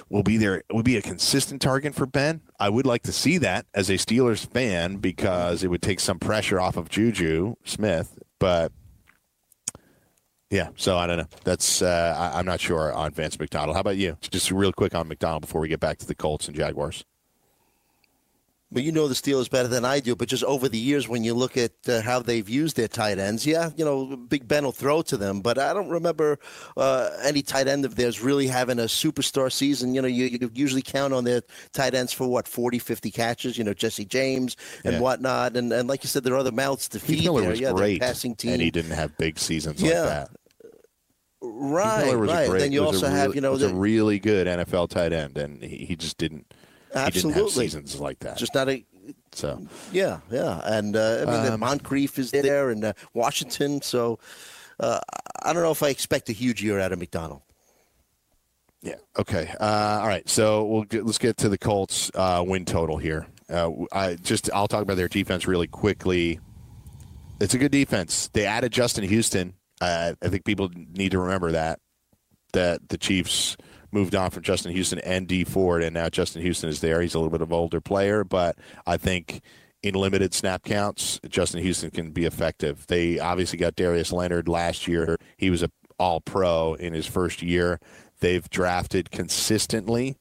will 0.10 0.24
be 0.24 0.38
there. 0.38 0.62
Will 0.72 0.84
be 0.84 0.98
a 0.98 1.02
consistent 1.02 1.60
target 1.60 1.96
for 1.96 2.06
Ben. 2.06 2.41
I 2.60 2.70
would 2.70 2.86
like 2.86 3.02
to 3.04 3.12
see 3.12 3.39
that 3.39 3.66
as 3.74 3.89
a 3.89 3.93
Steelers 3.93 4.48
fan 4.48 4.98
because 4.98 5.64
it 5.64 5.70
would 5.70 5.82
take 5.82 6.00
some 6.00 6.20
pressure 6.20 6.62
off 6.62 6.78
of 6.78 6.88
Juju 6.88 7.56
Smith. 7.66 8.20
But 8.39 8.72
yeah, 10.56 10.70
so 10.76 10.97
I 10.97 11.06
don't 11.08 11.18
know. 11.18 11.28
That's 11.43 11.82
uh, 11.82 12.16
I, 12.34 12.39
I'm 12.39 12.45
not 12.45 12.60
sure 12.60 12.93
on 12.93 13.12
Vance 13.12 13.38
McDonald. 13.39 13.76
How 13.76 13.82
about 13.82 13.97
you? 13.97 14.18
Just 14.22 14.51
real 14.51 14.72
quick 14.72 14.95
on 14.95 15.08
McDonald 15.08 15.41
before 15.41 15.62
we 15.62 15.68
get 15.68 15.80
back 15.80 15.97
to 15.99 16.08
the 16.08 16.16
Colts 16.16 16.47
and 16.47 16.56
Jaguars. 16.56 17.03
Well, 18.72 18.84
you 18.84 18.91
know 18.91 19.08
the 19.08 19.14
Steelers 19.14 19.49
better 19.49 19.70
than 19.70 19.86
I 19.86 19.99
do. 20.01 20.16
But 20.16 20.28
just 20.28 20.43
over 20.43 20.68
the 20.68 20.78
years, 20.78 21.08
when 21.08 21.24
you 21.24 21.34
look 21.34 21.56
at 21.56 21.72
uh, 21.88 22.01
how 22.01 22.20
they've 22.20 22.49
used 22.49 22.76
their 22.76 22.88
tight 22.89 23.20
ends, 23.20 23.45
yeah, 23.45 23.70
you 23.78 23.86
know, 23.86 24.18
Big 24.18 24.47
Ben 24.47 24.66
will 24.66 24.72
throw 24.74 25.01
to 25.03 25.16
them. 25.16 25.39
But 25.41 25.58
I 25.60 25.72
don't 25.72 25.88
remember 25.89 26.39
uh, 26.76 27.12
any 27.24 27.41
tight 27.41 27.68
end 27.68 27.86
of 27.86 27.95
theirs 27.95 28.22
really 28.22 28.47
having 28.47 28.80
a 28.80 28.84
superstar 28.86 29.49
season. 29.51 29.93
You 29.93 30.01
know, 30.01 30.08
you, 30.10 30.26
you 30.26 30.51
usually 30.53 30.82
count 30.82 31.14
on 31.14 31.24
their 31.24 31.41
tight 31.74 31.93
ends 31.93 32.12
for 32.12 32.28
what 32.28 32.47
40, 32.49 32.80
50 32.80 33.12
catches. 33.12 33.58
You 33.58 33.64
know, 33.64 33.74
Jesse 33.74 34.03
James 34.03 34.58
and 34.84 34.95
Yeah. 34.95 34.99
whatnot. 34.99 35.56
And 35.56 35.72
and 35.72 35.88
like 35.88 36.03
you 36.03 36.10
said, 36.10 36.24
there 36.24 36.34
are 36.34 36.38
other 36.39 36.51
mouths 36.51 36.89
to 36.89 36.99
feed 36.99 37.24
Miller 37.24 37.41
there. 37.41 37.51
was 37.51 37.60
yeah, 37.62 37.72
great, 37.72 38.01
passing 38.01 38.36
team. 38.36 38.53
and 38.53 38.62
he 38.62 38.72
didn't 38.72 38.91
have 38.91 39.16
big 39.18 39.38
seasons 39.39 39.82
Yeah. 39.82 40.01
like 40.01 40.10
that. 40.10 40.30
Right, 41.52 42.18
was 42.18 42.30
right. 42.30 42.43
a 42.43 42.50
great. 42.50 42.60
then 42.60 42.72
you 42.72 42.82
was 42.84 43.02
a 43.02 43.06
also 43.06 43.16
have 43.16 43.36
you 43.36 43.41
know 43.41 43.52
was 43.52 43.62
the, 43.62 43.70
a 43.70 43.74
really 43.74 44.20
good 44.20 44.48
NFL 44.48 44.89
tight 44.89 45.14
end, 45.14 45.38
and 45.38 45.64
he, 45.64 45.86
he 45.86 45.96
just 45.96 46.18
didn't. 46.18 46.46
He 46.93 47.12
didn't 47.12 47.32
have 47.32 47.43
Absolutely. 47.43 47.52
seasons 47.52 48.00
like 48.00 48.20
that. 48.20 48.38
just 48.38 48.56
not 48.56 48.70
a 48.70 48.86
so 49.32 49.62
Yeah, 49.91 50.20
yeah, 50.32 50.62
and 50.64 50.96
uh, 50.96 51.26
I 51.28 51.32
mean 51.32 51.54
Um, 51.54 51.60
Moncrief 51.60 52.18
is 52.18 52.32
there, 52.32 52.70
and 52.70 52.86
uh, 52.86 52.93
Washington. 53.14 53.82
So 53.82 54.20
uh, 54.80 55.00
I 55.43 55.54
don't 55.54 55.64
know 55.64 55.72
if 55.72 55.84
I 55.84 55.89
expect 55.89 56.30
a 56.30 56.34
huge 56.34 56.64
year 56.64 56.80
out 56.80 56.91
of 56.91 57.00
McDonald. 57.00 57.41
Yeah. 58.82 58.96
Okay. 59.18 59.52
Uh, 59.60 60.00
all 60.02 60.08
right. 60.08 60.28
So 60.30 60.64
we'll 60.66 60.84
get, 60.84 61.06
let's 61.06 61.18
get 61.18 61.38
to 61.38 61.50
the 61.50 61.58
Colts 61.58 62.12
uh, 62.14 62.43
win 62.46 62.66
total 62.66 62.98
here. 62.98 63.26
Uh, 63.50 63.72
I 63.91 64.16
just 64.16 64.50
I'll 64.54 64.68
talk 64.68 64.84
about 64.84 64.98
their 64.98 65.08
defense 65.08 65.48
really 65.48 65.68
quickly. 65.68 66.39
It's 67.39 67.54
a 67.54 67.58
good 67.58 67.72
defense. 67.72 68.30
They 68.30 68.46
added 68.46 68.72
Justin 68.72 69.04
Houston. 69.04 69.54
Uh, 69.82 70.13
I 70.21 70.28
think 70.30 70.45
people 70.45 70.69
need 70.73 71.11
to 71.11 71.19
remember 71.19 71.51
that 71.51 71.80
that 72.53 72.88
the 72.88 72.97
Chiefs 72.97 73.57
moved 73.91 74.15
on 74.15 74.32
from 74.32 74.43
Justin 74.43 74.71
Houston 74.71 74.99
and 74.99 75.28
Dee 75.28 75.43
Ford, 75.43 75.84
and 75.84 75.93
now 75.93 76.09
Justin 76.09 76.41
Houston 76.41 76.69
is 76.69 76.82
there. 76.82 77.01
He's 77.01 77.13
a 77.13 77.19
little 77.19 77.32
bit 77.32 77.41
of 77.41 77.51
older 77.51 77.82
player, 77.82 78.23
but 78.23 78.57
I 78.88 78.97
think 78.97 79.41
in 79.84 79.93
limited 79.93 80.34
snap 80.34 80.63
counts, 80.63 81.19
Justin 81.30 81.61
Houston 81.61 81.91
can 81.91 82.11
be 82.11 82.26
effective. 82.26 82.88
They 82.88 83.19
obviously 83.19 83.59
got 83.59 83.76
Darius 83.76 84.11
Leonard 84.11 84.47
last 84.47 84.88
year. 84.88 85.17
He 85.38 85.49
was 85.49 85.63
a 85.63 85.69
All 85.99 86.21
Pro 86.21 86.73
in 86.73 86.93
his 86.93 87.05
first 87.05 87.41
year. 87.41 87.80
They've 88.19 88.49
drafted 88.49 89.11
consistently 89.11 90.17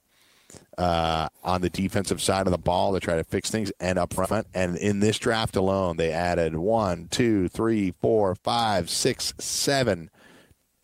uh, 0.78 1.28
on 1.42 1.60
the 1.60 1.70
defensive 1.70 2.20
side 2.20 2.46
of 2.46 2.50
the 2.50 2.58
ball 2.58 2.94
to 2.94 3.00
try 3.00 3.16
to 3.16 3.24
fix 3.24 3.50
things 3.50 3.72
and 3.80 3.98
up 3.98 4.12
front. 4.12 4.46
And 4.54 4.76
in 4.76 5.00
this 5.00 5.18
draft 5.18 5.56
alone, 5.56 5.96
they 5.96 6.10
added 6.10 6.56
one, 6.56 7.08
two, 7.10 7.48
three, 7.48 7.92
four, 7.92 8.34
five, 8.34 8.90
six, 8.90 9.34
seven 9.38 10.10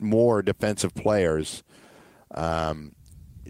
more 0.00 0.42
defensive 0.42 0.94
players 0.94 1.62
um, 2.34 2.94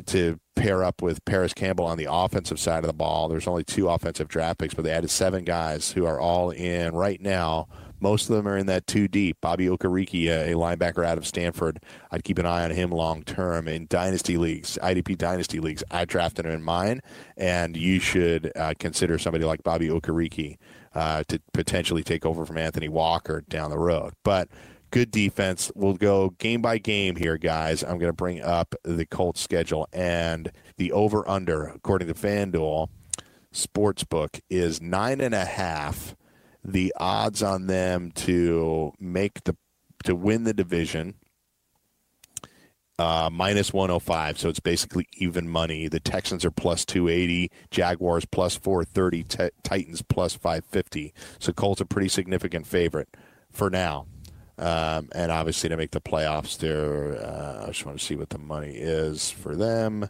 to 0.07 0.41
pair 0.57 0.83
up 0.83 1.03
with 1.03 1.25
Parris 1.25 1.55
Campbell 1.55 1.87
on 1.87 1.99
the 1.99 2.09
offensive 2.11 2.59
side 2.59 2.85
of 2.85 2.87
the 2.87 2.93
ball. 2.93 3.29
There's 3.29 3.47
only 3.47 3.65
two 3.65 3.89
offensive 3.89 4.29
draft 4.29 4.59
picks, 4.59 4.75
but 4.75 4.85
they 4.85 4.91
added 4.91 5.11
seven 5.11 5.45
guys 5.45 5.93
who 5.93 6.07
are 6.07 6.21
all 6.21 6.51
in 6.51 6.95
right 6.95 7.21
now. 7.21 7.69
Most 8.01 8.29
of 8.29 8.37
them 8.37 8.49
are 8.49 8.57
in 8.57 8.67
that 8.67 8.87
two 8.87 9.09
deep. 9.09 9.39
Bobby 9.41 9.67
Okereke, 9.67 10.29
a 10.29 10.55
linebacker 10.55 11.05
out 11.05 11.19
of 11.19 11.27
Stanford, 11.27 11.81
I'd 12.11 12.25
keep 12.25 12.39
an 12.39 12.47
eye 12.47 12.65
on 12.65 12.71
him 12.71 12.91
long 12.91 13.23
term 13.23 13.69
in 13.69 13.87
dynasty 13.89 14.37
leagues, 14.37 14.79
IDP 14.83 15.17
dynasty 15.19 15.61
leagues. 15.61 15.85
I 15.91 16.05
drafted 16.05 16.47
him 16.47 16.53
in 16.53 16.63
mine, 16.63 17.01
and 17.37 17.77
you 17.77 18.01
should 18.01 18.53
uh, 18.57 18.75
consider 18.79 19.19
somebody 19.19 19.45
like 19.45 19.63
Bobby 19.63 19.89
Okereke 19.89 20.57
uh, 20.95 21.23
to 21.29 21.41
potentially 21.53 22.03
take 22.03 22.25
over 22.27 22.45
from 22.47 22.59
Anthony 22.59 22.89
Walker 22.89 23.43
down 23.49 23.71
the 23.71 23.79
road. 23.79 24.15
But 24.25 24.49
good 24.91 25.11
defense. 25.11 25.71
We'll 25.75 25.95
go 25.95 26.31
game 26.31 26.63
by 26.63 26.79
game 26.79 27.17
here, 27.17 27.39
guys. 27.39 27.83
I'm 27.83 27.99
going 27.99 28.11
to 28.11 28.13
bring 28.13 28.43
up 28.43 28.75
the 28.83 29.07
Colts 29.07 29.41
schedule 29.41 29.89
and 29.93 30.51
the 30.77 30.93
over 30.93 31.29
under, 31.29 31.69
according 31.69 32.09
to 32.09 32.15
FanDuel 32.15 32.89
Sportsbook, 33.55 34.41
is 34.49 34.81
nine 34.81 35.21
and 35.21 35.35
a 35.35 35.45
half. 35.45 36.15
The 36.65 36.93
odds 36.99 37.43
on 37.43 37.67
them 37.67 38.11
to 38.13 38.93
make 38.99 39.45
the 39.45 39.57
to 40.05 40.15
win 40.15 40.45
the 40.45 40.55
division 40.55 41.15
uh, 42.99 43.31
minus 43.33 43.73
105 43.73 44.39
so 44.39 44.51
it's 44.51 44.61
basically 44.61 45.09
even 45.15 45.49
money. 45.49 45.89
The 45.89 46.01
texans 46.01 46.45
are 46.45 46.51
plus 46.51 46.85
280 46.85 47.51
jaguars 47.71 48.27
plus 48.27 48.57
430 48.57 49.23
Ti- 49.23 49.51
titans 49.63 50.03
plus 50.03 50.35
550 50.35 51.15
so 51.39 51.53
colts 51.53 51.81
are 51.81 51.85
a 51.85 51.87
pretty 51.87 52.09
significant 52.09 52.67
favorite 52.67 53.09
for 53.51 53.71
now. 53.71 54.07
Um, 54.59 55.09
and 55.13 55.33
obviously 55.33 55.71
to 55.71 55.77
make 55.79 55.93
the 55.93 56.03
playoffs 56.03 56.59
there 56.59 57.17
uh, 57.25 57.63
i 57.65 57.67
just 57.69 57.87
want 57.87 57.99
to 57.99 58.05
see 58.05 58.15
what 58.15 58.29
the 58.29 58.39
money 58.39 58.73
is 58.73 59.31
for 59.31 59.57
them. 59.57 60.09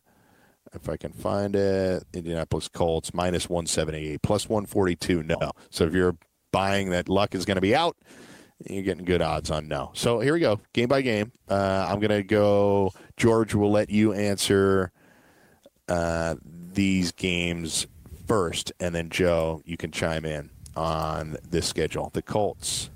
If 0.73 0.89
I 0.89 0.97
can 0.97 1.13
find 1.13 1.57
it, 1.57 2.05
Indianapolis 2.13 2.69
Colts 2.69 3.13
minus 3.13 3.49
178, 3.49 4.23
plus 4.23 4.49
142. 4.49 5.25
No. 5.25 5.53
So 5.69 5.85
if 5.85 5.93
you're 5.93 6.17
buying 6.53 6.91
that 6.91 7.09
luck 7.09 7.35
is 7.35 7.45
going 7.45 7.57
to 7.57 7.61
be 7.61 7.75
out, 7.75 7.97
you're 8.69 8.83
getting 8.83 9.05
good 9.05 9.23
odds 9.23 9.51
on 9.51 9.69
no. 9.69 9.91
So 9.95 10.21
here 10.21 10.35
we 10.35 10.41
go, 10.41 10.61
game 10.73 10.89
by 10.89 11.03
game. 11.03 11.33
Uh, 11.49 11.87
I'm 11.89 12.01
going 12.01 12.11
to 12.11 12.23
go. 12.23 12.93
George 13.17 13.55
will 13.55 13.71
let 13.71 13.91
you 13.91 14.13
answer 14.13 14.93
uh, 15.89 16.37
these 16.43 17.13
games 17.13 17.87
first, 18.27 18.73
and 18.81 18.95
then 18.95 19.09
Joe, 19.11 19.63
you 19.65 19.77
can 19.77 19.91
chime 19.91 20.25
in 20.25 20.51
on 20.77 21.37
this 21.49 21.67
schedule. 21.67 22.11
The 22.13 22.23
Colts 22.23 22.91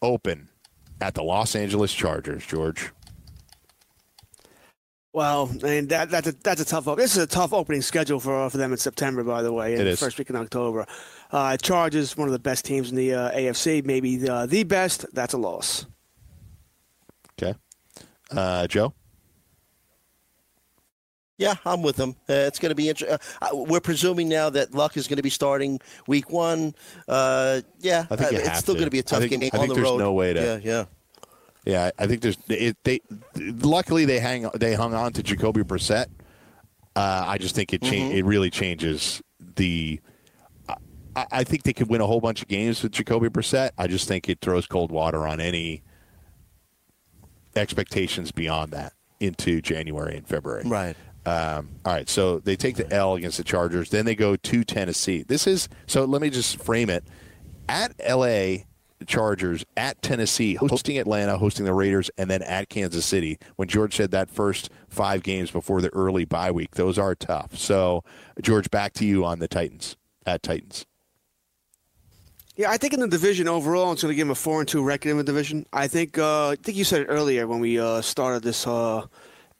open 0.00 0.48
at 1.00 1.14
the 1.14 1.22
Los 1.22 1.54
Angeles 1.56 1.92
Chargers. 1.92 2.44
George. 2.46 2.90
Well, 5.14 5.50
and 5.62 5.88
that, 5.90 6.10
that's 6.10 6.26
a 6.26 6.32
that's 6.32 6.60
a 6.62 6.64
tough. 6.64 6.88
op- 6.88 6.96
This 6.96 7.16
is 7.16 7.22
a 7.22 7.26
tough 7.26 7.52
opening 7.52 7.82
schedule 7.82 8.18
for 8.18 8.48
for 8.48 8.56
them 8.56 8.72
in 8.72 8.78
September, 8.78 9.22
by 9.22 9.42
the 9.42 9.52
way, 9.52 9.72
and 9.72 9.82
It 9.82 9.84
the 9.84 9.90
is. 9.90 10.00
first 10.00 10.16
week 10.18 10.30
in 10.30 10.36
October. 10.36 10.86
Uh, 11.30 11.56
Chargers, 11.58 12.16
one 12.16 12.28
of 12.28 12.32
the 12.32 12.38
best 12.38 12.64
teams 12.64 12.88
in 12.90 12.96
the 12.96 13.12
uh, 13.14 13.30
AFC, 13.32 13.84
maybe 13.84 14.16
the, 14.16 14.46
the 14.46 14.62
best. 14.64 15.04
That's 15.12 15.34
a 15.34 15.38
loss. 15.38 15.84
Okay. 17.40 17.54
Uh, 18.30 18.66
Joe. 18.66 18.94
Yeah, 21.38 21.54
I'm 21.66 21.82
with 21.82 21.96
them. 21.96 22.10
Uh, 22.28 22.34
it's 22.48 22.58
going 22.58 22.70
to 22.70 22.74
be 22.76 22.88
interesting. 22.88 23.18
Uh, 23.42 23.46
uh, 23.46 23.56
we're 23.64 23.80
presuming 23.80 24.28
now 24.28 24.48
that 24.50 24.72
Luck 24.74 24.96
is 24.96 25.08
going 25.08 25.16
to 25.16 25.22
be 25.22 25.30
starting 25.30 25.78
week 26.06 26.30
one. 26.30 26.74
Uh, 27.08 27.60
yeah, 27.80 28.06
I 28.10 28.16
think 28.16 28.32
uh, 28.32 28.36
it's 28.44 28.58
still 28.60 28.74
to. 28.74 28.78
going 28.80 28.86
to 28.86 28.90
be 28.90 29.00
a 29.00 29.02
tough 29.02 29.20
think- 29.20 29.30
game 29.40 29.50
I 29.52 29.56
on 29.56 29.60
think 29.62 29.68
the 29.70 29.74
there's 29.74 29.84
road. 29.90 29.98
no 29.98 30.12
way 30.12 30.32
to- 30.34 30.40
Yeah, 30.40 30.58
yeah. 30.62 30.84
Yeah, 31.64 31.90
I 31.98 32.06
think 32.06 32.22
there's 32.22 32.36
it, 32.48 32.76
they. 32.84 33.00
Luckily, 33.36 34.04
they 34.04 34.18
hang 34.18 34.48
they 34.54 34.74
hung 34.74 34.94
on 34.94 35.12
to 35.12 35.22
Jacoby 35.22 35.62
Brissett. 35.62 36.06
Uh, 36.96 37.24
I 37.26 37.38
just 37.38 37.54
think 37.54 37.72
it 37.72 37.82
cha- 37.82 37.88
Mm-hmm. 37.90 38.16
it 38.16 38.24
really 38.24 38.50
changes 38.50 39.22
the. 39.56 40.00
I, 41.14 41.26
I 41.30 41.44
think 41.44 41.62
they 41.62 41.72
could 41.72 41.88
win 41.88 42.00
a 42.00 42.06
whole 42.06 42.20
bunch 42.20 42.42
of 42.42 42.48
games 42.48 42.82
with 42.82 42.92
Jacoby 42.92 43.28
Brissett. 43.28 43.70
I 43.78 43.86
just 43.86 44.08
think 44.08 44.28
it 44.28 44.40
throws 44.40 44.66
cold 44.66 44.90
water 44.90 45.26
on 45.26 45.40
any 45.40 45.82
expectations 47.56 48.32
beyond 48.32 48.72
that 48.72 48.92
into 49.20 49.60
January 49.60 50.16
and 50.16 50.26
February. 50.26 50.64
Right. 50.66 50.96
Um, 51.24 51.68
all 51.84 51.92
right, 51.92 52.08
so 52.08 52.40
they 52.40 52.56
take 52.56 52.74
the 52.76 52.92
L 52.92 53.14
against 53.14 53.36
the 53.38 53.44
Chargers. 53.44 53.90
Then 53.90 54.04
they 54.04 54.16
go 54.16 54.34
to 54.34 54.64
Tennessee. 54.64 55.22
This 55.22 55.46
is 55.46 55.68
so. 55.86 56.04
Let 56.04 56.20
me 56.20 56.30
just 56.30 56.60
frame 56.60 56.90
it: 56.90 57.04
at 57.68 57.92
L.A. 58.00 58.66
Chargers, 59.06 59.64
at 59.76 60.00
Tennessee, 60.02 60.54
hosting 60.54 60.98
Atlanta, 60.98 61.38
hosting 61.38 61.64
the 61.64 61.74
Raiders, 61.74 62.10
and 62.18 62.30
then 62.30 62.42
at 62.42 62.68
Kansas 62.68 63.04
City. 63.04 63.38
When 63.56 63.68
George 63.68 63.96
said 63.96 64.10
that 64.10 64.30
first 64.30 64.70
five 64.88 65.22
games 65.22 65.50
before 65.50 65.80
the 65.80 65.92
early 65.94 66.24
bye 66.24 66.50
week, 66.50 66.76
those 66.76 66.98
are 66.98 67.14
tough. 67.14 67.56
So, 67.56 68.04
George, 68.40 68.70
back 68.70 68.92
to 68.94 69.04
you 69.04 69.24
on 69.24 69.38
the 69.38 69.48
Titans 69.48 69.96
at 70.26 70.42
Titans. 70.42 70.86
Yeah, 72.54 72.70
I 72.70 72.76
think 72.76 72.92
in 72.92 73.00
the 73.00 73.08
division 73.08 73.48
overall, 73.48 73.92
it's 73.92 74.02
going 74.02 74.12
to 74.12 74.16
give 74.16 74.26
them 74.26 74.32
a 74.32 74.34
four 74.34 74.60
and 74.60 74.68
two 74.68 74.82
record 74.84 75.10
in 75.10 75.16
the 75.16 75.24
division. 75.24 75.64
I 75.72 75.88
think 75.88 76.18
uh, 76.18 76.50
I 76.50 76.56
think 76.56 76.76
you 76.76 76.84
said 76.84 77.02
it 77.02 77.06
earlier 77.06 77.46
when 77.46 77.60
we 77.60 77.80
uh, 77.80 78.02
started 78.02 78.42
this 78.42 78.66
uh, 78.66 79.06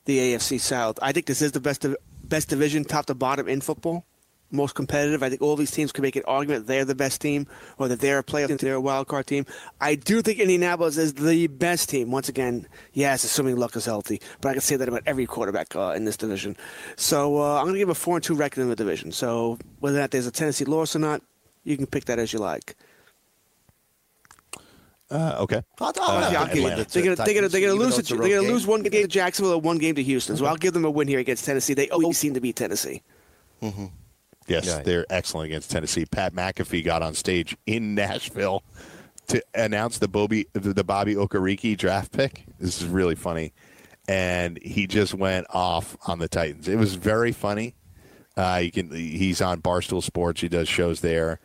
the 0.05 0.19
AFC 0.19 0.61
South. 0.61 0.99
I 1.01 1.13
think 1.13 1.27
this 1.27 1.41
is 1.41 1.53
the 1.53 1.61
best 1.61 1.87
best 2.25 2.49
division, 2.51 2.85
top 2.85 3.07
to 3.07 3.15
bottom 3.15 3.49
in 3.49 3.63
football. 3.63 4.05
Most 4.55 4.75
competitive. 4.75 5.23
I 5.23 5.31
think 5.31 5.41
all 5.41 5.57
these 5.57 5.71
teams 5.71 5.93
can 5.93 6.03
make 6.03 6.15
an 6.15 6.23
argument 6.27 6.67
they're 6.67 6.85
the 6.85 6.95
best 6.95 7.21
team 7.23 7.47
or 7.79 7.89
that 7.89 8.01
they're 8.01 8.19
a 8.19 8.23
playoff 8.23 8.49
team, 8.49 8.59
they're 8.59 8.75
a 8.75 8.81
wild 8.81 9.09
card 9.09 9.27
team. 9.27 9.47
I 9.81 9.95
do 9.95 10.21
think 10.21 10.39
Indianapolis 10.39 10.99
is 10.99 11.15
the 11.15 11.47
best 11.47 11.89
team. 11.89 12.11
Once 12.11 12.29
again, 12.29 12.69
yes, 12.93 13.25
assuming 13.25 13.57
Luck 13.57 13.75
is 13.77 13.87
healthy, 13.87 14.21
but 14.43 14.51
I 14.51 14.53
can 14.53 14.61
say 14.61 14.77
that 14.77 14.87
about 14.89 15.03
every 15.07 15.25
quarterback 15.27 15.75
uh, 15.75 15.95
in 15.97 16.05
this 16.05 16.19
division. 16.19 16.57
So 16.97 17.41
uh, 17.41 17.57
I'm 17.57 17.65
going 17.65 17.75
to 17.75 17.79
give 17.79 17.89
a 17.89 17.95
four 17.95 18.17
and 18.17 18.23
two 18.25 18.35
record 18.35 18.61
in 18.61 18.69
the 18.69 18.77
division. 18.77 19.11
So 19.11 19.59
whether 19.81 19.97
or 19.97 20.01
not 20.03 20.11
there's 20.11 20.27
a 20.27 20.31
Tennessee 20.31 20.67
loss 20.67 20.95
or 20.95 20.99
not, 20.99 21.23
you 21.65 21.77
can 21.79 21.87
pick 21.87 22.05
that 22.05 22.19
as 22.19 22.33
you 22.33 22.39
like. 22.39 22.77
Uh, 25.11 25.37
okay. 25.41 25.63
I'll, 25.79 25.89
Uh, 25.89 25.93
I'll 26.01 26.21
have 26.21 26.33
Yeah, 26.33 26.39
to 26.39 26.39
I'll 26.41 26.47
give 26.47 26.55
give 26.57 26.65
it 26.73 26.79
you- 26.79 26.85
to 26.85 26.91
They're 26.93 27.03
gonna, 27.03 27.17
they're 27.17 27.27
gonna, 27.35 27.49
Titans, 27.49 27.53
they're 27.53 27.61
gonna 27.61 27.73
even 27.75 27.79
though 27.79 27.85
lose. 27.87 27.99
it's 27.99 28.09
To, 28.09 28.17
they're 28.17 28.37
gonna 28.41 28.49
lose 28.53 28.67
one 28.67 28.83
game 28.83 29.03
to 29.03 29.09
Jacksonville 29.09 29.55
and 29.55 29.63
one 29.63 29.79
game 29.79 29.95
to 29.95 30.03
Houston. 30.03 30.37
So 30.37 30.47
I'll 30.47 30.57
give 30.57 30.73
them 30.75 30.85
a 30.85 30.91
win 30.91 31.09
here 31.09 31.19
against 31.19 31.45
Tennessee. 31.45 31.75
They 31.75 31.89
always 31.91 32.19
seem 32.19 32.35
to 32.35 32.41
beat 32.41 32.57
Tennessee. 32.57 33.03
Yes, 34.49 34.69
Right. 34.69 34.85
they're 34.85 35.07
excellent 35.11 35.47
against 35.47 35.71
Tennessee. 35.71 36.05
Pat 36.05 36.35
McAfee 36.35 36.85
got 36.85 37.03
on 37.03 37.15
stage 37.15 37.57
in 37.67 37.95
Nashville 37.95 38.63
to 39.29 39.43
announce 39.55 39.99
the 39.99 40.09
Bobby 40.09 40.47
the 40.53 40.85
Bobby 40.85 41.15
Okereke 41.15 41.77
draft 41.79 42.13
pick. 42.13 42.45
This 42.59 42.83
is 42.83 42.89
really 42.89 43.15
funny, 43.15 43.53
and 44.09 44.59
he 44.63 44.87
just 44.87 45.15
went 45.15 45.47
off 45.51 45.97
on 46.07 46.19
the 46.19 46.29
Titans. 46.29 46.67
It 46.69 46.77
was 46.77 46.95
very 46.95 47.33
funny. 47.33 47.75
Uh, 48.37 48.61
you 48.65 48.71
can 48.73 48.91
he's 48.91 49.41
on 49.41 49.61
Barstool 49.63 50.03
Sports. 50.03 50.41
He 50.41 50.49
does 50.49 50.69
shows 50.69 51.01
there, 51.01 51.39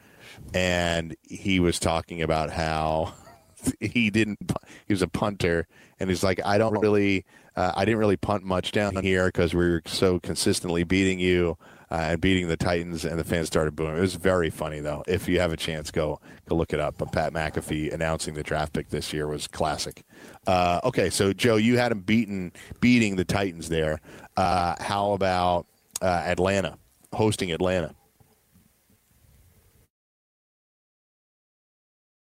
and 0.53 1.15
he 1.21 1.59
was 1.59 1.79
talking 1.79 2.21
about 2.21 2.49
how 2.51 3.13
he 3.79 4.09
didn't. 4.09 4.39
He 4.87 4.93
was 4.93 5.01
a 5.01 5.07
punter, 5.07 5.67
and 5.99 6.09
he's 6.09 6.23
like, 6.23 6.39
I 6.45 6.57
don't 6.57 6.79
really, 6.79 7.25
uh, 7.55 7.73
I 7.75 7.85
didn't 7.85 7.99
really 7.99 8.17
punt 8.17 8.43
much 8.43 8.71
down 8.71 8.95
here 9.03 9.27
because 9.27 9.53
we 9.53 9.65
were 9.69 9.81
so 9.85 10.19
consistently 10.19 10.83
beating 10.83 11.19
you 11.19 11.57
uh, 11.89 11.95
and 11.95 12.21
beating 12.21 12.47
the 12.47 12.57
Titans, 12.57 13.05
and 13.05 13.19
the 13.19 13.23
fans 13.23 13.47
started 13.47 13.75
booing. 13.75 13.97
It 13.97 14.01
was 14.01 14.15
very 14.15 14.49
funny 14.49 14.79
though. 14.79 15.03
If 15.07 15.27
you 15.27 15.39
have 15.39 15.51
a 15.51 15.57
chance, 15.57 15.91
go 15.91 16.19
go 16.47 16.55
look 16.55 16.73
it 16.73 16.79
up. 16.79 16.95
But 16.97 17.11
Pat 17.11 17.33
McAfee 17.33 17.93
announcing 17.93 18.33
the 18.33 18.43
draft 18.43 18.73
pick 18.73 18.89
this 18.89 19.13
year 19.13 19.27
was 19.27 19.47
classic. 19.47 20.03
Uh, 20.45 20.79
okay, 20.83 21.09
so 21.09 21.33
Joe, 21.33 21.55
you 21.55 21.77
had 21.77 21.91
him 21.91 22.01
beaten 22.01 22.51
beating 22.81 23.15
the 23.15 23.25
Titans 23.25 23.69
there. 23.69 24.01
Uh, 24.35 24.75
how 24.79 25.13
about 25.13 25.65
uh, 26.01 26.05
Atlanta 26.05 26.77
hosting 27.13 27.51
Atlanta? 27.51 27.93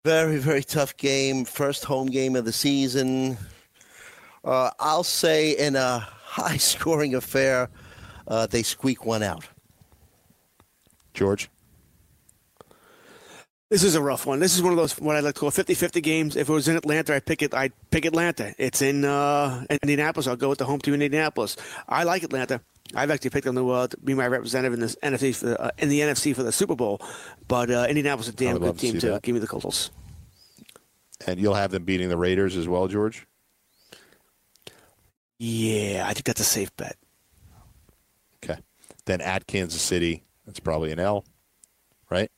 Very, 0.05 0.39
very 0.39 0.63
tough 0.63 0.97
game. 0.97 1.45
First 1.45 1.85
home 1.85 2.07
game 2.07 2.35
of 2.35 2.47
the 2.47 2.53
season. 2.53 3.37
Uh, 4.43 4.71
I'll 4.81 5.05
say 5.05 5.51
in 5.51 5.77
a 5.77 5.99
high 6.25 6.57
scoring 6.57 7.15
affair, 7.15 7.69
uh, 8.27 8.47
they 8.47 8.63
squeak 8.63 9.05
one 9.05 9.23
out. 9.23 9.49
George. 11.15 11.51
This 13.71 13.85
is 13.85 13.95
a 13.95 14.03
rough 14.03 14.27
one. 14.27 14.41
This 14.41 14.57
is 14.57 14.63
one 14.63 14.73
of 14.73 14.77
those 14.77 14.99
what 14.99 15.15
I 15.15 15.21
like 15.21 15.35
to 15.35 15.41
call 15.41 15.51
50-50 15.53 16.03
games. 16.03 16.35
If 16.35 16.49
it 16.49 16.53
was 16.53 16.67
in 16.67 16.77
Atlanta, 16.77 17.15
I'd 17.15 17.25
pick 17.25 17.41
it. 17.41 17.55
I'd 17.55 17.73
pick 17.91 18.05
Atlanta. 18.05 18.53
It's 18.59 18.83
in 18.83 19.05
uh, 19.05 19.65
Indianapolis. 19.83 20.27
I'll 20.27 20.35
go 20.35 20.49
with 20.49 20.59
the 20.59 20.65
home 20.65 20.81
team 20.81 20.95
in 20.95 21.03
Indianapolis. 21.03 21.57
I 21.89 22.03
like 22.03 22.25
Atlanta. 22.25 22.61
I've 22.97 23.13
actually 23.13 23.31
picked 23.31 23.45
them 23.45 23.55
to, 23.55 23.71
uh, 23.71 23.87
to 23.87 23.97
be 23.99 24.15
my 24.15 24.27
representative 24.27 24.75
in 24.75 24.81
the 24.81 24.89
NFC 25.05 25.33
for 25.33 25.47
the, 25.47 25.61
uh, 25.61 25.71
in 25.79 25.89
the 25.89 26.01
NFC 26.01 26.35
for 26.35 26.43
the 26.43 26.51
Super 26.51 26.75
Bowl. 26.75 27.01
But 27.47 27.71
uh, 27.71 27.87
Indianapolis 27.89 28.27
is 28.27 28.35
a 28.35 28.37
I 28.37 28.47
damn 28.47 28.59
good 28.59 28.67
love 28.67 28.79
to 28.79 28.81
team 28.81 29.01
too. 29.01 29.21
Give 29.23 29.35
me 29.35 29.39
the 29.39 29.47
Colts. 29.47 29.93
And 31.29 31.39
you'll 31.39 31.55
have 31.55 31.71
them 31.71 31.85
beating 31.85 32.09
the 32.09 32.17
Raiders 32.17 32.57
as 32.57 32.67
well, 32.67 32.89
George. 32.89 33.25
Yeah, 35.39 36.07
I 36.09 36.13
think 36.13 36.25
that's 36.25 36.41
a 36.41 36.45
safe 36.45 36.75
bet. 36.77 36.97
Okay. 39.11 39.19
Then 39.19 39.27
at 39.29 39.47
Kansas 39.47 39.83
City, 39.83 40.25
that's 40.47 40.61
probably 40.61 40.93
an 40.93 40.99
L, 41.01 41.25
right? 42.11 42.31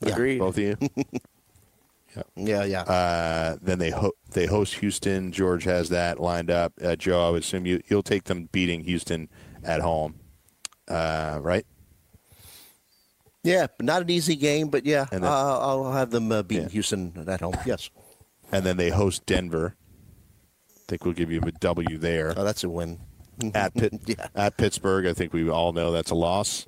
Yeah. 0.00 0.12
Agreed. 0.12 0.38
Both 0.38 0.58
of 0.58 0.62
you. 0.62 0.76
Yeah, 2.36 2.62
yeah. 2.62 2.82
Uh, 2.82 3.56
then 3.60 3.80
they 3.80 3.90
ho- 3.90 4.12
they 4.30 4.46
host 4.46 4.74
Houston. 4.74 5.32
George 5.32 5.64
has 5.64 5.88
that 5.88 6.20
lined 6.20 6.48
up. 6.48 6.72
Uh, 6.80 6.94
Joe, 6.94 7.26
I 7.26 7.30
would 7.30 7.42
assume 7.42 7.66
you 7.66 7.80
you'll 7.88 8.04
take 8.04 8.22
them 8.24 8.48
beating 8.52 8.84
Houston 8.84 9.28
at 9.64 9.80
home, 9.80 10.20
uh, 10.86 11.40
right? 11.42 11.66
yeah, 13.42 13.66
not 13.82 14.00
an 14.02 14.10
easy 14.10 14.36
game, 14.36 14.68
but 14.68 14.86
yeah, 14.86 15.06
then- 15.10 15.24
uh, 15.24 15.28
I'll 15.28 15.90
have 15.90 16.10
them 16.12 16.30
uh, 16.30 16.44
beating 16.44 16.66
Yeah. 16.66 16.70
Houston 16.70 17.24
at 17.26 17.40
home. 17.40 17.56
Yes. 17.66 17.90
And 18.52 18.64
then 18.64 18.76
they 18.76 18.90
host 18.90 19.26
Denver. 19.26 19.74
I 20.68 20.80
think 20.86 21.04
we'll 21.04 21.14
give 21.14 21.32
you 21.32 21.40
a 21.44 21.50
W 21.50 21.98
there. 21.98 22.32
Oh, 22.36 22.44
that's 22.44 22.62
a 22.62 22.68
win. 22.70 23.00
At 23.54 23.74
Pitt, 23.74 23.94
Yeah. 24.06 24.26
at 24.34 24.56
Pittsburgh, 24.56 25.06
I 25.06 25.12
think 25.12 25.32
we 25.32 25.48
all 25.48 25.72
know 25.72 25.92
that's 25.92 26.10
a 26.10 26.14
loss. 26.14 26.66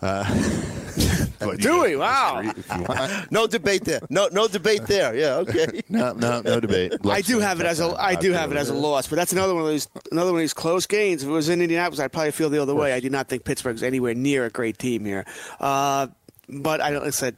Uh, 0.00 0.24
but 1.38 1.60
Do 1.60 1.82
we? 1.82 1.94
Wow. 1.94 2.42
disagree 2.42 2.60
if 2.60 2.76
you 2.76 2.84
want. 2.88 3.12
No 3.32 3.46
debate 3.46 3.84
there. 3.84 4.00
No, 4.10 4.28
no 4.32 4.48
debate 4.48 4.86
there. 4.86 5.14
Yeah, 5.14 5.36
okay. 5.36 5.80
No, 5.88 6.12
no, 6.12 6.40
no 6.40 6.58
debate. 6.58 6.94
I 7.08 7.20
do 7.20 7.38
have 7.38 7.60
it 7.60 7.66
as 7.66 7.78
a 7.78 7.94
I 7.96 8.16
do 8.16 8.32
have 8.32 8.50
it 8.50 8.58
as 8.58 8.68
a 8.68 8.74
loss, 8.74 9.06
but 9.06 9.14
that's 9.16 9.32
another 9.32 9.54
one 9.54 9.62
of 9.62 9.70
these 9.70 9.88
another 10.10 10.32
one 10.32 10.40
of 10.40 10.42
these 10.42 10.54
close 10.54 10.86
games. 10.86 11.22
If 11.22 11.28
it 11.28 11.32
was 11.32 11.48
in 11.48 11.62
Indianapolis, 11.62 12.00
I'd 12.00 12.12
probably 12.12 12.32
feel 12.32 12.50
the 12.50 12.60
other 12.60 12.74
way. 12.74 12.92
I 12.92 12.98
do 13.00 13.10
not 13.10 13.28
think 13.28 13.44
Pittsburgh's 13.44 13.84
anywhere 13.84 14.14
near 14.14 14.44
a 14.44 14.50
great 14.50 14.76
team 14.78 15.04
here. 15.04 15.24
Uh, 15.60 16.08
but 16.48 16.80
I 16.80 16.90
don't. 16.90 17.04
I 17.06 17.10
said 17.10 17.36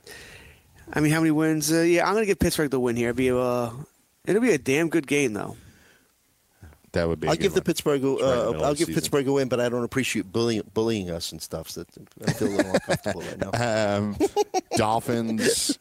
I 0.92 1.00
mean, 1.00 1.12
how 1.12 1.20
many 1.20 1.30
wins? 1.30 1.72
Uh, 1.72 1.80
yeah, 1.80 2.06
I'm 2.06 2.12
going 2.14 2.22
to 2.22 2.26
give 2.26 2.38
Pittsburgh 2.38 2.70
the 2.70 2.80
win 2.80 2.96
here. 2.96 3.10
It'll 3.10 3.16
be 3.16 3.28
a, 3.28 3.70
it'll 4.26 4.42
be 4.42 4.52
a 4.52 4.58
damn 4.58 4.88
good 4.88 5.06
game, 5.06 5.32
though. 5.32 5.56
That 6.94 7.06
would 7.08 7.20
be. 7.20 7.28
I'll 7.28 7.36
give 7.36 7.52
the 7.52 7.60
one. 7.60 7.64
Pittsburgh. 7.64 8.02
Right 8.02 8.18
the 8.18 8.24
Uh, 8.24 8.46
middle 8.52 8.64
I'll 8.64 8.72
give 8.74 8.86
season. 8.86 8.94
Pittsburgh 8.94 9.28
a 9.28 9.32
win, 9.32 9.48
but 9.48 9.60
I 9.60 9.68
don't 9.68 9.84
appreciate 9.84 10.32
bullying, 10.32 10.62
bullying 10.74 11.10
us 11.10 11.30
and 11.32 11.40
stuff. 11.42 11.68
So 11.70 11.84
I 12.26 12.32
feel 12.32 12.48
a 12.48 12.50
little 12.56 12.72
uncomfortable 12.74 13.20
right 13.22 13.38
now. 13.52 13.96
Um, 13.98 14.16
Dolphins. 14.76 15.78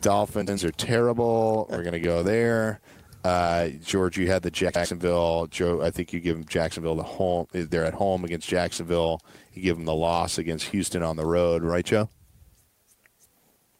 Dolphins 0.00 0.64
are 0.64 0.72
terrible. 0.72 1.66
We're 1.70 1.82
going 1.82 1.92
to 1.92 2.00
go 2.00 2.22
there. 2.22 2.80
Uh, 3.24 3.68
George, 3.84 4.18
you 4.18 4.26
had 4.28 4.42
the 4.42 4.50
Jacksonville. 4.50 5.46
Joe, 5.48 5.80
I 5.80 5.90
think 5.90 6.12
you 6.12 6.18
give 6.18 6.36
them 6.36 6.44
Jacksonville 6.46 6.96
the 6.96 7.02
home. 7.04 7.46
They're 7.52 7.84
at 7.84 7.94
home 7.94 8.24
against 8.24 8.48
Jacksonville. 8.48 9.20
You 9.54 9.62
give 9.62 9.76
them 9.76 9.84
the 9.84 9.94
loss 9.94 10.38
against 10.38 10.66
Houston 10.68 11.02
on 11.04 11.16
the 11.16 11.24
road, 11.26 11.62
right, 11.62 11.84
Joe? 11.84 12.08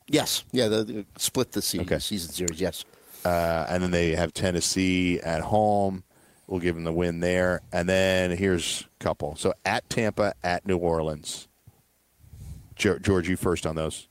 Yes, 0.08 0.44
yeah, 0.52 0.68
the, 0.68 0.84
the 0.84 1.06
split 1.16 1.52
the 1.52 1.62
season, 1.62 1.86
Okay. 1.86 1.98
season 1.98 2.30
series. 2.32 2.60
Yes, 2.60 2.84
Uh, 3.24 3.66
and 3.68 3.82
then 3.82 3.90
they 3.92 4.14
have 4.14 4.34
Tennessee 4.34 5.18
at 5.20 5.40
home. 5.40 6.02
We'll 6.52 6.60
give 6.60 6.74
them 6.74 6.84
the 6.84 6.92
win 6.92 7.20
there. 7.20 7.62
And 7.72 7.88
then 7.88 8.30
here's 8.30 8.86
a 9.00 9.02
couple. 9.02 9.36
So 9.36 9.54
at 9.64 9.88
Tampa, 9.88 10.34
at 10.44 10.66
New 10.66 10.76
Orleans. 10.76 11.48
George, 12.76 13.26
you 13.26 13.38
first 13.38 13.66
on 13.66 13.74
those. 13.74 14.06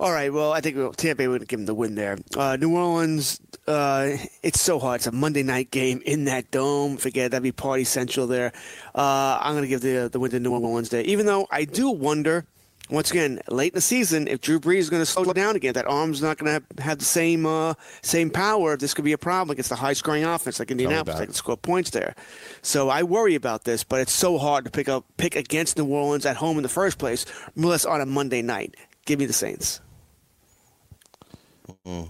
All 0.00 0.10
right. 0.10 0.32
Well, 0.32 0.52
I 0.52 0.60
think 0.60 0.96
Tampa 0.96 1.28
would 1.28 1.46
give 1.46 1.60
them 1.60 1.66
the 1.66 1.74
win 1.74 1.94
there. 1.94 2.18
Uh, 2.36 2.56
New 2.56 2.74
Orleans, 2.74 3.40
uh, 3.68 4.16
it's 4.42 4.60
so 4.60 4.80
hard. 4.80 4.96
It's 4.96 5.06
a 5.06 5.12
Monday 5.12 5.44
night 5.44 5.70
game 5.70 6.02
in 6.04 6.24
that 6.24 6.50
dome. 6.50 6.96
Forget 6.96 7.30
that'd 7.30 7.44
be 7.44 7.52
party 7.52 7.84
central 7.84 8.26
there. 8.26 8.50
Uh, 8.92 9.38
I'm 9.40 9.52
going 9.52 9.62
to 9.62 9.68
give 9.68 9.82
the 9.82 10.08
the 10.10 10.18
win 10.18 10.32
to 10.32 10.40
New 10.40 10.50
Orleans 10.50 10.88
there. 10.88 11.02
Even 11.02 11.26
though 11.26 11.46
I 11.48 11.64
do 11.64 11.90
wonder, 11.90 12.44
once 12.88 13.10
again, 13.10 13.40
late 13.48 13.72
in 13.72 13.76
the 13.76 13.80
season, 13.80 14.28
if 14.28 14.40
Drew 14.40 14.60
Brees 14.60 14.78
is 14.78 14.90
going 14.90 15.02
to 15.02 15.06
slow 15.06 15.32
down 15.32 15.56
again, 15.56 15.74
that 15.74 15.86
arm's 15.86 16.22
not 16.22 16.38
going 16.38 16.46
to 16.46 16.52
have, 16.52 16.64
have 16.78 16.98
the 16.98 17.04
same 17.04 17.44
uh, 17.46 17.74
same 18.02 18.30
power. 18.30 18.76
This 18.76 18.94
could 18.94 19.04
be 19.04 19.12
a 19.12 19.18
problem 19.18 19.50
against 19.52 19.70
the 19.70 19.76
high 19.76 19.92
scoring 19.92 20.24
offense 20.24 20.58
like 20.58 20.70
Indianapolis. 20.70 21.14
about 21.14 21.18
They 21.20 21.26
can 21.26 21.34
score 21.34 21.56
points 21.56 21.90
there. 21.90 22.14
So 22.62 22.88
I 22.88 23.02
worry 23.02 23.34
about 23.34 23.64
this, 23.64 23.82
but 23.84 24.00
it's 24.00 24.12
so 24.12 24.38
hard 24.38 24.64
to 24.66 24.70
pick 24.70 24.88
up 24.88 25.04
pick 25.16 25.34
against 25.36 25.76
New 25.78 25.86
Orleans 25.86 26.24
at 26.26 26.36
home 26.36 26.56
in 26.58 26.62
the 26.62 26.68
first 26.68 26.98
place, 26.98 27.26
unless 27.56 27.84
on 27.84 28.00
a 28.00 28.06
Monday 28.06 28.42
night. 28.42 28.76
Give 29.04 29.18
me 29.18 29.26
the 29.26 29.32
Saints. 29.32 29.80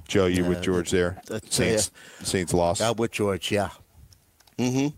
Joe, 0.09 0.27
you 0.27 0.45
with 0.45 0.62
George 0.62 0.91
there? 0.91 1.20
that's- 1.27 1.55
Saints, 1.55 1.91
Saints 2.22 2.55
lost. 2.55 2.81
uh, 2.81 2.95
with 2.97 3.12
George. 3.12 3.51
Yeah, 3.53 3.70
Mm-hmm. 4.59 4.89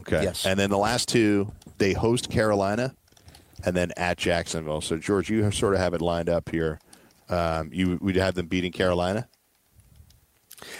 Okay. 0.00 0.24
Yes. 0.24 0.44
And 0.44 0.58
then 0.58 0.70
the 0.70 0.78
last 0.78 1.08
two, 1.08 1.52
they 1.78 1.92
host 1.92 2.28
Carolina 2.30 2.94
and 3.64 3.76
then 3.76 3.92
at 3.96 4.18
Jacksonville. 4.18 4.80
So, 4.80 4.98
George, 4.98 5.30
you 5.30 5.50
sort 5.50 5.74
of 5.74 5.80
have 5.80 5.94
it 5.94 6.00
lined 6.00 6.28
up 6.28 6.50
here. 6.50 6.80
Um, 7.28 7.70
you 7.72 7.98
would 8.00 8.16
have 8.16 8.34
them 8.34 8.46
beating 8.46 8.72
Carolina? 8.72 9.28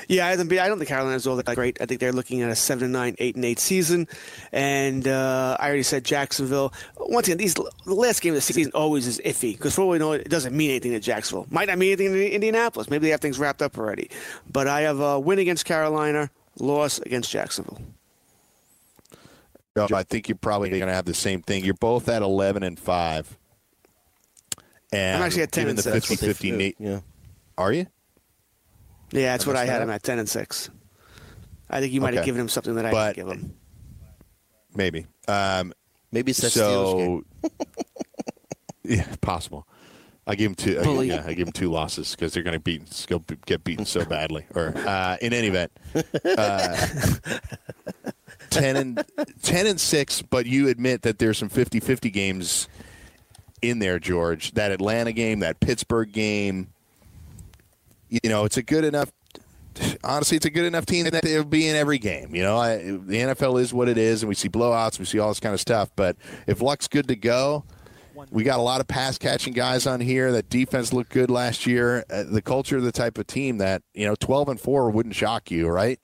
Yeah, 0.09 0.27
I 0.27 0.37
don't 0.37 0.49
think 0.49 0.89
Carolina's 0.89 1.27
all 1.27 1.37
that 1.37 1.55
great. 1.55 1.81
I 1.81 1.87
think 1.87 2.01
they're 2.01 2.13
looking 2.13 2.43
at 2.43 2.51
a 2.51 2.57
seven 2.57 2.85
and 2.85 2.93
nine, 2.93 3.17
eight 3.19 3.35
and 3.37 3.45
eight 3.45 3.59
season. 3.59 4.09
And 4.53 5.07
uh, 5.07 5.57
I 5.59 5.67
already 5.67 5.83
said 5.83 6.05
Jacksonville. 6.05 6.73
Once 6.97 7.27
again, 7.29 7.39
these 7.39 7.55
the 7.55 7.71
last 7.87 8.21
game 8.23 8.33
of 8.33 8.37
the 8.37 8.41
season 8.41 8.73
always 8.75 9.07
is 9.07 9.21
iffy 9.25 9.53
because 9.53 9.75
for 9.75 9.83
all 9.83 9.89
we 9.89 9.99
know, 9.99 10.13
it 10.13 10.29
doesn't 10.29 10.57
mean 10.57 10.71
anything 10.71 10.93
to 10.93 11.01
Jacksonville. 11.01 11.47
Might 11.51 11.69
not 11.69 11.79
mean 11.79 11.93
anything 11.93 12.13
to 12.13 12.31
Indianapolis. 12.31 12.89
Maybe 12.89 13.07
they 13.07 13.11
have 13.11 13.21
things 13.21 13.39
wrapped 13.39 13.63
up 13.63 13.77
already. 13.77 14.11
But 14.51 14.69
I 14.69 14.83
have 14.83 15.01
a 15.01 15.19
win 15.19 15.39
against 15.39 15.65
Carolina, 15.65 16.31
loss 16.59 16.99
against 17.01 17.31
Jacksonville. 17.31 17.81
Joe, 19.77 19.89
I 19.93 20.05
think 20.05 20.29
you're 20.29 20.37
probably 20.39 20.71
going 20.71 20.87
to 20.87 20.93
have 20.95 21.05
the 21.05 21.15
same 21.15 21.43
thing. 21.43 21.65
You're 21.65 21.75
both 21.75 22.09
at 22.09 22.23
11 22.23 22.63
and 22.63 22.79
5. 22.79 23.39
And 24.93 25.17
I'm 25.17 25.23
actually 25.27 25.43
at 25.43 25.51
10 25.53 25.63
given 25.65 25.71
and 25.71 25.79
the 25.79 25.83
six. 25.83 26.07
50 26.07 26.27
50 26.27 26.51
Nate. 26.53 26.77
yeah. 26.79 27.01
Are 27.59 27.73
you? 27.73 27.87
Yeah, 29.11 29.33
that's 29.33 29.47
what 29.47 29.57
I 29.57 29.65
had 29.65 29.81
that. 29.81 29.83
him 29.83 29.91
at 29.91 30.03
ten 30.03 30.19
and 30.19 30.29
six. 30.29 30.71
I 31.71 31.81
think 31.81 31.93
you 31.93 32.01
might 32.01 32.15
have 32.15 32.25
given 32.25 32.41
him 32.41 32.49
something 32.49 32.75
that 32.77 32.87
I 32.87 32.91
But- 32.91 33.15
didn't 33.17 33.29
give 33.29 33.37
him. 33.41 33.57
Maybe. 34.77 35.07
Um, 35.29 35.73
Maybe 36.11 36.31
it's 36.31 36.41
that 36.41 36.53
Steelers 36.53 36.97
game. 36.99 37.25
so, 37.43 37.51
yeah, 38.85 39.07
possible. 39.21 39.67
I 40.27 40.35
give 40.37 40.51
him 40.51 40.55
two. 40.55 40.81
I, 40.81 41.03
yeah, 41.03 41.23
I 41.27 41.35
give 41.35 41.47
him 41.49 41.53
two 41.53 41.71
losses 41.71 42.13
because 42.13 42.33
they're 42.33 42.43
going 42.43 42.55
to 42.55 42.61
beat, 42.61 43.07
get 43.47 43.63
beaten 43.63 43.85
so 43.85 44.05
badly. 44.05 44.47
Or 44.55 44.73
uh, 44.77 45.17
in 45.21 45.33
any 45.33 45.49
event, 45.49 45.71
uh, 46.25 46.87
ten 48.55 48.77
and 48.77 49.05
ten 49.43 49.67
and 49.67 49.81
six. 49.81 50.23
But 50.23 50.47
you 50.47 50.69
admit 50.69 51.03
that 51.03 51.19
there's 51.19 51.39
some 51.39 51.51
50-50 51.51 52.13
games 52.13 52.69
in 53.63 53.79
there, 53.79 53.99
George. 53.99 54.53
That 54.53 54.71
Atlanta 54.71 55.13
game, 55.13 55.41
that 55.41 55.61
Pittsburgh 55.61 56.13
game. 56.13 56.69
You 58.09 58.31
know, 58.31 58.45
it's 58.45 58.57
a 58.57 58.63
good 58.63 58.85
enough. 58.85 59.11
Honestly, 60.05 60.37
it's 60.37 60.47
a 60.47 60.51
good 60.51 60.67
enough 60.67 60.87
team 60.87 61.05
that 61.05 61.23
they'll 61.23 61.43
be 61.43 61.69
in 61.69 61.75
every 61.75 61.99
game. 61.99 62.33
You 62.35 62.43
know, 62.43 62.57
I, 62.57 62.77
the 62.77 63.19
NFL 63.19 63.61
is 63.61 63.75
what 63.75 63.89
it 63.89 63.99
is, 63.99 64.23
and 64.23 64.29
we 64.29 64.37
see 64.37 64.49
blowouts, 64.49 65.01
we 65.01 65.05
see 65.05 65.19
all 65.19 65.29
this 65.29 65.41
kind 65.41 65.53
of 65.53 65.61
stuff. 65.61 65.91
But 65.97 66.17
if 66.47 66.63
Luck's 66.63 66.87
good 66.87 67.09
to 67.09 67.17
go, 67.17 67.65
we 68.31 68.45
got 68.45 68.59
a 68.59 68.63
lot 68.63 68.81
of 68.81 68.87
pass 68.87 69.19
catching 69.19 69.53
guys 69.53 69.87
on 69.87 70.01
here. 70.01 70.33
That 70.33 70.49
defense 70.49 70.93
looked 70.93 71.11
good 71.11 71.31
last 71.31 71.67
year. 71.67 72.05
Uh, 72.11 72.25
the 72.25 72.43
culture 72.43 72.81
the 72.81 72.93
type 72.93 73.19
of 73.19 73.27
team 73.27 73.59
that 73.59 73.83
you 73.95 74.07
know, 74.07 74.15
twelve 74.15 74.49
and 74.49 74.61
four 74.61 74.91
wouldn't 74.91 75.15
shock 75.15 75.51
you, 75.51 75.69
right? 75.69 75.99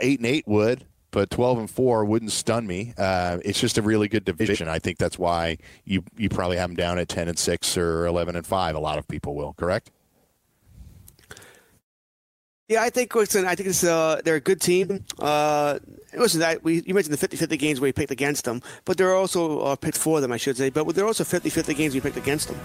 Eight 0.00 0.18
and 0.18 0.26
eight 0.26 0.46
would, 0.48 0.84
but 1.12 1.30
twelve 1.30 1.58
and 1.58 1.70
four 1.70 2.04
wouldn't 2.04 2.32
stun 2.32 2.66
me. 2.66 2.94
Uh, 2.98 3.38
it's 3.44 3.60
just 3.60 3.78
a 3.78 3.82
really 3.82 4.08
good 4.08 4.24
division. 4.24 4.66
I 4.68 4.80
think 4.80 4.98
that's 4.98 5.18
why 5.18 5.58
you 5.84 6.02
you 6.16 6.28
probably 6.28 6.56
have 6.56 6.70
them 6.70 6.76
down 6.76 6.98
at 6.98 7.08
ten 7.08 7.28
and 7.28 7.38
six 7.38 7.78
or 7.78 8.06
eleven 8.06 8.34
and 8.34 8.44
five. 8.44 8.74
A 8.74 8.80
lot 8.80 8.98
of 8.98 9.06
people 9.06 9.36
will, 9.36 9.52
correct? 9.52 9.92
Yeah, 12.68 12.82
I 12.82 12.90
think 12.90 13.14
listen, 13.14 13.44
I 13.44 13.54
think 13.54 13.68
it's 13.68 13.82
uh, 13.84 14.20
they're 14.24 14.36
a 14.36 14.40
good 14.40 14.60
team. 14.60 15.04
Uh, 15.18 15.78
listen, 16.14 16.40
that 16.40 16.62
we 16.62 16.82
you 16.86 16.94
mentioned 16.94 17.14
the 17.16 17.28
50-50 17.28 17.58
games 17.58 17.80
where 17.80 17.88
you 17.88 17.92
picked 17.92 18.12
against 18.12 18.44
them, 18.44 18.62
but 18.84 18.96
there 18.96 19.10
are 19.10 19.16
also 19.16 19.58
uh, 19.60 19.76
picked 19.76 19.98
for 19.98 20.20
them, 20.20 20.30
I 20.32 20.36
should 20.36 20.56
say. 20.56 20.70
But 20.70 20.86
there 20.94 21.04
are 21.04 21.08
also 21.08 21.24
50-50 21.24 21.76
games 21.76 21.92
we 21.94 22.00
picked 22.00 22.16
against 22.16 22.48
them. 22.48 22.58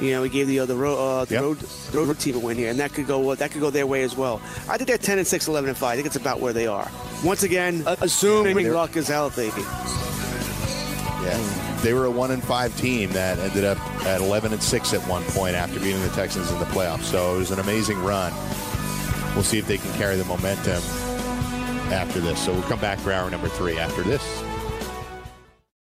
You 0.00 0.12
know, 0.12 0.22
we 0.22 0.30
gave 0.30 0.48
the 0.48 0.60
uh, 0.60 0.66
the, 0.66 0.74
road, 0.74 0.96
uh, 0.96 1.24
the 1.26 1.34
Yep. 1.34 1.42
road 1.42 1.58
the 1.58 1.98
road 1.98 2.18
team 2.18 2.34
a 2.36 2.38
win 2.38 2.56
here, 2.56 2.70
and 2.70 2.78
that 2.80 2.92
could 2.94 3.06
go 3.06 3.30
uh, 3.30 3.34
that 3.36 3.50
could 3.52 3.60
go 3.60 3.70
their 3.70 3.86
way 3.86 4.02
as 4.02 4.16
well. 4.16 4.40
I 4.68 4.78
think 4.78 4.88
they're 4.88 4.98
10 4.98 5.18
and 5.18 5.26
6, 5.26 5.48
11 5.48 5.68
and 5.68 5.78
5. 5.78 5.88
I 5.90 5.94
think 5.94 6.06
it's 6.06 6.16
about 6.16 6.40
where 6.40 6.54
they 6.54 6.66
are. 6.66 6.90
Once 7.22 7.42
again, 7.42 7.84
assuming 8.00 8.72
luck 8.72 8.96
is 8.96 9.06
healthy. 9.06 9.50
Yeah. 11.24 11.78
They 11.82 11.92
were 11.94 12.06
a 12.06 12.10
one 12.10 12.30
and 12.30 12.42
five 12.42 12.76
team 12.78 13.10
that 13.12 13.38
ended 13.38 13.64
up 13.64 13.78
at 14.06 14.20
eleven 14.20 14.52
and 14.52 14.62
six 14.62 14.94
at 14.94 15.00
one 15.08 15.24
point 15.24 15.56
after 15.56 15.78
beating 15.80 16.00
the 16.02 16.08
Texans 16.10 16.50
in 16.50 16.58
the 16.60 16.64
playoffs. 16.66 17.02
So 17.02 17.34
it 17.34 17.38
was 17.38 17.50
an 17.50 17.58
amazing 17.58 17.98
run. 18.02 18.32
We'll 19.34 19.44
see 19.44 19.58
if 19.58 19.66
they 19.66 19.78
can 19.78 19.92
carry 19.94 20.16
the 20.16 20.24
momentum 20.24 20.82
after 21.92 22.20
this. 22.20 22.44
So 22.44 22.52
we'll 22.52 22.62
come 22.62 22.80
back 22.80 22.98
for 22.98 23.12
hour 23.12 23.30
number 23.30 23.48
three 23.48 23.78
after 23.78 24.02
this. 24.02 24.22